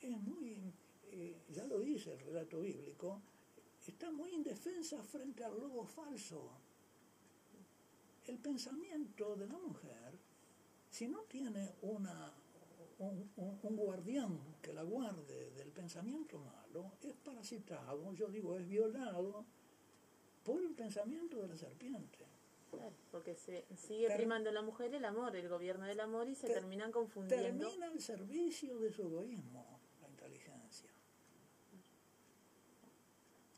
es 0.00 0.10
muy, 0.10 0.72
eh, 1.12 1.36
ya 1.50 1.64
lo 1.66 1.78
dice 1.78 2.12
el 2.12 2.20
relato 2.20 2.60
bíblico, 2.60 3.22
está 3.86 4.10
muy 4.10 4.30
indefensa 4.34 5.02
frente 5.02 5.44
al 5.44 5.58
lobo 5.58 5.84
falso. 5.84 6.50
El 8.26 8.38
pensamiento 8.38 9.36
de 9.36 9.46
la 9.46 9.58
mujer, 9.58 10.07
si 10.98 11.06
no 11.06 11.20
tiene 11.28 11.76
una, 11.82 12.32
un, 12.98 13.30
un- 13.36 13.58
un 13.62 13.76
guardián 13.76 14.36
que 14.60 14.72
la 14.72 14.82
guarde 14.82 15.50
del 15.52 15.70
pensamiento 15.70 16.40
malo, 16.40 16.92
es 17.02 17.14
parasitado, 17.14 18.12
yo 18.14 18.26
digo, 18.28 18.56
es 18.58 18.66
violado 18.66 19.44
por 20.42 20.60
el 20.60 20.74
pensamiento 20.74 21.40
de 21.40 21.46
la 21.48 21.56
serpiente. 21.56 22.18
Claro, 22.72 22.92
porque 23.12 23.36
se 23.36 23.64
sigue 23.76 24.08
Ter- 24.08 24.16
primando 24.16 24.50
la 24.50 24.60
mujer 24.62 24.92
el 24.92 25.04
amor, 25.04 25.36
el 25.36 25.48
gobierno 25.48 25.86
del 25.86 26.00
amor 26.00 26.28
y 26.28 26.34
se 26.34 26.48
Ter- 26.48 26.56
terminan 26.58 26.90
confundiendo. 26.90 27.68
Termina 27.70 27.86
al 27.86 28.00
servicio 28.00 28.76
de 28.80 28.90
su 28.90 29.02
egoísmo, 29.02 29.78
la 30.02 30.08
inteligencia. 30.08 30.90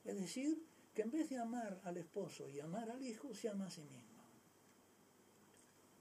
Es 0.05 0.20
decir, 0.20 0.62
que 0.95 1.03
en 1.03 1.11
vez 1.11 1.30
de 1.30 1.38
amar 1.38 1.80
al 1.84 1.97
esposo 1.97 2.49
y 2.51 2.61
amar 2.61 2.91
al 2.91 3.03
hijo, 3.03 3.34
se 3.34 3.49
ama 3.49 3.66
a 3.66 3.70
sí 3.70 3.82
misma. 3.82 4.10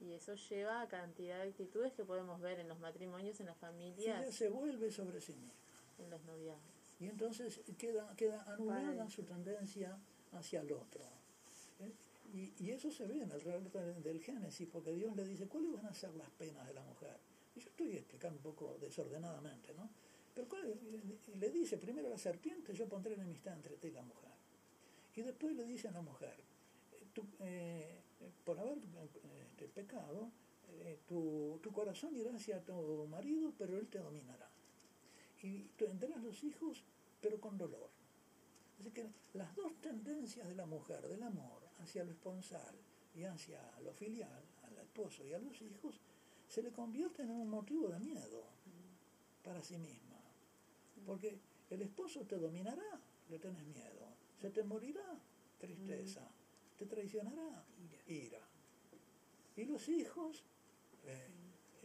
Y 0.01 0.13
eso 0.13 0.33
lleva 0.35 0.81
a 0.81 0.87
cantidad 0.87 1.43
de 1.43 1.49
actitudes 1.49 1.91
que 1.93 2.05
podemos 2.05 2.39
ver 2.39 2.59
en 2.59 2.67
los 2.69 2.79
matrimonios, 2.79 3.39
en 3.39 3.47
las 3.47 3.57
familias, 3.57 4.21
ella 4.21 4.31
se 4.31 4.49
vuelve 4.49 4.91
sobre 4.91 5.19
sí 5.21 5.33
misma. 5.33 5.53
en 5.99 6.09
los 6.09 6.23
noviazgos. 6.23 6.63
Y 7.01 7.07
entonces 7.07 7.59
queda, 7.77 8.13
queda 8.15 8.41
anulada 8.53 8.95
Padre. 8.95 9.09
su 9.09 9.23
tendencia 9.23 9.97
hacia 10.31 10.61
el 10.61 10.71
otro. 10.71 11.01
¿eh? 11.81 11.91
Y, 12.33 12.53
y 12.65 12.71
eso 12.71 12.89
se 12.91 13.05
ve 13.07 13.21
en 13.23 13.31
el 13.31 13.41
relato 13.41 13.79
del- 13.79 14.21
Génesis, 14.21 14.67
porque 14.71 14.93
Dios 14.93 15.15
le 15.15 15.25
dice, 15.25 15.47
¿cuáles 15.47 15.73
van 15.73 15.87
a 15.87 15.93
ser 15.93 16.13
las 16.15 16.29
penas 16.31 16.65
de 16.67 16.73
la 16.73 16.83
mujer? 16.83 17.17
Y 17.55 17.59
yo 17.61 17.69
estoy 17.69 17.91
explicando 17.97 18.37
un 18.37 18.43
poco 18.43 18.77
desordenadamente, 18.79 19.73
¿no? 19.73 19.89
Pero 20.35 20.47
¿cuál- 20.47 20.69
y 20.69 21.35
le 21.37 21.49
dice, 21.49 21.77
primero 21.77 22.07
a 22.07 22.11
la 22.11 22.17
serpiente, 22.17 22.73
yo 22.73 22.87
pondré 22.87 23.15
enemistad 23.15 23.53
entre 23.55 23.75
ti 23.77 23.87
y 23.87 23.91
la 23.91 24.03
mujer. 24.03 24.29
Y 25.15 25.21
después 25.21 25.55
le 25.55 25.65
dice 25.65 25.87
a 25.87 25.91
la 25.91 26.01
mujer, 26.01 26.35
eh, 26.93 27.05
tú, 27.13 27.25
eh, 27.39 27.99
por 28.45 28.57
haber 28.59 28.77
este, 29.59 29.81
pecado, 29.81 30.31
eh, 30.69 30.99
tu, 31.05 31.59
tu 31.61 31.71
corazón 31.71 32.15
irá 32.15 32.33
hacia 32.35 32.63
tu 32.63 33.07
marido, 33.07 33.53
pero 33.57 33.77
él 33.77 33.87
te 33.87 33.99
dominará 33.99 34.49
y 35.41 35.63
tendrás 35.77 36.21
los 36.21 36.43
hijos, 36.43 36.83
pero 37.21 37.39
con 37.39 37.57
dolor. 37.57 37.89
Así 38.79 38.91
que 38.91 39.09
las 39.33 39.53
dos 39.55 39.73
tendencias 39.81 40.47
de 40.47 40.55
la 40.55 40.65
mujer, 40.65 41.07
del 41.07 41.23
amor 41.23 41.61
hacia 41.79 42.03
lo 42.03 42.11
esponsal 42.11 42.75
y 43.15 43.23
hacia 43.23 43.59
lo 43.81 43.93
filial, 43.93 44.43
al 44.63 44.77
esposo 44.77 45.25
y 45.25 45.33
a 45.33 45.39
los 45.39 45.61
hijos, 45.61 45.99
se 46.47 46.61
le 46.63 46.71
convierten 46.71 47.29
en 47.29 47.35
un 47.35 47.49
motivo 47.49 47.89
de 47.89 47.99
miedo 47.99 48.43
para 49.43 49.61
sí 49.61 49.77
misma. 49.77 50.19
Porque 51.05 51.39
el 51.69 51.81
esposo 51.81 52.25
te 52.25 52.37
dominará, 52.37 53.01
le 53.29 53.39
tenés 53.39 53.65
miedo. 53.65 54.07
Se 54.41 54.49
te 54.49 54.63
morirá, 54.63 55.19
tristeza. 55.59 56.27
Te 56.77 56.85
traicionará, 56.85 57.65
ira. 58.07 58.48
Y 59.59 59.65
los 59.65 59.89
hijos, 59.89 60.45
eh, 61.05 61.27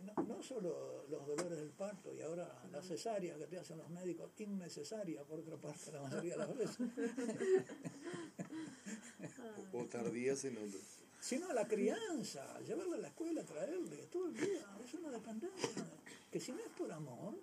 no, 0.05 0.15
no 0.23 0.41
solo 0.45 1.05
los 1.09 1.27
dolores 1.27 1.59
del 1.59 1.71
parto 1.71 2.15
y 2.15 2.21
ahora 2.21 2.63
la 2.71 2.81
cesárea 2.81 3.37
que 3.37 3.49
te 3.49 3.59
hacen 3.59 3.79
los 3.79 3.91
médicos, 3.91 4.31
innecesaria 4.39 5.25
por 5.25 5.41
otra 5.41 5.57
parte 5.57 5.91
la 5.91 6.03
mayoría 6.03 6.35
de 6.35 6.39
las 6.39 6.57
veces, 6.57 6.79
O 9.73 9.85
tardías 9.87 10.45
en 10.45 10.59
otros. 10.59 10.83
sino 11.19 11.53
la 11.53 11.67
crianza, 11.67 12.61
llevarla 12.61 12.95
a 12.95 13.01
la 13.01 13.09
escuela, 13.09 13.43
traerle, 13.43 14.07
todo 14.07 14.29
el 14.29 14.35
día, 14.35 14.65
es 14.85 14.95
una 14.95 15.11
dependencia 15.11 15.85
que 16.31 16.39
si 16.39 16.53
no 16.53 16.61
es 16.61 16.71
por 16.79 16.93
amor, 16.93 17.35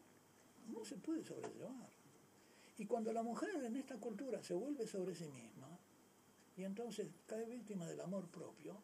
no 0.70 0.86
se 0.86 0.96
puede 0.96 1.26
sobrellevar. 1.26 1.90
Y 2.78 2.86
cuando 2.86 3.12
la 3.12 3.22
mujer 3.22 3.62
en 3.66 3.76
esta 3.76 3.98
cultura 3.98 4.42
se 4.42 4.54
vuelve 4.54 4.88
sobre 4.88 5.14
sí 5.14 5.26
misma, 5.26 5.78
y 6.56 6.64
entonces 6.64 7.10
cae 7.28 7.50
víctima 7.50 7.86
del 7.86 8.00
amor 8.00 8.30
propio, 8.30 8.82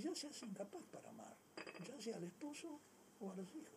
ya 0.00 0.14
se 0.14 0.28
hace 0.28 0.46
incapaz 0.46 0.82
para 0.92 1.08
amar, 1.10 1.36
ya 1.86 2.00
sea 2.00 2.16
al 2.16 2.24
esposo 2.24 2.80
o 3.20 3.30
a 3.30 3.36
los 3.36 3.54
hijos. 3.54 3.72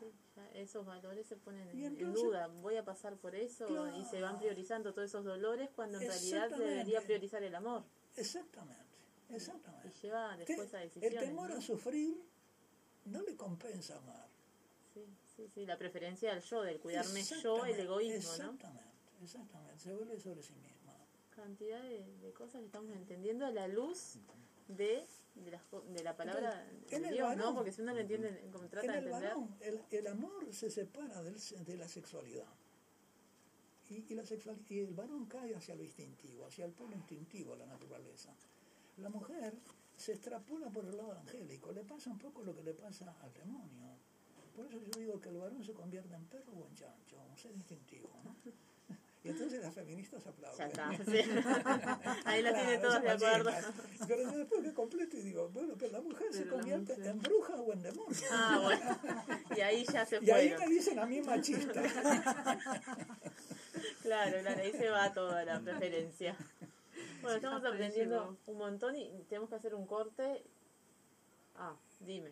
Sí, 0.00 0.06
ya 0.36 0.48
esos 0.52 0.84
valores 0.84 1.26
se 1.26 1.36
ponen 1.36 1.68
en, 1.68 2.12
duda. 2.12 2.48
Voy 2.48 2.76
a 2.76 2.84
pasar 2.84 3.16
por 3.16 3.34
eso 3.34 3.88
y 3.96 4.04
se 4.04 4.20
van 4.20 4.38
priorizando 4.38 4.92
todos 4.92 5.10
esos 5.10 5.24
dolores 5.24 5.70
cuando 5.74 5.98
en 6.00 6.08
realidad 6.08 6.48
se 6.50 6.58
debería 6.58 7.00
priorizar 7.00 7.42
el 7.42 7.54
amor. 7.54 7.84
Exactamente, 8.16 8.82
Y 9.30 9.34
exactamente. 9.34 9.90
lleva 10.02 10.36
después 10.36 10.70
Te- 10.70 10.76
a 10.76 10.82
el 10.82 10.90
decisiones. 10.90 11.20
temor 11.20 11.50
¿no? 11.50 11.56
a 11.56 11.60
sufrir 11.60 12.20
no 13.06 13.22
le 13.22 13.36
compensa 13.36 13.96
amar. 13.98 14.28
Sí, 14.92 15.04
sí, 15.36 15.48
sí, 15.48 15.66
la 15.66 15.76
preferencia 15.76 16.32
del 16.32 16.42
yo, 16.42 16.62
del 16.62 16.80
cuidarme 16.80 17.22
yo, 17.22 17.64
el 17.64 17.72
Exactamente, 17.72 17.82
egoísmo, 17.82 18.30
¿no? 18.30 18.34
Exactamente, 18.34 18.90
exactamente, 19.22 19.78
se 19.80 19.92
vuelve 19.94 20.18
sobre 20.20 20.42
sí 20.42 20.54
misma. 20.54 20.94
Cantidad 21.34 21.82
de, 21.82 22.04
de 22.18 22.32
cosas 22.32 22.60
que 22.60 22.66
estamos 22.66 22.94
entendiendo 22.94 23.44
a 23.44 23.50
la 23.50 23.66
luz 23.68 24.18
de, 24.68 25.04
de, 25.34 25.50
las 25.50 25.62
de 25.88 26.02
la 26.02 26.16
palabra 26.16 26.66
en 26.90 27.02
de 27.02 27.08
el 27.08 27.14
Dios, 27.14 27.36
¿no? 27.36 27.42
varón- 27.44 27.54
Porque 27.56 27.72
si 27.72 27.82
uno 27.82 27.92
lo 27.94 28.00
entiende, 28.00 28.48
como 28.52 28.68
trata 28.68 28.86
En 28.86 28.92
de 28.92 28.98
entender, 28.98 29.30
varón, 29.30 29.56
el, 29.60 29.80
el 29.90 30.06
amor 30.06 30.52
se 30.52 30.70
separa 30.70 31.22
del 31.22 31.36
de 31.64 31.76
la 31.76 31.88
sexualidad. 31.88 32.46
Y, 33.90 34.04
y 34.12 34.14
la 34.14 34.24
sexual, 34.24 34.58
y 34.68 34.78
el 34.80 34.94
varón 34.94 35.26
cae 35.26 35.54
hacia 35.54 35.74
lo 35.74 35.84
instintivo, 35.84 36.46
hacia 36.46 36.64
el 36.64 36.72
polo 36.72 36.94
instintivo, 36.94 37.54
la 37.54 37.66
naturaleza. 37.66 38.34
La 38.96 39.10
mujer 39.10 39.54
se 39.96 40.12
extrapola 40.12 40.70
por 40.70 40.86
el 40.86 40.96
lado 40.96 41.12
angélico, 41.12 41.70
le 41.72 41.84
pasa 41.84 42.10
un 42.10 42.18
poco 42.18 42.42
lo 42.42 42.54
que 42.54 42.62
le 42.62 42.72
pasa 42.74 43.14
al 43.20 43.32
demonio. 43.34 43.98
Por 44.56 44.66
eso 44.66 44.80
yo 44.80 44.98
digo 44.98 45.20
que 45.20 45.28
el 45.28 45.36
varón 45.36 45.62
se 45.64 45.74
convierte 45.74 46.14
en 46.14 46.24
perro 46.26 46.52
o 46.52 46.66
en 46.66 46.74
chancho, 46.74 47.20
un 47.20 47.36
ser 47.36 47.52
instintivo, 47.52 48.08
¿no? 48.24 48.34
Y 49.24 49.30
entonces 49.30 49.62
las 49.62 49.72
feministas 49.74 50.26
aplauden. 50.26 50.58
ya 50.58 50.66
está. 50.66 50.90
sí. 51.04 51.20
Ahí 52.26 52.42
la 52.42 52.52
tiene 52.52 52.78
Claro, 52.78 52.82
todos 52.82 53.02
de 53.02 53.08
esas 53.08 53.22
acuerdo. 53.22 53.50
Pero 54.06 54.22
yo 54.30 54.38
después 54.38 54.62
me 54.62 54.74
completo 54.74 55.16
y 55.16 55.20
digo, 55.22 55.48
bueno, 55.48 55.74
pero 55.78 55.92
la 55.92 56.00
mujer 56.02 56.26
se 56.32 56.42
Pero 56.42 56.56
convierte 56.56 56.92
mujer- 56.94 57.10
en 57.10 57.20
bruja 57.22 57.54
o 57.54 57.72
en 57.72 57.82
demonio. 57.82 58.20
Ah, 58.30 58.60
bueno. 58.62 58.98
Y 59.56 59.60
ahí 59.62 59.84
ya 59.90 60.04
se 60.04 60.18
Y 60.22 60.30
ahí 60.30 60.54
me 60.58 60.66
dicen 60.68 60.98
a 60.98 61.06
mí 61.06 61.20
machista. 61.22 61.82
Claro, 64.02 64.38
claro, 64.42 64.60
ahí 64.62 64.72
se 64.72 64.88
va 64.90 65.12
toda 65.12 65.44
la 65.44 65.60
preferencia. 65.60 66.36
Bueno, 67.22 67.36
estamos 67.36 67.64
aprendiendo 67.64 68.36
un 68.46 68.58
montón 68.58 68.94
y 68.96 69.10
tenemos 69.30 69.48
que 69.48 69.56
hacer 69.56 69.74
un 69.74 69.86
corte. 69.86 70.42
Ah, 71.56 71.74
dime. 72.00 72.30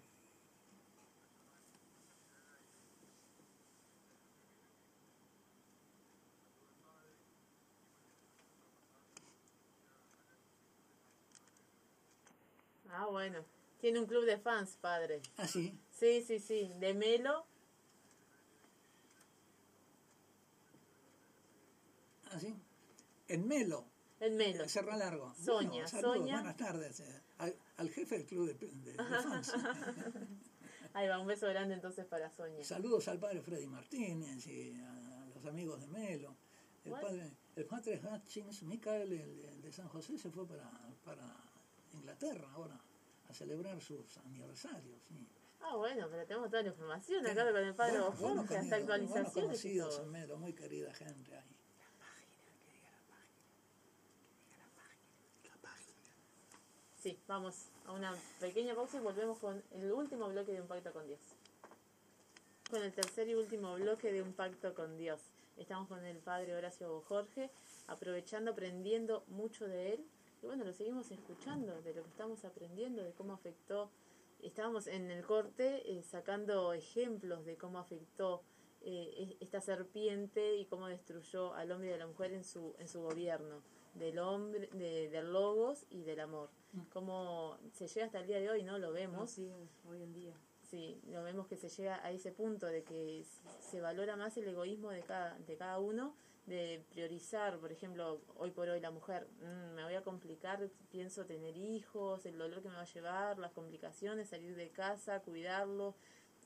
Ah, 12.92 13.06
bueno. 13.06 13.44
Tiene 13.80 13.98
un 13.98 14.06
club 14.06 14.24
de 14.24 14.38
fans, 14.38 14.76
padre. 14.80 15.20
Así. 15.36 15.76
Sí, 15.90 16.22
sí, 16.22 16.38
sí. 16.38 16.72
De 16.78 16.94
Melo. 16.94 17.44
Así. 22.30 22.54
En 23.28 23.46
Melo, 23.48 23.84
El 24.20 24.34
Melo. 24.34 24.68
Cerra 24.68 24.96
Largo. 24.96 25.34
Soña, 25.34 25.70
Bueno, 25.70 25.88
saludos, 25.88 26.16
Soña. 26.18 26.34
Buenas 26.36 26.56
tardes. 26.56 27.00
eh, 27.00 27.20
Al, 27.38 27.54
al 27.78 27.90
jefe 27.90 28.18
del 28.18 28.26
club 28.26 28.46
de, 28.46 28.54
de- 28.54 28.92
de 28.92 28.94
fans. 29.22 29.52
Ahí 30.94 31.08
va, 31.08 31.18
un 31.18 31.26
beso 31.26 31.46
grande 31.48 31.74
entonces 31.74 32.04
para 32.06 32.30
Soña. 32.30 32.62
Saludos 32.64 33.08
al 33.08 33.18
padre 33.18 33.40
Freddy 33.40 33.66
Martínez 33.66 34.46
y 34.46 34.74
a 34.80 35.26
los 35.34 35.44
amigos 35.46 35.80
de 35.80 35.86
Melo. 35.88 36.36
El 36.84 36.92
padre, 36.92 37.30
el 37.56 37.64
padre 37.64 38.00
Hutchins, 38.02 38.62
Michael, 38.64 39.12
el, 39.12 39.44
el 39.44 39.62
de 39.62 39.72
San 39.72 39.88
José, 39.88 40.18
se 40.18 40.30
fue 40.30 40.46
para, 40.46 40.68
para 41.04 41.24
Inglaterra 41.94 42.48
ahora 42.52 42.78
a 43.28 43.34
celebrar 43.34 43.80
sus 43.80 44.16
aniversarios. 44.18 45.00
sí. 45.08 45.26
Ah, 45.64 45.76
bueno, 45.76 46.08
pero 46.10 46.26
tenemos 46.26 46.50
toda 46.50 46.62
la 46.62 46.68
información 46.70 47.24
acá 47.24 47.52
con 47.52 47.62
el 47.62 47.74
padre 47.74 48.00
Bueno, 48.00 48.16
Jorge, 48.16 48.56
hasta 48.56 48.76
actualizaciones 48.76 49.30
y 49.30 49.40
conocidos 49.40 50.06
Melo, 50.08 50.36
muy 50.36 50.52
querida 50.52 50.92
gente 50.92 51.36
ahí. 51.36 51.56
Sí, 57.02 57.18
vamos 57.26 57.66
a 57.86 57.92
una 57.92 58.14
pequeña 58.38 58.76
pausa 58.76 58.98
y 58.98 59.00
volvemos 59.00 59.36
con 59.38 59.60
el 59.72 59.90
último 59.90 60.28
bloque 60.28 60.52
de 60.52 60.60
Un 60.60 60.68
Pacto 60.68 60.92
con 60.92 61.04
Dios. 61.08 61.18
Con 62.70 62.80
el 62.80 62.92
tercer 62.92 63.28
y 63.28 63.34
último 63.34 63.74
bloque 63.74 64.12
de 64.12 64.22
Un 64.22 64.32
Pacto 64.32 64.72
con 64.72 64.96
Dios. 64.96 65.20
Estamos 65.56 65.88
con 65.88 66.04
el 66.04 66.18
padre 66.18 66.54
Horacio 66.54 67.00
Jorge, 67.08 67.50
aprovechando, 67.88 68.52
aprendiendo 68.52 69.24
mucho 69.26 69.66
de 69.66 69.94
él. 69.94 70.06
Y 70.42 70.46
bueno, 70.46 70.64
lo 70.64 70.72
seguimos 70.72 71.10
escuchando, 71.10 71.80
de 71.82 71.94
lo 71.94 72.02
que 72.02 72.08
estamos 72.10 72.44
aprendiendo, 72.44 73.02
de 73.02 73.12
cómo 73.12 73.32
afectó. 73.32 73.90
Estábamos 74.42 74.88
en 74.88 75.10
el 75.10 75.24
corte 75.24 75.82
eh, 75.90 76.02
sacando 76.02 76.72
ejemplos 76.72 77.44
de 77.44 77.56
cómo 77.56 77.78
afectó 77.78 78.42
eh, 78.80 79.14
es- 79.16 79.36
esta 79.40 79.60
serpiente 79.60 80.56
y 80.56 80.66
cómo 80.66 80.88
destruyó 80.88 81.54
al 81.54 81.70
hombre 81.70 81.90
y 81.90 81.92
a 81.92 81.96
la 81.98 82.08
mujer 82.08 82.32
en 82.32 82.42
su, 82.42 82.74
en 82.80 82.88
su 82.88 83.00
gobierno, 83.02 83.62
del 83.94 84.18
hombre, 84.18 84.68
de, 84.72 85.08
del 85.10 85.32
logos 85.32 85.86
y 85.90 86.02
del 86.02 86.18
amor. 86.18 86.50
Cómo 86.92 87.58
se 87.72 87.86
llega 87.86 88.06
hasta 88.06 88.18
el 88.18 88.26
día 88.26 88.40
de 88.40 88.50
hoy, 88.50 88.64
¿no? 88.64 88.78
Lo 88.78 88.92
vemos. 88.92 89.38
Es, 89.38 89.70
hoy 89.88 90.02
en 90.02 90.12
día. 90.12 90.34
Sí, 90.62 91.00
lo 91.08 91.22
vemos 91.22 91.46
que 91.46 91.56
se 91.56 91.68
llega 91.68 92.04
a 92.04 92.10
ese 92.10 92.32
punto 92.32 92.66
de 92.66 92.82
que 92.82 93.24
se 93.60 93.80
valora 93.80 94.16
más 94.16 94.36
el 94.38 94.48
egoísmo 94.48 94.90
de 94.90 95.02
cada, 95.02 95.38
de 95.38 95.56
cada 95.56 95.78
uno, 95.78 96.16
de 96.46 96.84
priorizar, 96.90 97.58
por 97.58 97.70
ejemplo, 97.70 98.20
hoy 98.36 98.50
por 98.50 98.68
hoy 98.68 98.80
la 98.80 98.90
mujer, 98.90 99.28
"Mm, 99.40 99.74
me 99.74 99.84
voy 99.84 99.94
a 99.94 100.02
complicar, 100.02 100.68
pienso 100.90 101.24
tener 101.24 101.56
hijos, 101.56 102.26
el 102.26 102.36
dolor 102.36 102.62
que 102.62 102.68
me 102.68 102.74
va 102.74 102.82
a 102.82 102.92
llevar, 102.92 103.38
las 103.38 103.52
complicaciones, 103.52 104.28
salir 104.30 104.56
de 104.56 104.70
casa, 104.70 105.20
cuidarlo. 105.20 105.94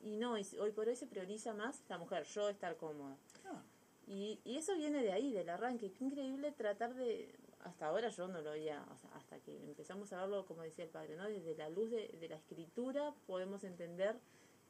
Y 0.03 0.17
no, 0.17 0.33
hoy 0.33 0.71
por 0.75 0.87
hoy 0.87 0.95
se 0.95 1.07
prioriza 1.07 1.53
más 1.53 1.81
la 1.89 1.97
mujer, 1.97 2.23
yo 2.25 2.49
estar 2.49 2.77
cómoda. 2.77 3.17
Ah, 3.45 3.63
Y, 4.05 4.39
y 4.45 4.55
eso 4.57 4.73
viene 4.75 5.01
de 5.03 5.11
ahí, 5.11 5.33
del 5.33 5.49
arranque. 5.49 5.91
Qué 5.91 6.03
increíble 6.05 6.51
tratar 6.53 6.93
de... 6.93 7.35
Hasta 7.61 7.87
ahora 7.87 8.07
yo 8.09 8.27
no 8.29 8.39
lo 8.41 8.51
veía, 8.51 8.85
o 8.93 8.97
sea, 8.97 9.09
hasta 9.15 9.39
que 9.39 9.57
empezamos 9.65 10.13
a 10.13 10.21
verlo, 10.21 10.45
como 10.45 10.61
decía 10.61 10.85
el 10.85 10.91
padre, 10.91 11.17
¿no? 11.17 11.25
Desde 11.27 11.55
la 11.57 11.67
luz 11.69 11.89
de, 11.91 12.07
de 12.07 12.29
la 12.29 12.35
escritura 12.37 13.13
podemos 13.25 13.63
entender 13.65 14.17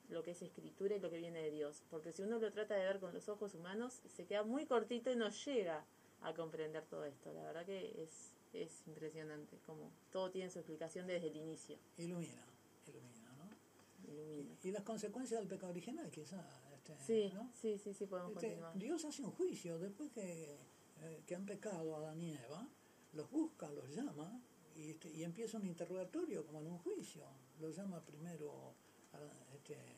lo 0.09 0.23
que 0.23 0.31
es 0.31 0.41
escritura 0.41 0.95
y 0.95 0.99
lo 0.99 1.09
que 1.09 1.17
viene 1.17 1.41
de 1.41 1.51
Dios. 1.51 1.83
Porque 1.89 2.11
si 2.11 2.21
uno 2.21 2.39
lo 2.39 2.51
trata 2.51 2.75
de 2.75 2.85
ver 2.85 2.99
con 2.99 3.13
los 3.13 3.27
ojos 3.29 3.53
humanos, 3.55 4.01
se 4.07 4.25
queda 4.25 4.43
muy 4.43 4.65
cortito 4.65 5.11
y 5.11 5.15
no 5.15 5.29
llega 5.29 5.85
a 6.21 6.33
comprender 6.33 6.85
todo 6.85 7.05
esto. 7.05 7.33
La 7.33 7.43
verdad 7.43 7.65
que 7.65 8.01
es, 8.03 8.33
es 8.53 8.87
impresionante, 8.87 9.57
como 9.65 9.91
todo 10.11 10.31
tiene 10.31 10.49
su 10.49 10.59
explicación 10.59 11.07
desde 11.07 11.27
el 11.27 11.35
inicio. 11.37 11.77
Ilumina, 11.97 12.45
ilumina, 12.87 13.33
¿no? 13.37 14.11
Ilumina. 14.11 14.55
Y 14.63 14.71
las 14.71 14.83
consecuencias 14.83 15.39
del 15.41 15.49
pecado 15.49 15.71
original, 15.71 16.09
quizá. 16.09 16.43
Este, 16.73 16.97
Sí, 17.05 17.31
¿no? 17.33 17.51
sí, 17.53 17.77
sí, 17.77 17.93
sí, 17.93 18.05
podemos 18.05 18.31
Este, 18.31 18.47
continuar. 18.47 18.77
Dios 18.77 19.03
hace 19.05 19.21
un 19.23 19.31
juicio 19.31 19.77
después 19.77 20.09
que, 20.11 20.57
eh, 21.01 21.23
que 21.27 21.35
han 21.35 21.45
pecado 21.45 21.95
Adán 21.97 22.21
y 22.21 22.33
Eva, 22.33 22.67
los 23.13 23.29
busca, 23.29 23.69
los 23.71 23.89
llama 23.93 24.41
y, 24.75 24.91
este, 24.91 25.09
y 25.11 25.23
empieza 25.23 25.57
un 25.57 25.65
interrogatorio 25.67 26.45
como 26.45 26.61
en 26.61 26.67
un 26.67 26.77
juicio. 26.79 27.25
Lo 27.59 27.69
llama 27.71 28.01
primero 28.05 28.73
a, 29.13 29.53
este, 29.53 29.75
a- 29.75 29.79
a 29.79 29.96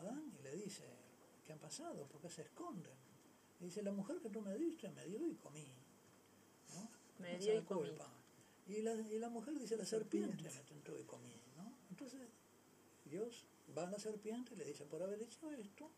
Adán 0.00 0.32
y 0.38 0.42
le 0.42 0.56
dice, 0.56 0.84
¿qué 1.46 1.52
ha 1.52 1.56
pasado? 1.56 2.06
¿Por 2.06 2.20
qué 2.20 2.30
se 2.30 2.42
esconden? 2.42 2.92
Y 3.60 3.64
dice, 3.64 3.82
la 3.82 3.92
mujer 3.92 4.20
que 4.20 4.30
tú 4.30 4.40
me 4.40 4.56
diste 4.56 4.88
me 4.90 5.04
dio 5.06 5.26
y 5.26 5.34
comí. 5.34 5.68
¿no? 6.74 6.90
Me 7.18 7.38
dio 7.38 7.58
y 7.58 7.62
comí. 7.62 7.90
Y 8.66 8.82
la, 8.82 8.94
y 8.94 9.18
la 9.18 9.28
mujer 9.28 9.58
dice, 9.58 9.76
la 9.76 9.84
serpiente 9.84 10.44
me 10.50 10.62
tentó 10.62 10.98
y 10.98 11.04
comí. 11.04 11.34
¿no? 11.56 11.72
Entonces 11.90 12.28
Dios 13.04 13.46
va 13.76 13.86
a 13.86 13.90
la 13.90 13.98
serpiente 13.98 14.54
y 14.54 14.56
le 14.56 14.64
dice, 14.64 14.84
por 14.84 15.02
haber 15.02 15.20
hecho 15.22 15.50
esto, 15.50 15.90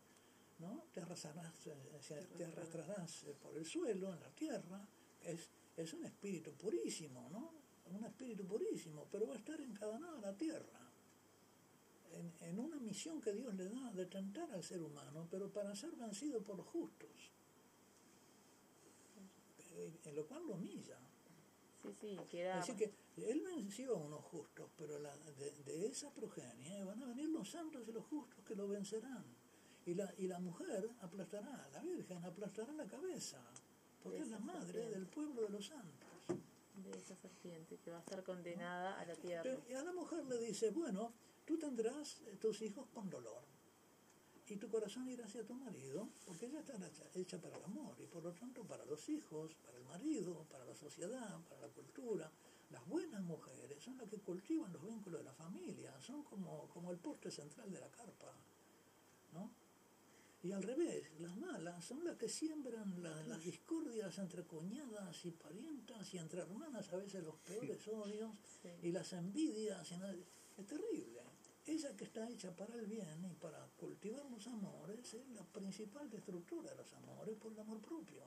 ¿no? 0.59 0.83
te, 0.93 1.01
arrastrarás, 1.01 1.67
eh, 1.67 1.75
eh, 2.09 2.27
te 2.37 2.45
arrastrarás 2.45 3.23
eh, 3.25 3.35
por 3.41 3.55
el 3.57 3.65
suelo, 3.65 4.13
en 4.13 4.19
la 4.19 4.29
tierra. 4.31 4.87
Es, 5.23 5.49
es 5.77 5.93
un 5.93 6.05
espíritu 6.05 6.51
purísimo, 6.53 7.29
¿no? 7.29 7.51
Un 7.85 8.03
espíritu 8.05 8.45
purísimo, 8.45 9.07
pero 9.11 9.27
va 9.27 9.35
a 9.35 9.37
estar 9.37 9.59
encadenado 9.59 10.17
a 10.17 10.21
la 10.21 10.33
tierra. 10.33 10.82
En, 12.13 12.31
en 12.41 12.59
una 12.59 12.77
misión 12.79 13.19
que 13.21 13.33
Dios 13.33 13.53
le 13.55 13.69
da 13.69 13.91
de 13.93 14.05
tentar 14.05 14.51
al 14.51 14.63
ser 14.63 14.81
humano, 14.81 15.27
pero 15.31 15.49
para 15.51 15.75
ser 15.75 15.91
vencido 15.95 16.41
por 16.43 16.57
los 16.57 16.67
justos. 16.67 17.09
Eh, 19.71 19.91
En 20.05 20.15
lo 20.15 20.25
cual 20.27 20.45
lo 20.47 20.53
humilla. 20.53 20.97
Sí, 21.81 21.91
sí, 21.99 22.17
queda... 22.29 22.59
Así 22.59 22.75
que 22.75 22.93
él 23.17 23.41
venció 23.45 23.95
a 23.97 23.99
unos 23.99 24.23
justos, 24.25 24.69
pero 24.77 24.99
la- 24.99 25.17
de, 25.17 25.51
de 25.65 25.87
esa 25.87 26.09
progenie 26.11 26.83
van 26.83 27.01
a 27.03 27.07
venir 27.07 27.29
los 27.29 27.49
santos 27.49 27.81
y 27.87 27.91
los 27.91 28.05
justos 28.05 28.43
que 28.45 28.55
lo 28.55 28.67
vencerán. 28.67 29.25
Y 29.85 29.95
la, 29.95 30.13
y 30.17 30.27
la 30.27 30.39
mujer 30.39 30.89
aplastará, 31.01 31.67
la 31.73 31.81
Virgen 31.81 32.23
aplastará 32.23 32.71
la 32.73 32.87
cabeza, 32.87 33.41
porque 34.01 34.19
es 34.19 34.29
la 34.29 34.39
madre 34.39 34.61
serpiente. 34.65 34.91
del 34.99 35.07
pueblo 35.07 35.41
de 35.41 35.49
los 35.49 35.65
santos. 35.65 36.09
de 36.75 36.91
esa 36.91 37.15
serpiente 37.17 37.77
que 37.77 37.91
va 37.91 37.97
a 37.97 37.99
estar 37.99 38.23
condenada 38.23 38.99
a 38.99 39.05
la 39.05 39.15
tierra. 39.15 39.43
Pero- 39.43 39.63
y 39.69 39.73
a 39.73 39.83
la 39.83 39.91
mujer 39.91 40.25
le 40.25 40.37
dice, 40.39 40.69
bueno, 40.71 41.11
tú 41.45 41.57
tendrás 41.57 42.21
tus 42.39 42.61
hijos 42.61 42.87
con 42.93 43.09
dolor. 43.09 43.43
Y 44.47 44.57
tu 44.57 44.69
corazón 44.69 45.07
irá 45.09 45.25
hacia 45.25 45.45
tu 45.45 45.53
marido, 45.53 46.09
porque 46.25 46.47
ella 46.47 46.59
está 46.59 46.75
hecha, 46.75 47.05
hecha 47.13 47.41
para 47.41 47.57
el 47.57 47.63
amor, 47.63 47.95
y 47.99 48.07
por 48.07 48.21
lo 48.23 48.33
tanto 48.33 48.63
para 48.67 48.85
los 48.85 49.07
hijos, 49.09 49.55
para 49.55 49.77
el 49.77 49.85
marido, 49.85 50.45
para 50.49 50.65
la 50.65 50.75
sociedad, 50.75 51.39
para 51.47 51.61
la 51.61 51.69
cultura. 51.69 52.29
Las 52.69 52.85
buenas 52.87 53.21
mujeres 53.23 53.81
son 53.81 53.97
las 53.97 54.09
que 54.09 54.19
cultivan 54.19 54.73
los 54.73 54.83
vínculos 54.83 55.19
de 55.21 55.25
la 55.25 55.33
familia, 55.33 55.99
son 56.01 56.23
como, 56.23 56.67
como 56.69 56.91
el 56.91 56.97
poste 56.97 57.31
central 57.31 57.71
de 57.71 57.79
la 57.79 57.89
carpa. 57.89 58.35
¿no? 59.31 59.49
Y 60.43 60.51
al 60.51 60.61
revés, 60.61 61.09
las 61.19 61.35
malas 61.37 61.83
son 61.85 62.03
las 62.03 62.17
que 62.17 62.27
siembran 62.27 63.01
la- 63.01 63.23
las 63.23 63.41
discordias 63.43 64.17
entre 64.17 64.43
cuñadas 64.43 65.23
y 65.25 65.31
parientas 65.31 66.13
y 66.13 66.17
entre 66.17 66.41
hermanas, 66.41 66.91
a 66.91 66.97
veces 66.97 67.23
los 67.23 67.35
peores 67.37 67.87
odios 67.87 68.31
Sí. 68.61 68.69
y 68.81 68.91
las 68.91 69.13
envidias. 69.13 69.89
y 69.91 69.97
no- 69.97 70.07
es 70.57 70.67
terrible. 70.67 71.21
Ella 71.65 71.95
que 71.95 72.03
está 72.03 72.29
hecha 72.29 72.51
para 72.55 72.75
el 72.75 72.85
bien 72.87 73.23
y 73.25 73.35
para 73.35 73.65
cultivar 73.77 74.25
los 74.29 74.45
amores 74.47 75.13
es 75.13 75.27
la 75.29 75.43
principal 75.43 76.09
destructora 76.09 76.71
de 76.71 76.75
los 76.77 76.93
amores 76.93 77.37
por 77.37 77.51
el 77.53 77.59
amor 77.59 77.79
propio 77.81 78.23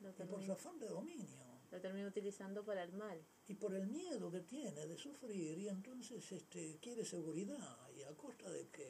y 0.00 0.22
por 0.28 0.42
su 0.44 0.52
afán 0.52 0.78
de 0.78 0.86
dominio 0.88 1.46
lo 1.72 1.80
termina 1.80 2.06
utilizando 2.06 2.64
para 2.64 2.84
el 2.84 2.92
mal. 2.92 3.20
y 3.48 3.54
por 3.54 3.74
el 3.74 3.88
miedo 3.88 4.30
que 4.30 4.40
tiene 4.42 4.86
de 4.86 4.96
sufrir 4.96 5.58
y 5.58 5.68
entonces 5.68 6.30
este, 6.30 6.78
quiere 6.80 7.04
seguridad 7.04 7.90
y 7.96 8.02
a 8.02 8.14
costa 8.14 8.48
de 8.48 8.68
que 8.68 8.84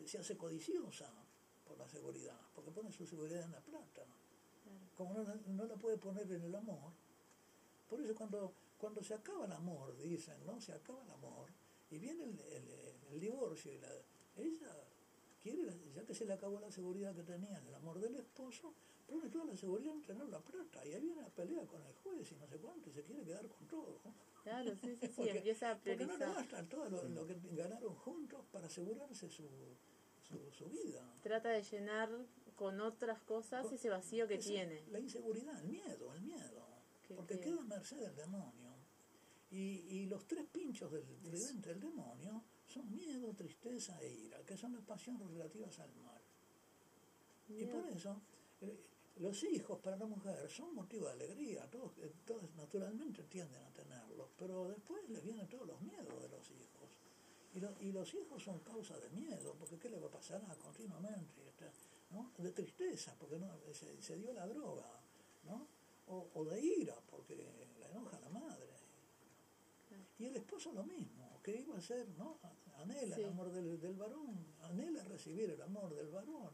eh, 0.00 0.06
se 0.06 0.18
hace 0.18 0.36
codiciosa 0.36 1.10
por 1.66 1.78
la 1.78 1.88
seguridad, 1.88 2.38
porque 2.54 2.70
pone 2.70 2.92
su 2.92 3.06
seguridad 3.06 3.42
en 3.44 3.52
la 3.52 3.60
plata. 3.60 4.04
Claro. 4.62 4.78
Como 4.94 5.14
no, 5.14 5.22
la- 5.24 5.40
no 5.46 5.64
la 5.64 5.76
puede 5.76 5.96
poner 5.96 6.30
en 6.30 6.42
el 6.42 6.54
amor, 6.54 6.92
por 7.88 7.98
eso 8.02 8.14
cuando, 8.14 8.52
cuando 8.76 9.02
se 9.02 9.14
acaba 9.14 9.46
el 9.46 9.52
amor, 9.52 9.96
dicen, 9.96 10.44
¿no? 10.44 10.60
Se 10.60 10.72
acaba 10.74 11.02
el 11.02 11.10
amor 11.12 11.43
y 11.94 11.98
viene 11.98 12.24
el, 12.24 12.38
el- 12.40 12.94
el 13.12 13.20
divorcio 13.20 13.72
y 13.72 13.78
la, 13.78 13.88
ella 14.36 14.74
quiere, 15.42 15.62
ya 15.94 16.04
que 16.04 16.14
se 16.14 16.24
le 16.24 16.32
acabó 16.32 16.58
la 16.58 16.70
seguridad 16.70 17.14
que 17.14 17.22
tenía 17.22 17.56
en 17.58 17.66
el 17.68 17.74
amor 17.74 18.00
del 18.00 18.16
esposo, 18.16 18.74
pone 19.06 19.28
toda 19.28 19.44
la 19.44 19.56
seguridad 19.56 19.94
en 19.94 20.02
tener 20.02 20.28
la 20.28 20.40
plata 20.40 20.84
y 20.86 20.92
ahí 20.94 21.00
viene 21.00 21.22
la 21.22 21.28
pelea 21.28 21.64
con 21.66 21.80
el 21.86 21.92
juez 22.02 22.32
y 22.32 22.36
no 22.36 22.46
sé 22.48 22.56
cuánto 22.58 22.90
y 22.90 22.92
se 22.92 23.02
quiere 23.04 23.22
quedar 23.24 23.46
con 23.48 23.66
todo. 23.68 24.00
Claro, 24.42 24.74
sí, 24.76 24.96
sí, 24.96 25.06
sí, 25.06 25.08
Porque- 25.16 25.30
empieza 25.38 25.70
a 25.70 25.74
Porque 25.76 25.90
no 25.96 26.12
le 26.12 26.18
priorizar. 26.18 26.34
basta 26.34 26.68
todo 26.68 26.90
lo, 26.90 27.08
lo 27.08 27.26
que 27.26 27.36
ganaron 27.52 27.94
juntos 27.94 28.44
para 28.50 28.66
asegurarse 28.66 29.28
su, 29.30 29.44
su, 30.22 30.50
su 30.50 30.64
vida. 30.70 31.14
Trata 31.22 31.50
de 31.50 31.62
llenar 31.62 32.10
con 32.56 32.80
otras 32.80 33.20
cosas 33.22 33.70
ese 33.70 33.88
vacío 33.90 34.26
que 34.26 34.38
tiene. 34.38 34.82
La 34.90 34.98
inseguridad, 34.98 35.60
el 35.60 35.68
miedo, 35.68 36.12
el 36.14 36.22
miedo. 36.22 36.64
Que- 37.06 37.14
porque 37.14 37.34
que- 37.34 37.40
queda 37.42 37.60
a 37.60 37.64
merced 37.64 37.98
del 38.00 38.16
demonio. 38.16 38.63
Y, 39.54 40.02
y 40.02 40.06
los 40.06 40.26
tres 40.26 40.44
pinchos 40.46 40.90
del 40.90 41.04
tridente 41.22 41.68
del 41.70 41.80
demonio 41.80 42.42
son 42.66 42.90
miedo, 42.90 43.32
tristeza 43.34 44.00
e 44.02 44.12
ira, 44.12 44.42
que 44.44 44.56
son 44.56 44.72
las 44.72 44.82
pasiones 44.82 45.30
relativas 45.30 45.78
al 45.78 45.94
mal. 45.96 46.20
Y 47.48 47.64
por 47.66 47.86
eso, 47.86 48.20
eh, 48.62 48.76
los 49.18 49.44
hijos 49.44 49.78
para 49.78 49.96
la 49.96 50.06
mujer 50.06 50.50
son 50.50 50.74
motivo 50.74 51.06
de 51.06 51.12
alegría, 51.12 51.70
todos, 51.70 51.92
eh, 51.98 52.12
todos 52.26 52.52
naturalmente 52.56 53.22
tienden 53.24 53.62
a 53.62 53.70
tenerlos, 53.70 54.28
pero 54.36 54.66
después 54.68 55.08
les 55.08 55.22
vienen 55.22 55.46
todos 55.48 55.68
los 55.68 55.80
miedos 55.82 56.20
de 56.20 56.28
los 56.28 56.50
hijos. 56.50 56.90
Y, 57.54 57.60
lo- 57.60 57.76
y 57.80 57.92
los 57.92 58.12
hijos 58.14 58.42
son 58.42 58.58
causa 58.60 58.98
de 58.98 59.08
miedo, 59.10 59.54
porque 59.56 59.78
¿qué 59.78 59.88
le 59.88 60.00
va 60.00 60.08
a 60.08 60.10
pasar 60.10 60.42
a 60.50 60.54
continuamente? 60.56 61.42
¿no? 62.10 62.32
De 62.38 62.50
tristeza, 62.50 63.14
porque 63.18 63.38
no, 63.38 63.48
se, 63.72 64.02
se 64.02 64.16
dio 64.16 64.32
la 64.32 64.46
droga, 64.48 65.00
¿no? 65.44 65.66
O, 66.08 66.28
o 66.34 66.44
de 66.44 66.60
ira, 66.60 66.96
porque 67.08 67.36
la 67.78 67.88
enoja 67.90 68.18
la 68.18 68.28
madre. 68.30 68.73
Y 70.18 70.26
el 70.26 70.36
esposo 70.36 70.72
lo 70.72 70.84
mismo, 70.84 71.40
que 71.42 71.56
iba 71.60 71.76
a 71.76 71.80
ser, 71.80 72.08
¿no? 72.16 72.38
Anhela 72.76 73.14
Sí. 73.16 73.22
el 73.22 73.28
amor 73.28 73.50
del, 73.50 73.80
del 73.80 73.96
varón, 73.96 74.46
anhela 74.62 75.02
recibir 75.04 75.50
el 75.50 75.60
amor 75.62 75.94
del 75.94 76.08
varón 76.08 76.52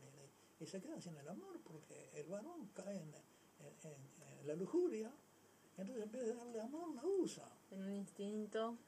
y, 0.59 0.63
y 0.65 0.67
se 0.67 0.81
queda 0.81 1.01
sin 1.01 1.17
el 1.17 1.29
amor 1.29 1.61
porque 1.63 2.11
el 2.15 2.27
varón 2.29 2.69
cae 2.75 2.97
en, 3.01 3.15
en- 3.15 3.91
en- 3.91 4.39
en 4.41 4.47
la 4.47 4.55
lujuria, 4.55 5.13
entonces 5.77 6.05
en 6.05 6.11
vez 6.13 6.25
de 6.27 6.35
darle 6.35 6.61
amor 6.61 6.95
la 6.95 7.05
usa 7.05 7.47
En 7.71 7.83
un 7.83 7.93
instinto. 7.93 8.79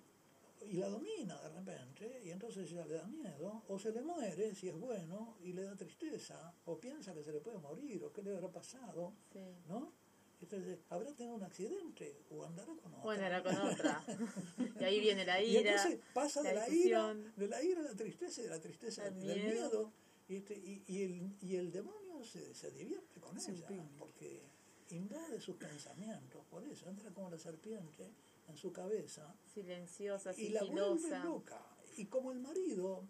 y 0.67 0.75
la 0.75 0.89
domina 0.89 1.41
de 1.41 1.49
repente 1.51 2.23
y 2.25 2.31
entonces 2.31 2.71
ya 2.71 2.85
le 2.87 2.95
da 2.95 3.07
miedo 3.07 3.63
o 3.69 3.79
se 3.79 3.93
le 3.93 4.01
muere 4.03 4.55
si 4.55 4.69
es 4.69 4.79
bueno 4.79 5.37
y 5.41 5.53
le 5.53 5.65
da 5.65 5.75
tristeza 5.77 6.55
o 6.67 6.79
piensa 6.79 7.13
que 7.15 7.23
se 7.25 7.33
le 7.33 7.41
puede 7.41 7.59
morir 7.59 8.03
o 8.05 8.13
qué 8.13 8.23
le 8.23 8.35
habrá 8.37 8.49
pasado, 8.51 9.13
Sí. 9.33 9.41
¿no? 9.69 9.93
Entonces, 10.43 10.79
habrá 10.91 11.13
tenido 11.15 11.37
un 11.37 11.43
accidente 11.45 12.19
o 12.31 12.45
andará 12.45 12.73
con 12.75 12.93
otra. 12.93 13.03
Bueno, 13.03 13.23
era 13.25 13.43
con 13.43 13.57
otra. 13.69 14.05
y 14.81 14.85
ahí 14.85 15.01
viene 15.01 15.25
la 15.25 15.41
Y 15.43 15.57
ira. 15.57 15.71
entonces 15.77 16.01
pasa 16.13 16.43
de 16.43 16.53
la 16.55 16.67
la 16.69 16.75
ira, 16.75 17.15
de 17.15 17.49
la 17.49 17.63
ira 17.63 17.81
a 17.81 17.85
la 17.85 17.95
tristeza 17.95 18.41
y 18.41 18.45
de 18.45 18.51
la 18.51 18.61
tristeza 18.61 19.05
Al 19.05 19.15
del 19.21 19.23
miedo. 19.43 19.53
miedo. 19.53 19.93
Y, 20.29 20.37
este- 20.37 20.57
y, 20.59 20.83
y 20.87 21.03
el, 21.03 21.37
y 21.43 21.57
el 21.57 21.71
demonio 21.73 22.25
se, 22.25 22.55
se 22.55 22.71
divierte 22.73 23.21
con 23.21 23.37
ella, 23.37 23.45
Serpiente. 23.47 23.95
porque 23.99 24.43
invade 24.91 25.41
sus 25.41 25.57
pensamientos, 25.57 26.45
por 26.51 26.65
eso 26.65 26.89
entra 26.89 27.11
como 27.11 27.31
la 27.31 27.39
serpiente 27.39 28.11
en 28.49 28.57
su 28.57 28.73
cabeza 28.73 29.35
Silenciosa, 29.55 30.33
y 30.37 30.49
la 30.51 30.65
vuelve 30.65 31.19
loca. 31.25 31.61
Y 31.97 32.07
como 32.07 32.33
el 32.33 32.41
marido 32.41 33.05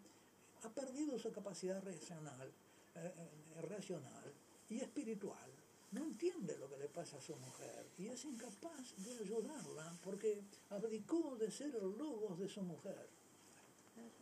ha 0.62 0.70
perdido 0.70 1.18
su 1.18 1.33
capacidad 1.33 1.83
racional, 1.83 2.49
eh, 2.95 3.12
eh, 3.16 3.61
racional 3.62 4.33
y 4.68 4.78
espiritual, 4.80 5.51
no 5.93 6.05
entiende 6.05 6.57
lo 6.59 6.68
que 6.68 6.78
le 6.78 6.88
pasa 6.88 7.18
a 7.18 7.20
su 7.20 7.36
mujer 7.36 7.86
y 7.99 8.09
es 8.09 8.24
incapaz 8.24 8.95
de 8.97 9.12
ayudarla 9.18 9.97
porque 10.03 10.43
abdicó 10.70 11.36
de 11.36 11.51
ser 11.51 11.74
el 11.76 11.97
logos 11.99 12.38
de 12.38 12.49
su 12.49 12.62
mujer, 12.62 13.09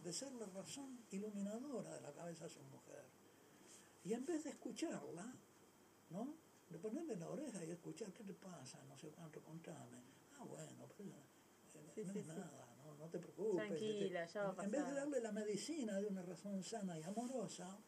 de 0.02 0.12
ser 0.12 0.32
la 0.32 0.46
razón 0.46 0.98
iluminadora 1.10 1.94
de 1.94 2.00
la 2.00 2.12
cabeza 2.12 2.44
de 2.44 2.50
su 2.50 2.62
mujer. 2.64 3.04
Y 4.04 4.12
en 4.14 4.24
vez 4.26 4.44
de 4.44 4.50
escucharla, 4.50 5.32
¿no? 6.10 6.34
De 6.70 6.78
ponerle 6.78 7.16
la 7.16 7.28
oreja 7.28 7.64
y 7.64 7.70
escuchar 7.70 8.12
qué 8.12 8.24
te 8.24 8.34
pasa, 8.34 8.82
no 8.88 8.96
sé 8.98 9.08
cuánto, 9.08 9.40
contame. 9.42 9.98
Ah, 10.38 10.44
bueno, 10.44 10.86
pero 10.96 11.10
eh, 11.10 11.92
Sí, 11.94 12.02
no 12.04 12.12
sí, 12.12 12.18
es 12.20 12.24
sí. 12.26 12.30
nada, 12.32 12.74
no, 12.84 12.94
no 12.94 13.08
te 13.08 13.18
preocupes. 13.18 13.66
Tranquila, 13.68 14.26
ya 14.26 14.42
va 14.44 14.48
a 14.50 14.52
en- 14.54 14.60
En 14.64 14.70
vez 14.70 14.80
de 14.80 14.86
pasar. 14.86 14.94
darle 15.02 15.20
la 15.20 15.32
medicina 15.32 15.98
de 16.00 16.06
una 16.06 16.22
razón 16.22 16.62
sana 16.64 16.98
y 16.98 17.02
amorosa, 17.02 17.78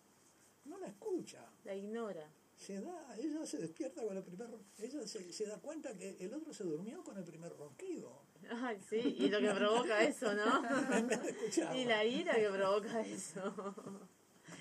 no 0.66 0.78
la 0.78 0.86
escucha. 0.88 1.48
La 1.64 1.74
ignora. 1.74 2.28
Se 2.62 2.80
da, 2.80 3.16
ella 3.18 3.44
se 3.44 3.58
despierta 3.58 4.02
con 4.02 4.16
el 4.16 4.22
primer, 4.22 4.48
ella 4.78 5.06
se, 5.06 5.32
se 5.32 5.46
da 5.46 5.58
cuenta 5.58 5.96
que 5.96 6.16
el 6.20 6.32
otro 6.32 6.54
se 6.54 6.62
durmió 6.62 7.02
con 7.02 7.18
el 7.18 7.24
primer 7.24 7.52
ronquido. 7.56 8.22
Ay, 8.50 8.78
sí, 8.88 9.16
y 9.18 9.28
lo 9.28 9.40
que 9.40 9.50
provoca 9.50 10.02
eso, 10.04 10.32
¿no? 10.34 10.62
Y 11.76 11.84
la 11.84 12.04
ira 12.04 12.34
que 12.36 12.48
provoca 12.48 13.00
eso. 13.00 13.74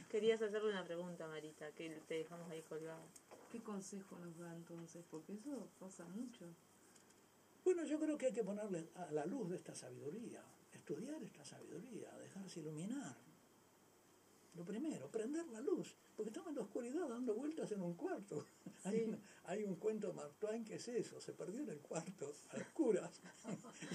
Querías 0.09 0.41
hacerle 0.41 0.71
una 0.71 0.83
pregunta, 0.83 1.27
Marita, 1.27 1.71
que 1.73 2.01
te 2.07 2.15
dejamos 2.15 2.49
ahí 2.49 2.63
colgada. 2.63 3.05
¿Qué 3.51 3.61
consejo 3.61 4.17
nos 4.17 4.37
da 4.39 4.55
entonces? 4.55 5.05
Porque 5.09 5.33
eso 5.33 5.69
pasa 5.79 6.03
mucho. 6.05 6.45
Bueno, 7.63 7.85
yo 7.85 7.99
creo 7.99 8.17
que 8.17 8.27
hay 8.27 8.33
que 8.33 8.43
ponerle 8.43 8.89
a 8.95 9.11
la 9.11 9.25
luz 9.25 9.49
de 9.49 9.57
esta 9.57 9.75
sabiduría, 9.75 10.43
estudiar 10.73 11.21
esta 11.21 11.45
sabiduría, 11.45 12.11
dejarse 12.17 12.61
iluminar. 12.61 13.15
Lo 14.55 14.65
primero, 14.65 15.09
prender 15.09 15.47
la 15.47 15.61
luz, 15.61 15.95
porque 16.15 16.29
estamos 16.29 16.49
en 16.49 16.55
la 16.57 16.63
oscuridad 16.63 17.07
dando 17.07 17.33
vueltas 17.33 17.71
en 17.71 17.81
un 17.81 17.93
cuarto. 17.93 18.45
Hay, 18.83 19.03
un, 19.03 19.21
hay 19.45 19.63
un 19.63 19.75
cuento 19.75 20.07
de 20.07 20.13
Mark 20.13 20.33
Twain 20.39 20.65
que 20.65 20.75
es 20.75 20.87
eso, 20.87 21.21
se 21.21 21.33
perdió 21.33 21.61
en 21.61 21.69
el 21.69 21.79
cuarto, 21.79 22.33
a 22.49 22.57
oscuras. 22.57 23.21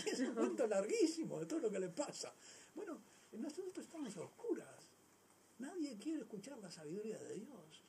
y 0.07 0.09
es 0.11 0.21
un 0.21 0.33
cuento 0.33 0.65
larguísimo 0.67 1.41
de 1.41 1.47
todo 1.47 1.59
lo 1.59 1.71
que 1.71 1.81
le 1.81 1.89
pasa. 1.89 2.33
Bueno, 2.73 3.01
nosotros 3.33 3.85
estamos 3.85 4.17
a 4.17 4.21
oscuras. 4.21 4.87
Nadie 5.59 5.97
quiere 5.99 6.21
escuchar 6.21 6.59
la 6.59 6.71
sabiduría 6.71 7.19
de 7.19 7.35
Dios. 7.35 7.83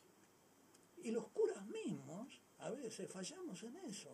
Y 1.03 1.11
los 1.11 1.27
curas 1.27 1.65
mismos, 1.67 2.41
a 2.59 2.71
veces, 2.71 3.09
fallamos 3.11 3.61
en 3.61 3.75
eso. 3.77 4.09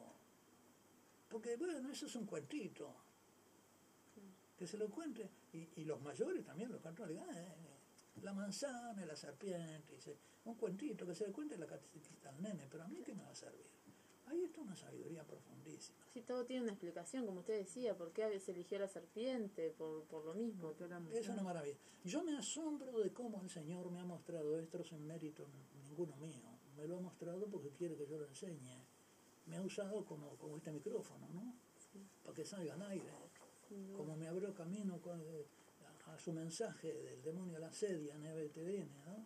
Porque, 1.29 1.55
bueno, 1.55 1.89
eso 1.89 2.05
es 2.05 2.15
un 2.15 2.25
cuentito. 2.25 2.93
Que 4.57 4.67
se 4.67 4.77
lo 4.77 4.89
cuente. 4.89 5.29
Y, 5.53 5.69
y 5.77 5.85
los 5.85 6.01
mayores 6.01 6.43
también, 6.43 6.69
los 6.69 6.81
católicos, 6.81 7.25
eh, 7.33 7.72
la 8.21 8.33
manzana 8.33 9.03
y 9.03 9.05
la 9.05 9.15
serpiente. 9.15 9.95
dice, 9.95 10.17
un 10.45 10.55
cuentito 10.55 11.05
que 11.05 11.15
se 11.15 11.27
le 11.27 11.33
cuente 11.33 11.57
la 11.57 11.65
catequista 11.65 12.29
al 12.29 12.41
nene, 12.41 12.67
pero 12.69 12.83
a 12.83 12.87
mí 12.87 13.01
qué 13.03 13.13
me 13.13 13.23
va 13.23 13.31
a 13.31 13.35
servir. 13.35 13.65
Ahí 14.27 14.43
está 14.43 14.61
una 14.61 14.75
sabiduría 14.75 15.23
profundísima. 15.25 15.97
Sí, 16.13 16.21
todo 16.21 16.45
tiene 16.45 16.63
una 16.63 16.71
explicación, 16.71 17.25
como 17.25 17.41
usted 17.41 17.57
decía, 17.59 17.95
por 17.97 18.11
qué 18.13 18.23
a 18.23 18.29
veces 18.29 18.49
eligió 18.49 18.79
la 18.79 18.87
serpiente, 18.87 19.69
por, 19.71 20.03
por 20.05 20.25
lo 20.25 20.33
mismo. 20.33 20.61
Porque 20.69 20.85
era 20.85 21.01
Es 21.11 21.27
una 21.27 21.43
maravilla. 21.43 21.77
Yo 22.05 22.23
me 22.23 22.37
asombro 22.37 22.99
de 22.99 23.11
cómo 23.11 23.41
el 23.41 23.49
Señor 23.49 23.91
me 23.91 23.99
ha 23.99 24.05
mostrado 24.05 24.57
esto 24.57 24.83
sin 24.83 25.05
mérito 25.05 25.45
ninguno 25.83 26.15
mío. 26.17 26.41
Me 26.77 26.87
lo 26.87 26.97
ha 26.97 27.01
mostrado 27.01 27.47
porque 27.47 27.69
quiere 27.71 27.95
que 27.97 28.07
yo 28.07 28.17
lo 28.17 28.25
enseñe. 28.25 28.85
Me 29.45 29.57
ha 29.57 29.61
usado 29.61 30.05
como, 30.05 30.37
como 30.37 30.57
este 30.57 30.71
micrófono, 30.71 31.27
¿no? 31.33 31.53
Para 32.23 32.33
que 32.33 32.45
salga 32.45 32.73
al 32.75 32.81
aire. 32.83 33.11
Como 33.95 34.15
me 34.15 34.27
abrió 34.27 34.53
camino 34.53 35.01
con- 35.01 35.21
a, 36.05 36.17
su 36.17 36.33
mensaje 36.33 36.93
del 36.93 37.21
demonio 37.21 37.57
a 37.57 37.59
la 37.59 37.71
sedia 37.73 38.15
en 38.15 38.25
EBTN, 38.25 38.89
¿no? 39.05 39.25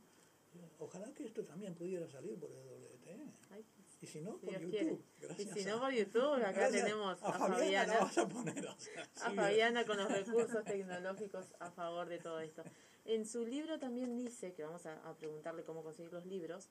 Ojalá 0.80 1.14
que 1.14 1.26
esto 1.26 1.44
también 1.44 1.76
pudiera 1.76 2.08
salir 2.08 2.40
por 2.40 2.50
el 2.52 2.58
WTN. 2.58 3.32
Ay, 3.52 3.64
Y 4.02 4.08
si 4.08 4.22
no, 4.22 4.38
por 4.38 4.50
Dios 4.50 4.62
YouTube. 4.62 5.04
Y 5.38 5.46
si 5.46 5.62
a- 5.70 5.74
no, 5.76 5.80
por 5.82 5.92
YouTube, 5.94 6.44
acá 6.44 6.70
tenemos 6.70 7.22
a 7.22 7.28
a 7.28 7.34
Fabiana. 7.34 7.56
Fabiana. 7.58 7.94
la 7.94 8.00
vas 8.00 8.18
a 8.18 8.28
poner, 8.28 8.66
o 8.66 8.80
sea, 8.80 9.04
a 9.04 9.30
sí, 9.30 9.36
Fabiana 9.36 9.86
con 9.86 9.98
los 9.98 10.12
recursos 10.12 10.64
tecnológicos 10.66 11.46
a 11.60 11.70
favor 11.72 12.08
de 12.08 12.18
todo 12.20 12.40
esto. 12.40 12.64
En 13.06 13.26
su 13.26 13.46
libro 13.46 13.80
también 13.80 14.16
dice, 14.18 14.54
que 14.54 14.64
vamos 14.64 14.86
a, 14.86 14.96
a 15.08 15.16
preguntarle 15.16 15.64
cómo 15.64 15.84
conseguir 15.84 16.12
los 16.12 16.26
libros 16.26 16.70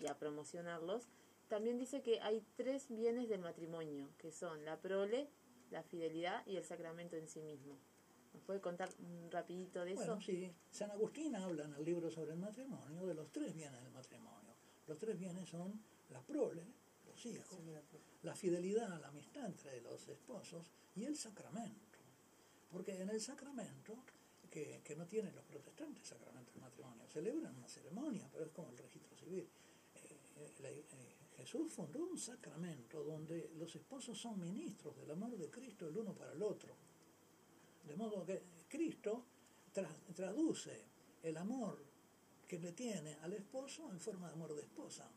y 0.00 0.06
a 0.06 0.16
promocionarlos, 0.18 1.08
también 1.48 1.76
dice 1.78 2.02
que 2.02 2.20
hay 2.20 2.42
tres 2.56 2.88
bienes 2.88 3.28
del 3.28 3.40
matrimonio, 3.40 4.08
que 4.18 4.32
son 4.32 4.64
la 4.64 4.80
prole, 4.80 5.28
la 5.70 5.82
fidelidad 5.82 6.46
y 6.46 6.56
el 6.56 6.64
sacramento 6.64 7.16
en 7.16 7.28
sí 7.28 7.42
mismo. 7.42 7.76
¿Nos 8.34 8.42
puede 8.42 8.60
contar 8.60 8.90
un 8.98 9.30
rapidito 9.30 9.84
de 9.84 9.92
eso? 9.92 10.00
Bueno, 10.04 10.20
sí, 10.20 10.52
San 10.70 10.90
Agustín 10.90 11.34
habla 11.36 11.64
en 11.64 11.74
el 11.74 11.84
libro 11.84 12.10
sobre 12.10 12.32
el 12.32 12.38
matrimonio 12.38 13.06
de 13.06 13.14
los 13.14 13.30
tres 13.30 13.54
bienes 13.54 13.80
del 13.82 13.92
matrimonio. 13.92 14.54
Los 14.86 14.98
tres 14.98 15.16
bienes 15.18 15.48
son 15.48 15.80
la 16.10 16.20
prole, 16.20 16.64
los 17.06 17.26
hijos, 17.26 17.58
la 18.22 18.34
fidelidad, 18.34 19.00
la 19.00 19.08
amistad 19.08 19.46
entre 19.46 19.80
los 19.80 20.06
esposos 20.08 20.66
y 20.96 21.04
el 21.04 21.16
sacramento. 21.16 21.98
Porque 22.70 23.00
en 23.00 23.08
el 23.08 23.20
sacramento, 23.20 23.96
que, 24.50 24.80
que 24.84 24.96
no 24.96 25.06
tienen 25.06 25.34
los 25.34 25.44
protestantes 25.44 26.06
sacramento 26.08 26.50
del 26.52 26.60
matrimonio, 26.62 27.06
celebran 27.08 27.56
una 27.56 27.68
ceremonia, 27.68 28.28
pero 28.32 28.44
es 28.46 28.50
como 28.50 28.70
el 28.70 28.78
registro 28.78 29.16
civil. 29.16 29.48
Eh, 29.94 30.18
eh, 30.36 30.52
la- 30.60 30.70
eh, 30.70 30.84
Jesús 31.36 31.72
fundó 31.72 32.04
un 32.04 32.18
sacramento 32.18 33.02
donde 33.04 33.50
los 33.56 33.74
esposos 33.76 34.18
son 34.20 34.40
ministros 34.40 34.96
del 34.96 35.10
amor 35.12 35.36
de 35.36 35.50
Cristo 35.50 35.86
el 35.88 35.96
uno 35.96 36.14
para 36.14 36.32
el 36.32 36.42
otro. 36.42 36.74
De 37.86 37.96
modo 37.96 38.24
que 38.24 38.42
Cristo 38.68 39.24
tra- 39.74 39.96
traduce 40.14 40.84
el 41.22 41.36
amor 41.36 41.78
que 42.48 42.58
le 42.58 42.72
tiene 42.72 43.14
al 43.22 43.32
esposo 43.32 43.90
en 43.90 43.98
forma 44.00 44.28
de 44.28 44.32
amor 44.34 44.54
de 44.54 44.62
esposa. 44.62 45.10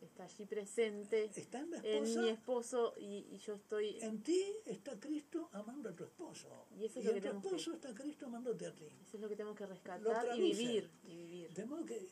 Está 0.00 0.24
allí 0.24 0.46
presente 0.46 1.24
Está 1.34 1.58
en 1.58 1.70
la 1.72 1.78
en 1.78 2.04
esposa, 2.04 2.20
mi 2.22 2.28
esposo 2.28 2.94
y, 2.98 3.26
y 3.32 3.38
yo 3.38 3.54
estoy... 3.54 3.98
en 4.00 4.22
ti 4.22 4.44
está 4.64 4.98
Cristo 5.00 5.48
amando 5.52 5.88
a 5.88 5.92
tu 5.96 6.04
esposo. 6.04 6.66
Y 6.78 6.84
eso 6.84 7.00
es 7.00 7.04
y 7.04 7.08
lo 7.08 7.12
que 7.14 7.18
en 7.18 7.22
tu 7.22 7.28
tenemos 7.28 7.42
que- 7.42 7.48
esposo 7.48 7.74
está 7.74 7.94
Cristo 7.94 8.26
amándote 8.26 8.66
a 8.66 8.74
ti. 8.76 8.84
Eso 9.02 9.16
es 9.16 9.20
lo 9.20 9.28
que 9.28 9.34
tenemos 9.34 9.56
que 9.58 9.66
rescatar 9.66 10.38
y 10.38 10.40
vivir. 10.40 10.90
Y 11.02 11.16
vivir. 11.16 11.52
De 11.52 11.64
modo 11.66 11.84
que 11.84 12.08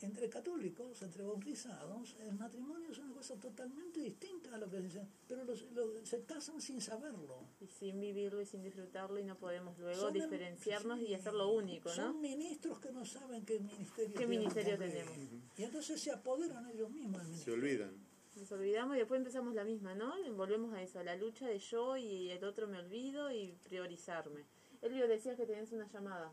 entre 0.00 0.28
católicos, 0.28 1.02
entre 1.02 1.22
bautizados, 1.24 2.16
el 2.20 2.34
matrimonio 2.34 2.90
es 2.90 2.98
una 2.98 3.12
cosa 3.12 3.34
totalmente 3.36 4.00
distinta 4.00 4.54
a 4.54 4.58
lo 4.58 4.70
que 4.70 4.80
dicen, 4.80 5.08
pero 5.28 5.44
los, 5.44 5.62
los- 5.72 6.08
se 6.08 6.22
casan 6.24 6.60
sin 6.60 6.80
saberlo. 6.80 7.44
Y 7.60 7.66
sin 7.66 8.00
vivirlo 8.00 8.40
y 8.40 8.46
sin 8.46 8.62
disfrutarlo 8.62 9.18
y 9.18 9.24
no 9.24 9.36
podemos 9.38 9.78
luego 9.78 10.00
Son 10.00 10.12
diferenciarnos 10.12 10.98
sí, 10.98 11.06
y 11.08 11.14
hacerlo 11.14 11.50
único, 11.52 11.88
Son 11.90 12.12
¿no? 12.14 12.20
ministros 12.20 12.78
que 12.80 12.90
no 12.92 13.04
saben 13.04 13.44
qué 13.44 13.58
ministerio, 13.60 14.14
¿Qué 14.16 14.26
ministerio 14.26 14.78
tenemos? 14.78 15.16
Y 15.56 15.62
entonces 15.62 16.00
se 16.00 16.10
apoderan 16.10 16.66
ellos 16.68 16.90
mismos 16.90 17.26
del 17.26 17.36
Se 17.36 17.50
olvidan. 17.52 17.92
Nos 18.36 18.52
olvidamos 18.52 18.96
y 18.96 18.98
después 18.98 19.18
empezamos 19.18 19.54
la 19.54 19.64
misma, 19.64 19.94
¿no? 19.94 20.12
Volvemos 20.34 20.72
a 20.74 20.82
eso, 20.82 20.98
a 20.98 21.04
la 21.04 21.16
lucha 21.16 21.46
de 21.46 21.58
yo 21.58 21.96
y 21.96 22.30
el 22.30 22.44
otro 22.44 22.66
me 22.68 22.78
olvido 22.78 23.30
y 23.30 23.56
priorizarme. 23.62 24.44
Elvio, 24.82 25.08
decías 25.08 25.36
que 25.38 25.46
tenés 25.46 25.72
una 25.72 25.86
llamada. 25.90 26.30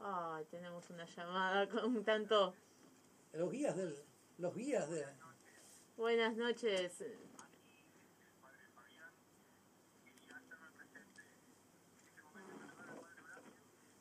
Ay, 0.00 0.44
tenemos 0.50 0.88
una 0.90 1.04
llamada 1.04 1.68
con 1.68 2.02
tanto... 2.04 2.54
Los 3.32 3.50
guías 3.52 3.76
del, 3.76 3.94
los 4.38 4.54
guías 4.54 4.88
de, 4.90 5.06
Buenas 5.96 6.36
noches. 6.36 7.04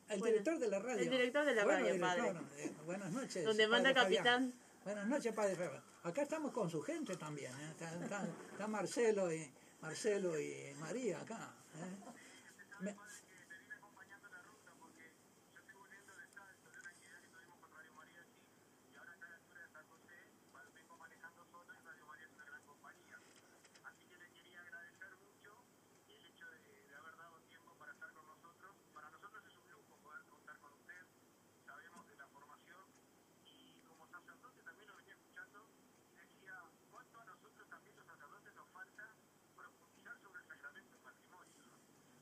el 0.09 0.19
Buenas- 0.19 0.23
director 0.45 0.59
de 0.59 0.67
la 0.69 0.79
radio. 0.79 0.99
el 1.03 1.09
director 1.09 1.45
de 1.45 1.55
la 1.55 1.63
Bueno, 1.63 1.79
radio, 1.81 1.93
director, 1.93 2.33
padre. 2.33 2.65
eh, 2.65 2.75
buenas 2.85 3.11
noches. 3.11 3.45
Donde 3.45 3.67
manda 3.67 3.93
capitán. 3.93 4.23
Fabián. 4.25 4.53
Buenas 4.83 5.07
noches, 5.07 5.33
padre 5.33 5.55
Fabián. 5.55 5.83
Acá 6.03 6.21
estamos 6.23 6.51
con 6.51 6.69
su 6.69 6.81
gente 6.81 7.15
también. 7.17 7.53
¿eh? 7.59 7.69
Está, 7.71 7.93
está- 8.03 8.27
está 8.51 8.67
Marcelo 8.67 9.31
y 9.31 9.51
Marcelo 9.81 10.39
y 10.39 10.73
María 10.79 11.21
acá. 11.21 11.53
¿eh? 11.75 11.97
Me- 12.81 12.95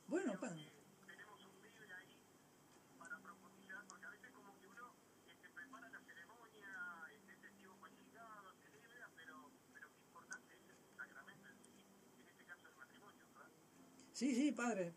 Bueno, 0.08 0.34
pa- 0.40 0.56
Sí, 14.18 14.34
sí, 14.34 14.52
padre. 14.52 14.96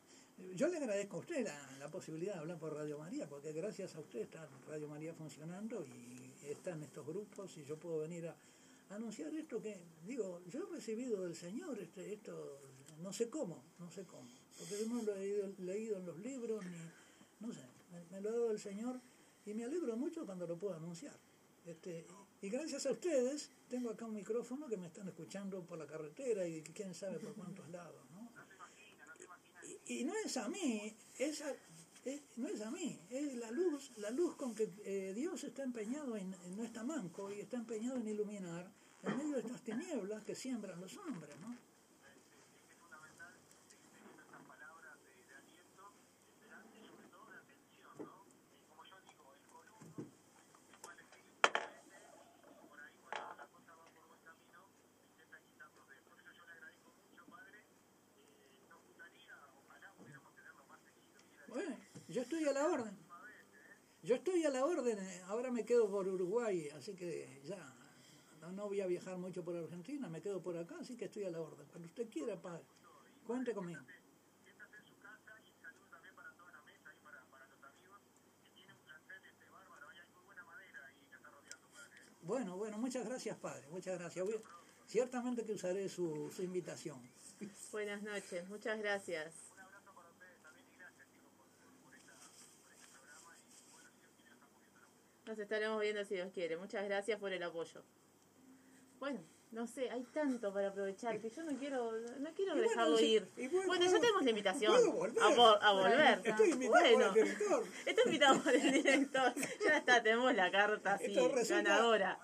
Yo 0.55 0.66
le 0.68 0.79
agradezco 0.79 1.18
a 1.18 1.21
usted 1.21 1.45
la, 1.45 1.77
la 1.79 1.91
posibilidad 1.91 2.33
de 2.33 2.41
hablar 2.41 2.59
por 2.59 2.73
Radio 2.73 2.99
María, 2.99 3.29
porque 3.29 3.53
gracias 3.53 3.95
a 3.95 4.01
usted 4.01 4.21
está 4.21 4.49
Radio 4.66 4.89
María 4.89 5.12
funcionando 5.12 5.85
y 5.85 6.51
están 6.51 6.83
estos 6.83 7.07
grupos 7.07 7.55
y 7.59 7.64
yo 7.64 7.77
puedo 7.79 7.99
venir 7.99 8.29
a 8.29 8.37
anunciar 8.89 9.35
esto 9.35 9.61
que, 9.61 9.77
digo, 10.07 10.41
yo 10.49 10.66
he 10.66 10.75
recibido 10.75 11.23
del 11.25 11.37
Señor 11.37 11.79
este, 11.79 12.14
esto, 12.14 12.62
no 13.03 13.12
sé 13.12 13.29
cómo, 13.29 13.62
no 13.79 13.91
sé 13.91 14.07
cómo, 14.07 14.27
porque 14.59 14.87
no 14.89 15.03
lo 15.03 15.14
he 15.14 15.18
leído, 15.18 15.53
leído 15.59 15.97
en 15.99 16.07
los 16.07 16.18
libros, 16.18 16.64
ni, 16.64 17.47
no 17.47 17.53
sé, 17.53 17.61
me, 17.93 18.03
me 18.11 18.23
lo 18.23 18.31
ha 18.31 18.33
dado 18.33 18.51
el 18.53 18.59
Señor 18.59 18.99
y 19.45 19.53
me 19.53 19.64
alegro 19.64 19.99
mucho 19.99 20.25
cuando 20.25 20.47
lo 20.47 20.57
puedo 20.57 20.77
anunciar. 20.77 21.14
Este, 21.66 22.07
y 22.41 22.49
gracias 22.49 22.87
a 22.87 22.93
ustedes 22.93 23.51
tengo 23.68 23.91
acá 23.91 24.07
un 24.07 24.14
micrófono 24.14 24.66
que 24.66 24.79
me 24.79 24.87
están 24.87 25.09
escuchando 25.09 25.62
por 25.62 25.77
la 25.77 25.87
carretera 25.87 26.47
y 26.47 26.62
quién 26.62 26.95
sabe 26.95 27.18
por 27.18 27.35
cuántos 27.35 27.68
lados, 27.68 28.01
¿no? 28.12 28.31
Y, 29.87 30.05
no 30.05 30.13
es 30.25 30.37
a 30.37 30.49
mí, 30.49 30.95
es 31.19 31.43
no 32.37 32.49
es 32.49 32.61
a 32.63 32.71
mí, 32.71 32.99
es 33.11 33.35
la 33.37 33.51
luz, 33.51 33.93
la 33.97 34.11
luz 34.11 34.35
con 34.37 34.55
que 34.55 34.71
eh, 34.85 35.13
Dios 35.15 35.45
está 35.45 35.63
empeñado 35.63 36.17
en, 36.17 36.33
en- 36.45 36.57
no 36.57 36.65
está 36.65 36.83
manco 36.83 37.31
y 37.31 37.41
está 37.41 37.57
empeñado 37.59 37.97
en 37.99 38.09
iluminar 38.09 38.71
en 39.03 39.17
medio 39.19 39.35
de 39.35 39.41
estas 39.41 39.63
tinieblas 39.63 40.25
que 40.25 40.35
siembran 40.35 40.81
los 40.81 40.97
hombres, 40.97 41.39
¿no? 41.41 41.57
Bueno, 61.49 61.77
yo 62.09 62.23
estoy 62.23 62.45
a 62.47 62.53
la 62.53 62.67
orden. 62.67 62.97
Yo 64.03 64.15
estoy 64.15 64.45
a 64.45 64.50
la 64.61 64.67
orden. 64.67 64.99
eh, 64.99 65.23
Ahora 65.27 65.51
me 65.51 65.65
quedo 65.65 65.91
por 65.91 66.07
Uruguay, 66.07 66.69
así 66.77 66.95
que 66.95 67.41
ya 67.45 67.57
no, 68.41 68.53
no 68.53 68.67
voy 68.69 68.81
a 68.81 68.87
viajar 68.87 69.17
mucho 69.17 69.43
por 69.43 69.57
Argentina, 69.57 70.09
me 70.09 70.21
quedo 70.21 70.43
por 70.43 70.57
acá, 70.57 70.77
así 70.81 70.97
que 70.97 71.07
estoy 71.07 71.25
a 71.25 71.31
la 71.31 71.41
orden. 71.41 71.67
Cuando 71.69 71.87
usted 71.89 72.09
quiera, 72.09 72.41
padre, 72.41 72.63
cuente 73.27 73.55
conmigo. 73.55 73.81
Bueno, 82.23 82.57
bueno, 82.57 82.79
muchas 82.79 83.05
gracias, 83.05 83.37
padre, 83.39 83.67
muchas 83.71 83.99
gracias. 83.99 84.27
Ciertamente 84.87 85.45
que 85.45 85.53
usaré 85.53 85.89
su, 85.89 86.31
su 86.35 86.43
invitación. 86.43 87.01
Buenas 87.73 88.03
noches, 88.03 88.47
muchas 88.49 88.79
gracias. 88.79 89.49
Nos 95.31 95.39
estaremos 95.39 95.81
viendo 95.81 96.05
si 96.05 96.14
Dios 96.16 96.28
quiere. 96.35 96.57
Muchas 96.57 96.85
gracias 96.87 97.16
por 97.20 97.33
el 97.33 97.41
apoyo. 97.41 97.85
Bueno, 98.99 99.20
no 99.53 99.64
sé, 99.68 99.89
hay 99.89 100.03
tanto 100.12 100.53
para 100.53 100.70
aprovechar 100.70 101.20
que 101.20 101.31
yo 101.31 101.45
no 101.45 101.57
quiero, 101.57 101.93
no 102.18 102.31
quiero 102.35 102.57
dejarlo 102.57 102.99
ir. 102.99 103.28
bueno, 103.64 103.85
ya 103.85 104.01
tenemos 104.01 104.24
la 104.24 104.31
invitación 104.31 104.93
volver. 104.93 105.22
a, 105.22 105.28
vo- 105.28 105.59
a 105.62 105.72
volver. 105.72 106.20
Estoy 106.24 106.51
invitado 106.51 106.81
bueno, 106.83 107.09
por 107.12 107.18
el 107.18 107.24
director. 107.24 107.64
Estoy 107.87 108.05
invitado 108.07 108.43
por 108.43 108.55
el 108.57 108.72
director. 108.72 109.35
Ya 109.64 109.76
está, 109.76 110.03
tenemos 110.03 110.35
la 110.35 110.51
carta 110.51 110.95
así, 110.95 111.14
ganadora. 111.49 112.18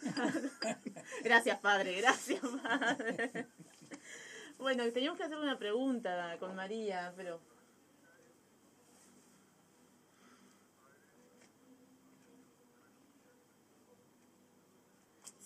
gracias, 1.24 1.58
padre, 1.60 2.00
gracias, 2.00 2.40
padre. 2.62 3.46
Bueno, 4.56 4.90
teníamos 4.92 5.18
que 5.18 5.24
hacer 5.24 5.36
una 5.36 5.58
pregunta 5.58 6.38
con 6.40 6.56
María, 6.56 7.12
pero... 7.18 7.38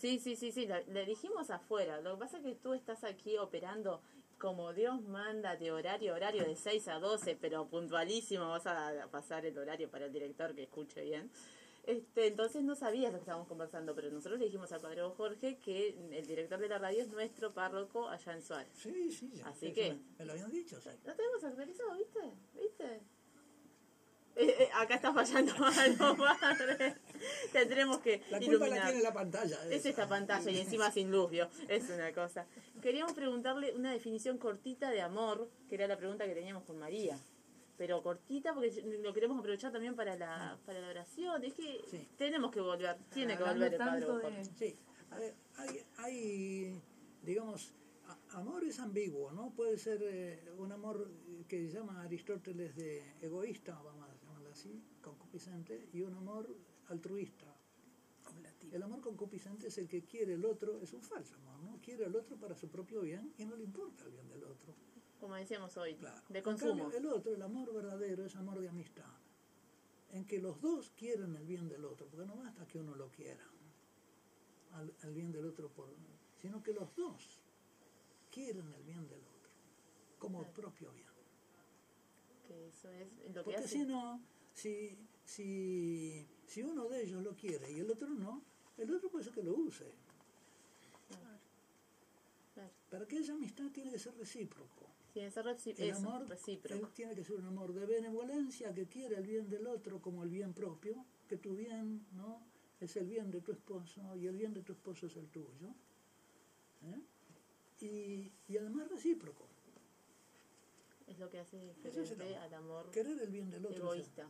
Sí, 0.00 0.18
sí, 0.18 0.34
sí, 0.34 0.50
sí, 0.50 0.66
le 0.88 1.04
dijimos 1.04 1.50
afuera. 1.50 2.00
Lo 2.00 2.14
que 2.14 2.20
pasa 2.20 2.38
es 2.38 2.42
que 2.44 2.54
tú 2.54 2.72
estás 2.72 3.04
aquí 3.04 3.36
operando 3.36 4.00
como 4.38 4.72
Dios 4.72 5.02
manda 5.02 5.56
de 5.56 5.70
horario, 5.70 6.14
horario 6.14 6.44
de 6.44 6.56
6 6.56 6.88
a 6.88 6.98
12, 6.98 7.36
pero 7.38 7.66
puntualísimo. 7.68 8.48
Vas 8.48 8.66
a 8.66 9.08
pasar 9.10 9.44
el 9.44 9.58
horario 9.58 9.90
para 9.90 10.06
el 10.06 10.12
director 10.12 10.54
que 10.54 10.62
escuche 10.62 11.02
bien. 11.04 11.30
Este, 11.84 12.28
entonces 12.28 12.62
no 12.62 12.74
sabías 12.76 13.12
lo 13.12 13.18
que 13.18 13.22
estábamos 13.24 13.46
conversando, 13.48 13.94
pero 13.94 14.10
nosotros 14.10 14.38
le 14.38 14.46
dijimos 14.46 14.72
al 14.72 14.80
padre 14.80 15.02
Jorge 15.16 15.58
que 15.58 15.88
el 16.12 16.26
director 16.26 16.58
de 16.58 16.68
la 16.68 16.78
radio 16.78 17.02
es 17.02 17.08
nuestro 17.08 17.52
párroco 17.52 18.08
allá 18.08 18.32
en 18.32 18.42
Suárez. 18.42 18.72
Sí, 18.74 19.10
sí, 19.12 19.30
ya, 19.34 19.48
Así 19.48 19.72
que- 19.72 19.90
Me, 19.94 20.00
me 20.20 20.24
lo 20.24 20.32
habían 20.32 20.50
dicho, 20.50 20.80
sí. 20.80 20.88
Lo 21.04 21.14
tenemos 21.14 21.44
actualizado, 21.44 21.94
¿viste? 21.96 22.20
¿Viste? 22.58 23.00
Eh, 24.36 24.56
eh, 24.60 24.68
acá 24.74 24.94
está 24.94 25.12
fallando 25.12 25.52
algo, 25.64 26.16
padre. 26.16 26.96
Tendremos 27.52 27.98
que 27.98 28.22
La 28.30 28.38
culpa 28.38 28.44
iluminar. 28.52 28.78
la 28.78 28.86
tiene 28.86 29.02
la 29.02 29.12
pantalla. 29.12 29.58
Es 29.70 29.84
esta 29.86 30.08
pantalla 30.08 30.50
y 30.50 30.58
encima 30.58 30.90
sin 30.90 31.10
luz, 31.10 31.30
¿vio? 31.30 31.48
Es 31.68 31.88
una 31.90 32.12
cosa. 32.12 32.46
Queríamos 32.82 33.12
preguntarle 33.12 33.74
una 33.74 33.92
definición 33.92 34.38
cortita 34.38 34.90
de 34.90 35.00
amor, 35.00 35.48
que 35.68 35.74
era 35.74 35.86
la 35.86 35.96
pregunta 35.96 36.26
que 36.26 36.34
teníamos 36.34 36.64
con 36.64 36.78
María. 36.78 37.18
Pero 37.76 38.02
cortita 38.02 38.52
porque 38.52 38.70
lo 39.02 39.12
queremos 39.14 39.38
aprovechar 39.38 39.72
también 39.72 39.94
para 39.96 40.14
la, 40.16 40.58
para 40.66 40.80
la 40.80 40.88
oración. 40.88 41.42
Es 41.44 41.54
que 41.54 41.80
Sí. 41.90 42.06
tenemos 42.18 42.50
que 42.50 42.60
volver, 42.60 42.96
tiene 43.12 43.36
que 43.36 43.42
volver 43.42 43.72
el 43.72 43.78
Padre 43.78 44.06
de- 44.06 44.44
Sí, 44.44 44.76
a 45.10 45.18
ver, 45.18 45.34
hay, 45.56 45.82
hay, 45.96 46.82
digamos, 47.22 47.72
amor 48.32 48.64
es 48.64 48.78
ambiguo, 48.80 49.32
¿no? 49.32 49.50
Puede 49.56 49.78
ser 49.78 49.98
eh, 50.02 50.42
un 50.58 50.70
amor 50.72 51.10
que 51.48 51.68
llama 51.68 52.02
Aristóteles 52.02 52.76
de 52.76 53.02
egoísta, 53.22 53.80
vamos 53.82 54.08
a 54.08 54.14
llamarlo 54.26 54.50
así, 54.50 54.78
concupiscente, 55.00 55.88
y 55.94 56.02
un 56.02 56.14
amor 56.14 56.54
altruista. 56.92 57.46
El 58.72 58.82
amor 58.84 59.00
concupiscente 59.00 59.66
es 59.68 59.78
el 59.78 59.88
que 59.88 60.04
quiere 60.04 60.34
el 60.34 60.44
otro, 60.44 60.80
es 60.80 60.92
un 60.92 61.02
falso 61.02 61.34
amor, 61.36 61.58
¿no? 61.60 61.80
Quiere 61.82 62.04
el 62.04 62.14
otro 62.14 62.36
para 62.36 62.54
su 62.54 62.68
propio 62.68 63.00
bien 63.00 63.34
y 63.36 63.44
no 63.44 63.56
le 63.56 63.64
importa 63.64 64.04
el 64.04 64.12
bien 64.12 64.28
del 64.28 64.44
otro. 64.44 64.74
Como 65.18 65.34
decíamos 65.34 65.76
hoy, 65.76 65.94
Claro. 65.96 66.22
de 66.28 66.42
consumo. 66.42 66.82
cambio, 66.84 66.98
el 66.98 67.06
otro, 67.06 67.34
el 67.34 67.42
amor 67.42 67.72
verdadero, 67.74 68.24
es 68.24 68.36
amor 68.36 68.60
de 68.60 68.68
amistad, 68.68 69.10
en 70.12 70.24
que 70.24 70.38
los 70.38 70.60
dos 70.60 70.90
quieren 70.90 71.34
el 71.34 71.44
bien 71.46 71.68
del 71.68 71.84
otro, 71.84 72.06
porque 72.06 72.26
no 72.26 72.36
basta 72.36 72.64
que 72.68 72.78
uno 72.78 72.94
lo 72.94 73.10
quiera, 73.10 73.44
al, 74.72 74.94
al 75.02 75.14
bien 75.14 75.32
del 75.32 75.46
otro, 75.46 75.68
por, 75.68 75.88
sino 76.40 76.62
que 76.62 76.72
los 76.72 76.94
dos 76.94 77.40
quieren 78.30 78.72
el 78.72 78.82
bien 78.84 79.08
del 79.08 79.18
otro, 79.20 79.50
como 80.18 80.38
Claro. 80.40 80.54
propio 80.54 80.92
bien. 80.92 81.08
Que 82.46 82.68
eso 82.68 82.88
es 82.90 83.08
lo 83.34 83.34
que 83.34 83.40
Porque 83.42 83.56
hace. 83.56 83.68
si 83.68 83.84
no, 83.84 84.20
si, 84.54 84.96
si, 85.24 86.26
si 86.50 86.62
uno 86.62 86.88
de 86.88 87.02
ellos 87.04 87.22
lo 87.22 87.32
quiere 87.36 87.70
y 87.70 87.78
el 87.78 87.90
otro 87.90 88.08
no, 88.08 88.42
el 88.76 88.92
otro 88.92 89.08
puede 89.08 89.24
ser 89.24 89.32
que 89.32 89.42
lo 89.42 89.54
use. 89.54 89.86
Para 92.90 93.06
que 93.06 93.18
esa 93.18 93.34
amistad 93.34 93.70
tiene 93.70 93.90
que 93.92 93.98
ser 93.98 94.14
recíproco. 94.16 94.86
Tiene 95.12 95.28
que 95.28 95.34
ser 95.58 95.80
El 95.80 95.92
amor 95.92 96.28
recíproco. 96.28 96.74
él 96.86 96.92
tiene 96.92 97.14
que 97.14 97.24
ser 97.24 97.36
un 97.36 97.46
amor 97.46 97.72
de 97.72 97.86
benevolencia 97.86 98.74
que 98.74 98.86
quiere 98.86 99.16
el 99.16 99.26
bien 99.26 99.48
del 99.48 99.66
otro 99.68 100.00
como 100.02 100.24
el 100.24 100.28
bien 100.30 100.52
propio, 100.52 101.04
que 101.28 101.36
tu 101.36 101.54
bien 101.54 102.04
no 102.16 102.42
es 102.80 102.96
el 102.96 103.06
bien 103.06 103.30
de 103.30 103.40
tu 103.40 103.52
esposo 103.52 104.16
y 104.16 104.26
el 104.26 104.36
bien 104.36 104.52
de 104.52 104.62
tu 104.62 104.72
esposo 104.72 105.06
es 105.06 105.16
el 105.16 105.28
tuyo. 105.28 105.68
¿eh? 106.92 107.00
Y, 107.84 108.32
y 108.52 108.56
además 108.58 108.88
recíproco, 108.88 109.46
Es 111.06 111.18
lo 111.18 111.30
que 111.30 111.38
hace 111.38 111.70
es 111.70 111.76
diferente 111.76 112.24
amor. 112.36 112.42
al 112.44 112.54
amor 112.54 112.90
querer 112.90 113.20
el 113.20 113.30
bien 113.30 113.50
del 113.50 113.66
otro. 113.66 113.84
egoísta. 113.94 114.28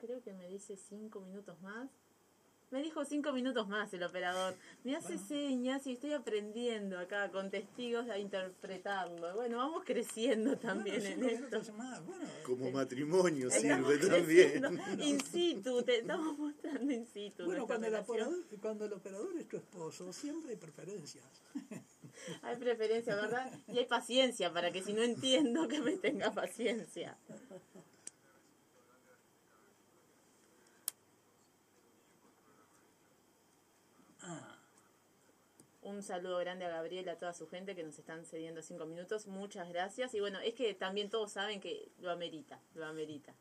Creo 0.00 0.22
que 0.22 0.32
me 0.32 0.48
dice 0.48 0.76
cinco 0.76 1.20
minutos 1.20 1.60
más. 1.60 1.88
Me 2.70 2.80
dijo 2.82 3.04
cinco 3.04 3.32
minutos 3.32 3.66
más 3.66 3.92
el 3.94 4.02
operador. 4.04 4.54
Me 4.84 4.94
hace 4.94 5.14
Bueno. 5.14 5.26
señas 5.26 5.86
y 5.88 5.94
estoy 5.94 6.12
aprendiendo 6.12 7.00
acá 7.00 7.28
con 7.32 7.50
testigos 7.50 8.08
a 8.08 8.16
interpretarlo. 8.16 9.34
Bueno, 9.34 9.56
vamos 9.58 9.82
creciendo 9.84 10.50
Bueno, 10.50 10.60
también 10.60 11.00
cinco 11.02 11.12
en 11.20 11.24
esto. 11.24 11.38
minutos 11.48 11.70
más, 11.74 12.06
bueno, 12.06 12.28
Como 12.46 12.70
matrimonio 12.70 13.50
sirve 13.50 13.98
también. 13.98 14.62
in 15.00 15.20
situ, 15.20 15.82
te 15.82 15.98
estamos 15.98 16.38
mostrando 16.38 16.92
in 16.92 17.06
situ. 17.08 17.44
bueno 17.44 17.66
cuando, 17.66 17.88
el 17.88 17.94
operador, 17.96 18.44
cuando 18.62 18.84
el 18.84 18.92
operador 18.92 19.36
es 19.36 19.48
tu 19.48 19.56
esposo, 19.56 20.12
siempre 20.12 20.52
hay 20.52 20.56
preferencias. 20.56 21.24
Hay 22.42 22.56
preferencia, 22.56 23.16
¿verdad? 23.16 23.50
Y 23.68 23.78
hay 23.78 23.86
paciencia 23.86 24.52
para 24.52 24.70
que 24.70 24.82
si 24.82 24.92
no 24.92 25.02
entiendo 25.02 25.66
que 25.68 25.80
me 25.80 25.96
tenga 25.96 26.30
paciencia. 26.32 27.16
Un 35.90 36.02
saludo 36.04 36.38
grande 36.38 36.64
a 36.64 36.68
Gabriel, 36.68 37.08
a 37.08 37.18
toda 37.18 37.34
su 37.34 37.48
gente 37.48 37.74
que 37.74 37.82
nos 37.82 37.98
están 37.98 38.24
cediendo 38.24 38.62
cinco 38.62 38.86
minutos. 38.86 39.26
Muchas 39.26 39.68
gracias. 39.68 40.14
Y 40.14 40.20
bueno, 40.20 40.38
es 40.38 40.54
que 40.54 40.72
también 40.72 41.10
todos 41.10 41.32
saben 41.32 41.60
que 41.60 41.90
lo 41.98 42.12
amerita, 42.12 42.60
lo 42.74 42.86
amerita. 42.86 43.34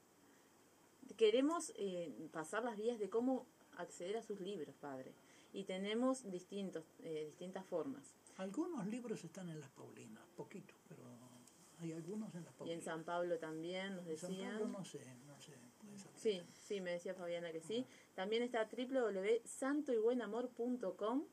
Queremos 1.15 1.71
eh, 1.75 2.11
pasar 2.31 2.63
las 2.63 2.75
vías 2.75 2.97
de 2.97 3.07
cómo 3.07 3.45
acceder 3.77 4.17
a 4.17 4.23
sus 4.23 4.39
libros, 4.39 4.75
padre. 4.77 5.13
Y 5.53 5.65
tenemos 5.65 6.27
distintos, 6.31 6.85
eh, 7.03 7.25
distintas 7.27 7.67
formas. 7.67 8.15
algunos 8.37 8.87
libros 8.87 9.23
están 9.23 9.47
en 9.49 9.59
las 9.59 9.69
Paulinas, 9.69 10.23
poquitos, 10.35 10.75
pero 10.87 11.03
hay 11.79 11.93
algunos 11.93 12.33
en 12.33 12.45
las 12.45 12.53
Y 12.53 12.55
Paulinas. 12.57 12.79
en 12.79 12.85
San 12.85 13.03
Pablo 13.03 13.37
también 13.37 13.95
nos 13.95 14.07
En 14.07 14.17
San 14.17 14.31
decían. 14.31 14.53
Pablo 14.53 14.67
no 14.79 14.83
sé, 14.85 15.05
no 15.27 15.39
sé. 15.39 15.53
Sí, 16.15 16.41
sí, 16.63 16.81
me 16.81 16.93
decía 16.93 17.13
Fabiana 17.13 17.51
que 17.51 17.61
sí. 17.61 17.85
También 18.15 18.41
está 18.41 18.65
www.santoybuenamor.com 18.65 21.25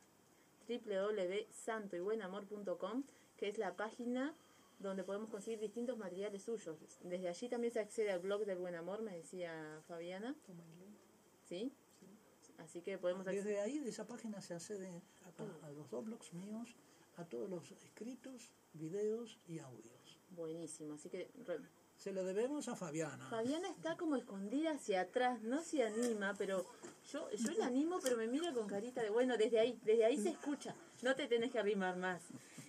www.santoybuenamor.com 0.69 3.05
que 3.37 3.49
es 3.49 3.59
la 3.59 3.77
página 3.77 4.35
donde 4.79 5.05
podemos 5.05 5.31
conseguir 5.31 5.59
distintos 5.61 5.97
materiales 5.99 6.43
suyos. 6.43 6.77
Desde 7.03 7.29
allí 7.29 7.49
también 7.49 7.73
se 7.73 7.81
accede 7.81 8.11
al 8.13 8.21
blog 8.21 8.45
del 8.45 8.59
Buen 8.59 8.75
Amor, 8.75 9.03
me 9.03 9.17
decía 9.17 9.81
Fabiana. 9.87 10.35
¿Sí? 11.49 11.73
Así 12.59 12.81
que 12.83 12.99
podemos. 12.99 13.25
Desde 13.27 13.61
ahí, 13.61 13.79
de 13.79 13.91
esa 13.91 14.07
página, 14.07 14.41
se 14.41 14.55
accede 14.55 15.03
a, 15.25 15.67
a 15.67 15.71
los 15.71 15.91
dos 15.91 16.05
blogs 16.05 16.33
míos, 16.33 16.75
a 17.17 17.25
todos 17.25 17.49
los 17.49 17.71
escritos, 17.73 18.51
videos 18.73 19.39
y 19.47 19.59
audios. 19.59 20.19
Buenísimo, 20.31 20.95
así 20.95 21.09
que 21.11 21.31
re- 21.47 21.61
Se 21.97 22.13
lo 22.13 22.25
debemos 22.25 22.69
a 22.69 22.77
Fabiana. 22.77 23.27
Fabiana 23.29 23.69
está 23.69 23.97
como 23.97 24.17
escondida 24.17 24.73
hacia 24.73 25.01
atrás, 25.01 25.43
no 25.43 25.63
se 25.63 25.83
anima, 25.83 26.35
pero 26.39 26.65
yo, 27.11 27.31
yo 27.31 27.51
la 27.53 27.67
animo, 27.67 27.99
pero 28.03 28.17
me 28.17 28.27
mira 28.29 28.53
con 28.53 28.67
carita 28.69 29.03
de, 29.03 29.11
bueno, 29.11 29.37
desde 29.37 29.59
ahí, 29.59 29.79
desde 29.83 30.05
ahí 30.05 30.17
se 30.19 30.29
escucha, 30.31 30.75
no 31.03 31.17
te 31.17 31.27
tenés 31.27 31.51
que 31.51 31.59
arrimar 31.59 31.97
más. 31.97 32.23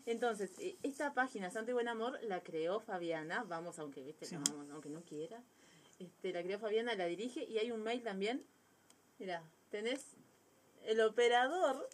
Entonces, 0.05 0.51
eh, 0.59 0.77
esta 0.83 1.13
página, 1.13 1.51
Santo 1.51 1.71
y 1.71 1.73
Buen 1.73 1.89
Amor, 1.89 2.17
la 2.23 2.41
creó 2.41 2.79
Fabiana, 2.79 3.43
vamos, 3.43 3.77
aunque, 3.79 4.01
viste, 4.03 4.25
Sí. 4.25 4.35
vamos, 4.37 4.69
aunque 4.71 4.89
no 4.89 5.01
quiera, 5.03 5.43
este, 5.99 6.31
la 6.31 6.41
creó 6.41 6.57
Fabiana, 6.59 6.95
la 6.95 7.05
dirige, 7.05 7.43
y 7.43 7.57
hay 7.59 7.71
un 7.71 7.83
mail 7.83 8.01
también, 8.01 8.43
mira, 9.19 9.43
tenés, 9.69 10.15
el 10.85 11.01
operador 11.01 11.89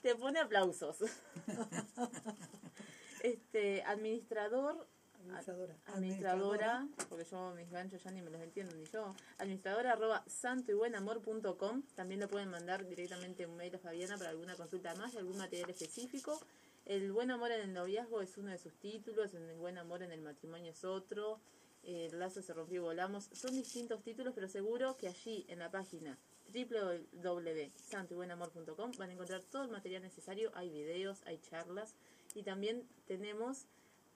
te 0.00 0.14
pone 0.14 0.38
aplausos. 0.40 0.96
este, 3.22 3.82
administrador, 3.82 4.86
Administradora. 5.20 5.76
administradora, 5.86 6.88
porque 7.08 7.24
yo 7.24 7.52
mis 7.54 7.70
ganchos 7.70 8.02
ya 8.02 8.10
ni 8.10 8.22
me 8.22 8.30
los 8.30 8.40
entiendo 8.40 8.74
ni 8.76 8.84
yo, 8.84 9.14
administradora 9.38 9.92
arroba 9.92 10.24
santo 10.26 10.72
y 10.72 10.74
buen 10.74 10.94
amor.com, 10.94 11.82
también 11.94 12.20
le 12.20 12.28
pueden 12.28 12.48
mandar 12.48 12.86
directamente 12.86 13.46
un 13.46 13.56
mail 13.56 13.74
a 13.74 13.78
Fabiana 13.78 14.16
para 14.16 14.30
alguna 14.30 14.56
consulta 14.56 14.94
más 14.94 15.12
y 15.14 15.18
algún 15.18 15.36
material 15.36 15.70
específico. 15.70 16.40
El 16.86 17.12
buen 17.12 17.30
amor 17.30 17.52
en 17.52 17.60
el 17.60 17.74
noviazgo 17.74 18.22
es 18.22 18.38
uno 18.38 18.50
de 18.50 18.58
sus 18.58 18.72
títulos, 18.74 19.34
el 19.34 19.54
buen 19.56 19.76
amor 19.76 20.02
en 20.02 20.12
el 20.12 20.22
matrimonio 20.22 20.70
es 20.70 20.84
otro, 20.84 21.40
el 21.82 22.18
lazo 22.18 22.40
se 22.42 22.54
rompió 22.54 22.76
y 22.76 22.84
volamos, 22.84 23.28
son 23.32 23.54
distintos 23.54 24.02
títulos, 24.02 24.32
pero 24.34 24.48
seguro 24.48 24.96
que 24.96 25.08
allí 25.08 25.44
en 25.48 25.58
la 25.58 25.70
página 25.70 26.16
www.santoybuenamor.com 26.52 28.92
van 28.98 29.10
a 29.10 29.12
encontrar 29.12 29.42
todo 29.42 29.64
el 29.64 29.70
material 29.70 30.02
necesario, 30.02 30.50
hay 30.54 30.70
videos, 30.70 31.22
hay 31.26 31.38
charlas. 31.38 31.94
Y 32.34 32.42
también 32.42 32.88
tenemos 33.06 33.66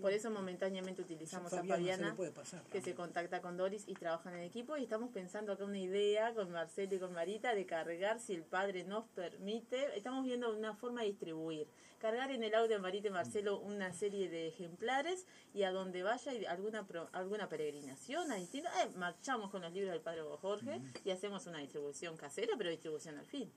Por 0.00 0.12
eso 0.12 0.30
momentáneamente 0.30 1.02
utilizamos 1.02 1.52
a 1.52 1.56
Fabiana 1.58 1.76
se 1.76 1.80
Fabiana. 1.82 2.08
le 2.10 2.14
puede 2.16 2.30
pasar. 2.32 2.62
que 2.70 2.80
se 2.82 2.94
contacta 2.94 3.40
con 3.40 3.56
Doris 3.56 3.84
y 3.86 3.94
trabajan 3.94 4.34
en 4.34 4.40
equipo 4.42 4.76
y 4.76 4.82
estamos 4.82 5.10
pensando 5.10 5.52
acá 5.52 5.64
una 5.64 5.78
idea 5.78 6.34
con 6.34 6.50
Marcelo 6.50 6.94
y 6.94 6.98
con 6.98 7.12
Marita 7.12 7.54
de 7.54 7.64
cargar 7.66 8.20
si 8.20 8.34
el 8.34 8.42
padre 8.42 8.84
nos 8.84 9.06
permite, 9.10 9.96
estamos 9.96 10.24
viendo 10.24 10.54
una 10.54 10.74
forma 10.74 11.00
de 11.02 11.08
distribuir, 11.08 11.66
cargar 12.00 12.30
en 12.30 12.42
el 12.42 12.54
audio 12.54 12.76
de 12.76 12.78
Marita 12.82 13.08
y 13.08 13.12
Marcelo 13.12 13.58
una 13.60 13.92
serie 13.94 14.28
de 14.28 14.48
ejemplares 14.48 15.26
y 15.54 15.62
a 15.62 15.70
donde 15.70 16.02
vaya 16.02 16.32
alguna 16.50 16.86
pro- 16.86 17.08
alguna 17.12 17.48
peregrinación 17.48 18.30
a 18.30 18.38
eh, 18.82 18.90
marchamos 18.96 19.50
con 19.50 19.62
los 19.62 19.72
libros 19.72 19.92
del 19.92 20.02
padre 20.02 20.20
Jorge 20.36 20.80
y 21.04 21.10
hacemos 21.10 21.46
una 21.46 21.58
distribución 21.60 22.16
casera 22.16 22.54
pero 22.58 22.68
distribución 22.70 23.16
al 23.16 23.26
fin. 23.26 23.50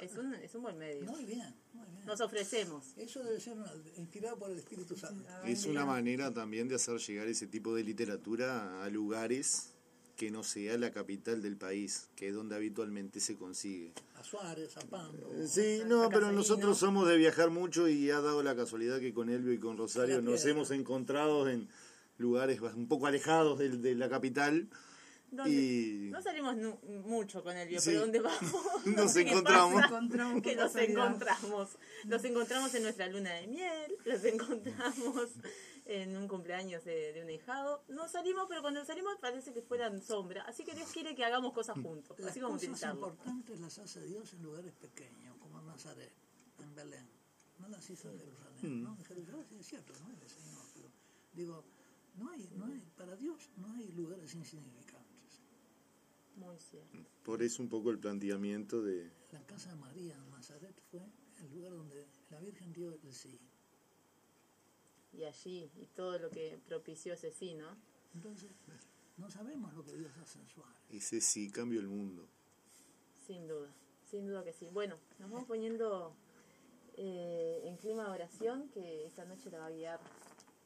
Es 0.00 0.16
un, 0.16 0.34
es 0.34 0.54
un 0.54 0.62
buen 0.62 0.78
medio. 0.78 1.04
Muy 1.04 1.24
bien, 1.24 1.54
muy 1.72 1.86
bien. 1.88 2.06
Nos 2.06 2.20
ofrecemos. 2.20 2.92
Eso 2.96 3.22
debe 3.22 3.40
ser 3.40 3.54
una- 3.54 3.72
inspirado 3.96 4.38
por 4.38 4.50
el 4.50 4.58
Espíritu 4.58 4.96
Santo. 4.96 5.24
Es 5.46 5.64
una 5.66 5.84
manera 5.84 6.32
también 6.32 6.68
de 6.68 6.74
hacer 6.76 6.98
llegar 6.98 7.26
ese 7.28 7.46
tipo 7.46 7.74
de 7.74 7.84
literatura 7.84 8.82
a 8.84 8.88
lugares 8.90 9.70
que 10.16 10.30
no 10.30 10.44
sea 10.44 10.78
la 10.78 10.92
capital 10.92 11.42
del 11.42 11.56
país, 11.56 12.08
que 12.14 12.28
es 12.28 12.34
donde 12.34 12.54
habitualmente 12.54 13.18
se 13.18 13.36
consigue. 13.36 13.92
A 14.14 14.22
Suárez, 14.22 14.76
a 14.76 14.80
Pando. 14.82 15.28
Sí, 15.48 15.82
no, 15.86 16.08
pero 16.08 16.30
nosotros 16.30 16.78
somos 16.78 17.08
de 17.08 17.16
viajar 17.16 17.50
mucho 17.50 17.88
y 17.88 18.10
ha 18.10 18.20
dado 18.20 18.42
la 18.44 18.54
casualidad 18.54 19.00
que 19.00 19.12
con 19.12 19.28
Elvio 19.28 19.52
y 19.52 19.58
con 19.58 19.76
Rosario 19.76 20.22
nos 20.22 20.44
hemos 20.46 20.70
encontrado 20.70 21.48
en 21.48 21.68
lugares 22.18 22.60
un 22.60 22.86
poco 22.86 23.08
alejados 23.08 23.58
del- 23.58 23.82
de, 23.82 23.96
la 23.96 24.08
capital 24.08 24.68
Donde- 25.36 25.50
y 25.52 26.10
No 26.10 26.22
salimos 26.22 26.56
nu- 26.56 26.78
mucho 27.04 27.42
con 27.42 27.56
el 27.56 27.68
Sí. 27.80 27.86
pero 27.90 28.00
donde 28.00 28.20
vamos 28.20 28.40
Nos 28.86 28.96
no 28.96 29.08
sé 29.08 29.24
qué 29.24 29.30
encontramos. 29.30 29.74
pasa, 29.74 29.86
Encontramos 29.94 30.42
que 30.42 30.56
nos 30.56 30.76
encontramos. 30.76 31.78
Los 32.04 32.24
encontramos 32.24 32.74
en 32.74 32.82
nuestra 32.82 33.06
luna 33.08 33.32
de 33.34 33.46
miel, 33.46 33.96
los 34.04 34.24
encontramos 34.24 35.30
en 35.86 36.16
un 36.16 36.28
cumpleaños 36.28 36.84
de, 36.84 37.12
de 37.12 37.22
un 37.22 37.30
hijado. 37.30 37.84
No 37.88 38.08
salimos, 38.08 38.46
pero 38.48 38.62
cuando 38.62 38.84
salimos 38.84 39.16
parece 39.20 39.52
que 39.52 39.60
fueran 39.62 40.00
sombra. 40.02 40.42
Así 40.44 40.64
que 40.64 40.74
Dios 40.74 40.90
quiere 40.92 41.14
que 41.14 41.24
hagamos 41.24 41.52
cosas 41.52 41.76
juntos, 41.80 42.18
Las 42.18 42.30
así 42.30 42.40
como 42.40 42.54
cosas 42.58 42.82
importantes 42.94 43.60
las 43.60 43.78
hace 43.78 44.02
Dios 44.06 44.32
en 44.32 44.42
lugares 44.42 44.72
pequeños, 44.74 45.36
como 45.38 45.58
en 45.60 45.66
Nazaret, 45.66 46.12
en 46.60 46.74
Belén. 46.74 47.06
No 47.58 47.68
las 47.68 47.88
hizo 47.90 48.10
en 48.10 48.18
Jerusalén, 48.18 48.82
¿no? 48.82 48.96
En 48.98 49.04
Jerusalén 49.04 49.44
sí 49.48 49.56
es 49.60 49.66
cierto, 49.66 49.92
no 50.02 50.10
es 50.12 50.22
el 50.22 50.28
Señor, 50.28 50.62
pero 50.74 50.88
digo, 51.34 51.64
no 52.16 52.30
hay, 52.30 52.48
no 52.56 52.66
hay, 52.66 52.82
para 52.96 53.14
Dios 53.16 53.48
no 53.56 53.72
hay 53.74 53.92
lugares 53.92 54.34
insignificantes. 54.34 54.83
Muy 56.36 56.58
cierto. 56.58 56.98
por 57.22 57.42
eso 57.42 57.62
un 57.62 57.68
poco 57.68 57.90
el 57.90 57.98
planteamiento 57.98 58.82
de 58.82 59.10
La 59.32 59.40
casa 59.46 59.70
de 59.70 59.76
María 59.76 60.14
en 60.16 60.30
Nazaret 60.30 60.74
fue 60.90 61.00
el 61.40 61.50
lugar 61.52 61.72
donde 61.72 62.06
la 62.30 62.40
Virgen 62.40 62.72
dio 62.72 62.90
el 62.90 63.12
sí. 63.12 63.38
Y 65.12 65.24
allí, 65.24 65.70
y 65.76 65.86
todo 65.86 66.18
lo 66.18 66.30
que 66.30 66.58
propició 66.66 67.14
ese 67.14 67.30
sí, 67.30 67.54
¿no? 67.54 67.76
Entonces, 68.14 68.50
no 69.16 69.30
sabemos 69.30 69.72
lo 69.74 69.84
que 69.84 69.96
Dios 69.96 70.10
hace 70.18 70.40
en 70.40 70.48
Suárez. 70.48 70.76
ese 70.90 71.20
sí 71.20 71.50
cambio 71.50 71.80
el 71.80 71.86
mundo. 71.88 72.26
Sin 73.26 73.46
duda, 73.46 73.72
sin 74.10 74.26
duda 74.26 74.42
que 74.42 74.52
sí. 74.52 74.68
Bueno, 74.72 74.98
nos 75.20 75.30
vamos 75.30 75.46
poniendo 75.46 76.16
eh, 76.96 77.62
en 77.64 77.76
clima 77.76 78.04
de 78.04 78.10
oración, 78.10 78.68
que 78.70 79.06
esta 79.06 79.24
noche 79.24 79.50
la 79.50 79.58
va 79.58 79.66
a 79.66 79.70
guiar 79.70 80.00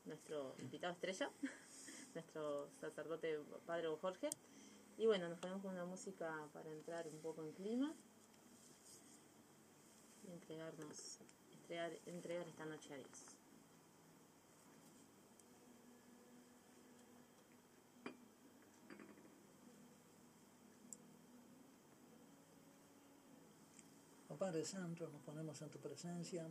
nuestro 0.06 0.54
invitado 0.60 0.94
estrella, 0.94 1.30
nuestro 2.14 2.70
sacerdote 2.80 3.38
padre 3.66 3.88
Jorge. 4.00 4.30
Y 4.98 5.06
bueno, 5.06 5.28
nos 5.28 5.38
ponemos 5.38 5.62
con 5.62 5.72
una 5.72 5.84
música 5.84 6.28
para 6.52 6.68
entrar 6.72 7.06
un 7.06 7.20
poco 7.20 7.44
en 7.44 7.52
clima. 7.52 7.94
Y 10.24 10.32
entregarnos, 10.32 11.20
entregar, 11.52 11.92
entregar 12.04 12.48
esta 12.48 12.66
noche 12.66 12.92
a 12.92 12.96
Dios. 12.96 13.08
Oh 24.28 24.36
Padre 24.36 24.64
Santo, 24.64 25.08
nos 25.08 25.22
ponemos 25.22 25.62
en 25.62 25.70
tu 25.70 25.78
presencia, 25.78 26.48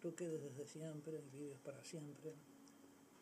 tú 0.00 0.12
que 0.16 0.28
desde 0.28 0.66
siempre 0.66 1.22
y 1.32 1.38
vives 1.38 1.60
para 1.60 1.82
siempre, 1.84 2.34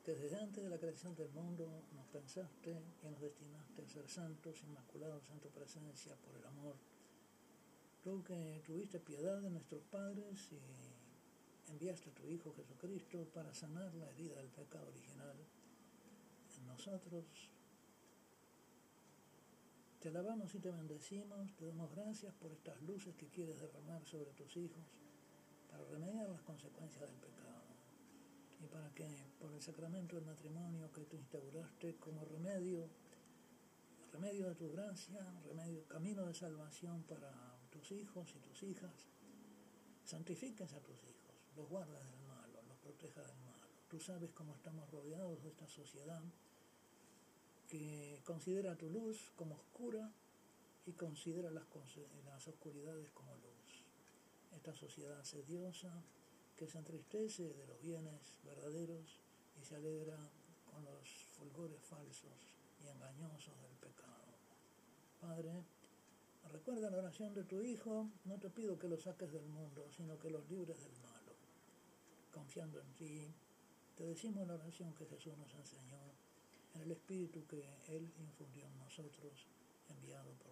desde 0.05 0.37
antes 0.37 0.65
de 0.65 0.69
la 0.69 0.79
creación 0.79 1.15
del 1.15 1.31
mundo 1.31 1.85
nos 1.95 2.07
pensaste 2.09 2.83
y 3.03 3.07
nos 3.07 3.21
destinaste 3.21 3.83
a 3.83 3.89
ser 3.89 4.09
santos, 4.09 4.63
inmaculados 4.65 5.31
en 5.31 5.39
tu 5.39 5.49
presencia 5.51 6.17
por 6.17 6.35
el 6.37 6.45
amor. 6.45 6.77
Tú 8.03 8.23
que 8.25 8.61
tuviste 8.67 8.99
piedad 8.99 9.41
de 9.41 9.51
nuestros 9.51 9.83
padres 9.85 10.51
y 10.51 11.71
enviaste 11.71 12.11
a 12.11 12.15
tu 12.15 12.27
Hijo 12.27 12.53
Jesucristo 12.53 13.29
para 13.33 13.55
sanar 13.55 13.95
la 13.95 14.11
herida 14.11 14.37
del 14.37 14.51
pecado 14.51 14.89
original 14.89 15.37
en 16.59 16.67
nosotros. 16.67 17.25
Te 20.01 20.09
alabamos 20.09 20.53
y 20.57 20.59
te 20.59 20.73
bendecimos, 20.73 21.55
te 21.55 21.67
damos 21.67 21.93
gracias 21.93 22.35
por 22.35 22.51
estas 22.51 22.83
luces 22.83 23.15
que 23.15 23.29
quieres 23.29 23.61
derramar 23.61 24.05
sobre 24.05 24.33
tus 24.33 24.57
hijos 24.57 24.83
para 25.71 25.85
remediar 25.85 26.29
las 26.29 26.43
consecuencias 26.43 27.09
del 27.09 27.21
pecado 27.21 27.72
y 28.63 28.67
para 28.69 28.91
que 28.95 29.09
por 29.41 29.53
el 29.53 29.61
sacramento 29.61 30.17
del 30.17 30.25
matrimonio 30.25 30.93
que 30.93 31.05
tú 31.05 31.17
instauraste 31.17 31.97
como 31.97 32.25
remedio, 32.25 32.89
remedio 34.13 34.49
de 34.49 34.55
tu 34.55 34.71
gracia, 34.71 35.21
remedio, 35.45 35.87
camino 35.89 36.25
de 36.27 36.35
salvación 36.35 37.03
para 37.03 37.33
tus 37.71 37.91
hijos 37.93 38.33
y 38.37 38.39
tus 38.39 38.63
hijas, 38.63 39.09
santifiques 40.05 40.73
a 40.75 40.81
tus 40.81 41.03
hijos, 41.05 41.35
los 41.57 41.69
guardas 41.69 42.07
del 42.09 42.21
malo, 42.21 42.63
los 42.69 42.77
protejas 42.79 43.27
del 43.27 43.39
malo. 43.41 43.67
Tú 43.89 43.99
sabes 43.99 44.31
cómo 44.33 44.55
estamos 44.55 44.89
rodeados 44.91 45.43
de 45.43 45.49
esta 45.49 45.67
sociedad 45.67 46.23
que 47.69 48.21
considera 48.25 48.77
tu 48.77 48.91
luz 48.91 49.33
como 49.35 49.57
oscura 49.57 50.13
y 50.87 50.93
considera 50.93 51.51
las, 51.51 51.65
las 52.25 52.47
oscuridades 52.47 53.11
como 53.11 53.35
luz. 53.37 53.85
Esta 54.53 54.75
sociedad 54.75 55.23
sediosa 55.25 56.05
que 56.57 56.67
se 56.67 56.79
entristece 56.79 57.55
de 57.55 57.67
los 57.67 57.81
bienes 57.81 58.39
verdaderos 58.45 59.21
y 59.61 59.65
se 59.65 59.77
alegra 59.77 60.19
con 60.71 60.85
los 60.85 61.09
fulgores 61.39 61.83
falsos 61.83 62.55
y 62.83 62.89
engañosos 62.89 63.55
del 63.63 63.77
pecado. 63.77 64.33
Padre, 65.21 65.65
recuerda 66.51 66.91
la 66.91 66.99
oración 66.99 67.35
de 67.35 67.45
tu 67.45 67.63
Hijo, 67.63 68.11
no 68.25 68.39
te 68.39 68.51
pido 68.51 68.79
que 68.79 68.89
los 68.89 69.03
saques 69.03 69.33
del 69.33 69.47
mundo, 69.47 69.87
sino 69.97 70.19
que 70.19 70.31
los 70.31 70.49
libres 70.49 70.81
del 70.81 70.97
malo. 71.03 71.33
Confiando 72.33 72.81
en 72.81 72.93
ti, 72.95 73.35
te 73.97 74.05
decimos 74.05 74.47
la 74.47 74.55
oración 74.55 74.95
que 74.95 75.07
Jesús 75.07 75.37
nos 75.37 75.53
enseñó. 75.55 76.01
en 76.75 76.81
el 76.81 76.93
espíritu 76.93 77.47
que 77.47 77.63
Él 77.89 78.11
infundió 78.19 78.67
en 78.67 78.79
nosotros, 78.79 79.47
enviado 79.91 80.33
por. 80.43 80.52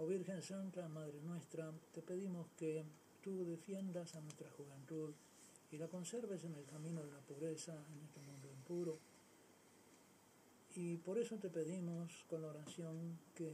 Oh 0.00 0.06
Virgen 0.06 0.40
Santa, 0.40 0.88
Madre 0.88 1.20
nuestra, 1.22 1.72
te 1.92 2.02
pedimos 2.02 2.46
que 2.56 2.84
tú 3.20 3.44
defiendas 3.44 4.14
a 4.14 4.20
nuestra 4.20 4.48
juventud 4.50 5.12
y 5.72 5.76
la 5.76 5.88
conserves 5.88 6.44
en 6.44 6.54
el 6.54 6.64
camino 6.66 7.02
de 7.02 7.10
la 7.10 7.18
pobreza 7.18 7.72
en 7.92 8.04
este 8.04 8.20
mundo 8.20 8.48
impuro. 8.48 9.00
Y 10.76 10.98
por 10.98 11.18
eso 11.18 11.36
te 11.38 11.50
pedimos 11.50 12.24
con 12.28 12.42
la 12.42 12.48
oración 12.48 13.18
que 13.34 13.52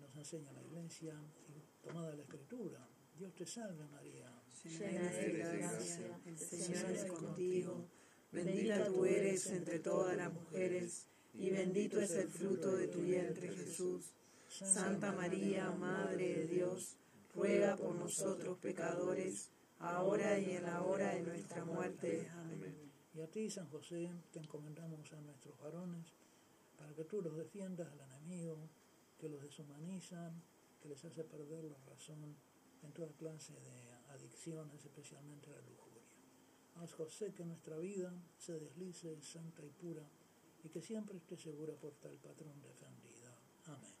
nos 0.00 0.16
enseña 0.16 0.52
la 0.52 0.62
Iglesia 0.64 1.14
y 1.48 1.86
tomada 1.86 2.16
la 2.16 2.22
Escritura. 2.22 2.80
Dios 3.16 3.32
te 3.36 3.46
salve 3.46 3.86
María. 3.86 4.28
Llena 4.64 5.12
eres 5.12 5.50
de 5.52 5.58
gracia, 5.58 6.20
el 6.26 6.36
Señor 6.36 6.90
es 6.90 7.04
contigo. 7.04 7.84
Bendita 8.32 8.86
tú 8.86 9.04
eres 9.04 9.46
entre 9.50 9.78
todas 9.78 10.16
las 10.16 10.32
mujeres, 10.32 11.06
y 11.32 11.50
bendito 11.50 12.00
es 12.00 12.10
el 12.10 12.28
fruto 12.28 12.74
de 12.74 12.88
tu 12.88 13.02
vientre 13.02 13.54
Jesús. 13.54 14.16
Santa 14.48 15.12
María, 15.12 15.70
Madre 15.70 16.34
de 16.34 16.46
Dios, 16.46 16.96
ruega 17.34 17.76
por 17.76 17.94
nosotros 17.94 18.58
pecadores, 18.58 19.50
ahora 19.78 20.38
y 20.38 20.56
en 20.56 20.62
la 20.64 20.82
hora 20.82 21.14
de 21.14 21.22
nuestra 21.22 21.64
muerte. 21.64 22.28
Amén. 22.32 22.74
Y 23.14 23.20
a 23.20 23.30
ti, 23.30 23.50
San 23.50 23.68
José, 23.68 24.10
te 24.32 24.38
encomendamos 24.38 25.12
a 25.12 25.20
nuestros 25.20 25.58
varones 25.58 26.12
para 26.78 26.94
que 26.94 27.04
tú 27.04 27.22
los 27.22 27.36
defiendas 27.36 27.90
al 27.90 28.00
enemigo, 28.00 28.68
que 29.18 29.28
los 29.28 29.42
deshumaniza, 29.42 30.32
que 30.82 30.88
les 30.88 31.04
hace 31.04 31.24
perder 31.24 31.64
la 31.64 31.78
razón 31.88 32.36
en 32.82 32.92
toda 32.92 33.08
clase 33.12 33.54
de 33.54 33.92
adicciones, 34.10 34.84
especialmente 34.84 35.50
la 35.50 35.60
lujuria. 35.62 36.02
Haz, 36.76 36.92
José, 36.92 37.32
que 37.32 37.44
nuestra 37.44 37.78
vida 37.78 38.12
se 38.36 38.58
deslice 38.58 39.20
santa 39.22 39.64
y 39.64 39.70
pura 39.70 40.06
y 40.62 40.68
que 40.68 40.82
siempre 40.82 41.16
esté 41.16 41.36
segura 41.36 41.74
por 41.74 41.94
tal 41.94 42.16
patrón 42.18 42.60
defendida. 42.62 43.34
Amén. 43.66 43.95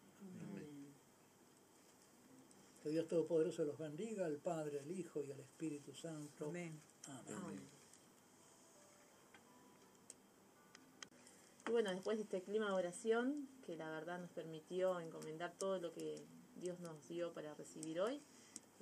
Que 2.82 2.90
Dios 2.90 3.08
Todopoderoso 3.08 3.64
los 3.64 3.78
bendiga, 3.78 4.26
el 4.26 4.38
Padre, 4.38 4.78
el 4.78 4.90
Hijo 4.92 5.22
y 5.22 5.30
el 5.30 5.40
Espíritu 5.40 5.92
Santo. 5.92 6.46
Amén. 6.46 6.80
Amén. 7.08 7.76
Y 11.68 11.72
bueno, 11.72 11.90
después 11.90 12.16
de 12.16 12.22
este 12.22 12.42
clima 12.42 12.66
de 12.66 12.72
oración, 12.72 13.48
que 13.66 13.76
la 13.76 13.90
verdad 13.90 14.20
nos 14.20 14.30
permitió 14.30 15.00
encomendar 15.00 15.52
todo 15.58 15.80
lo 15.80 15.92
que 15.92 16.24
Dios 16.60 16.78
nos 16.78 17.08
dio 17.08 17.32
para 17.32 17.54
recibir 17.54 18.00
hoy, 18.00 18.22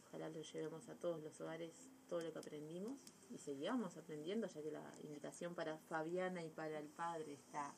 ojalá 0.07 0.28
lo 0.28 0.42
llevemos 0.42 0.86
a 0.90 0.95
todos 0.95 1.22
los 1.22 1.40
hogares, 1.40 1.72
todo 2.11 2.20
lo 2.20 2.30
que 2.30 2.40
aprendimos, 2.40 2.99
y 3.30 3.38
seguíamos 3.38 3.97
aprendiendo, 3.97 4.47
ya 4.49 4.61
que 4.61 4.70
la 4.70 4.84
invitación 5.03 5.55
para 5.55 5.78
Fabiana 5.78 6.45
y 6.45 6.51
para 6.51 6.78
el 6.78 6.88
Padre 6.88 7.32
está 7.32 7.74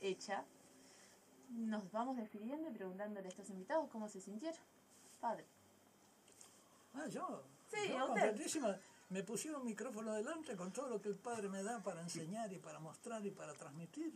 hecha. 0.00 0.46
Nos 1.48 1.90
vamos 1.90 2.16
despidiendo 2.16 2.68
y 2.68 2.72
preguntándole 2.72 3.26
a 3.26 3.30
estos 3.30 3.48
invitados 3.50 3.88
cómo 3.90 4.08
se 4.08 4.20
sintieron. 4.20 4.60
Padre. 5.20 5.44
Ah, 6.94 7.06
yo. 7.08 7.42
Sí, 7.70 7.88
yo 7.88 8.12
usted. 8.12 8.80
Me 9.10 9.22
pusieron 9.22 9.62
un 9.62 9.66
micrófono 9.66 10.12
delante 10.12 10.54
con 10.54 10.70
todo 10.70 10.90
lo 10.90 11.00
que 11.00 11.08
el 11.08 11.16
Padre 11.16 11.48
me 11.48 11.62
da 11.62 11.82
para 11.82 12.02
enseñar 12.02 12.52
y 12.52 12.58
para 12.58 12.78
mostrar 12.78 13.24
y 13.24 13.30
para 13.30 13.54
transmitir. 13.54 14.12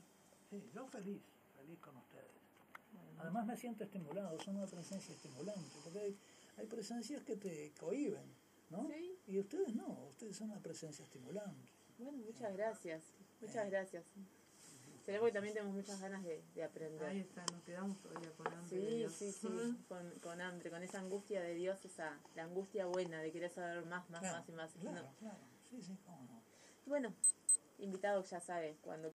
Sí, 0.51 0.71
yo 0.75 0.87
feliz, 0.87 1.23
feliz 1.57 1.79
con 1.81 1.97
ustedes. 1.97 2.31
Además 3.19 3.47
me 3.47 3.57
siento 3.57 3.85
estimulado, 3.85 4.39
son 4.41 4.57
una 4.57 4.67
presencia 4.67 5.15
estimulante, 5.15 5.79
porque 5.83 5.99
hay, 5.99 6.19
hay 6.59 6.67
presencias 6.67 7.23
que 7.23 7.37
te 7.37 7.73
cohiben, 7.81 8.35
¿no? 8.69 8.87
Sí. 8.89 9.17
Y 9.29 9.39
ustedes 9.39 9.75
no, 9.75 9.87
ustedes 10.11 10.37
son 10.37 10.51
una 10.51 10.61
presencia 10.61 11.05
estimulante. 11.05 11.73
Bueno, 11.99 12.19
muchas 12.19 12.53
gracias. 12.53 13.03
Muchas 13.41 13.71
gracias. 13.71 14.05
Será 15.05 15.19
porque 15.19 15.33
también 15.33 15.55
tenemos 15.55 15.75
muchas 15.75 16.01
ganas 16.01 16.23
de, 16.23 16.43
de 16.55 16.63
aprender. 16.65 17.05
Ahí 17.09 17.21
está, 17.21 17.45
nos 17.53 17.63
quedamos 17.65 17.99
todavía 18.01 18.31
con 18.37 18.47
hambre. 18.53 18.77
de 18.79 18.87
Sí, 18.91 18.97
Dios. 18.99 19.13
sí, 19.13 19.33
sí, 19.33 19.49
con, 19.89 20.11
con 20.21 20.41
hambre, 20.41 20.71
con 20.71 20.83
esa 20.83 21.01
angustia 21.01 21.41
de 21.43 21.55
Dios, 21.55 21.85
esa, 21.85 22.19
la 22.37 22.45
angustia 22.45 22.87
buena 22.87 23.21
de 23.21 23.33
querer 23.33 23.51
saber 23.51 23.85
más, 23.87 24.09
más, 24.11 24.21
Claro, 24.21 24.37
más 24.39 24.49
y 24.49 24.53
más. 24.53 24.73
Claro, 24.75 25.03
No. 25.03 25.15
claro, 25.19 25.39
sí, 25.69 25.83
sí, 25.83 25.99
cómo 26.05 26.23
no. 26.23 26.43
Bueno, 26.87 27.15
invitado 27.79 28.23
ya 28.23 28.39
sabe, 28.41 28.77
cuando 28.83 29.11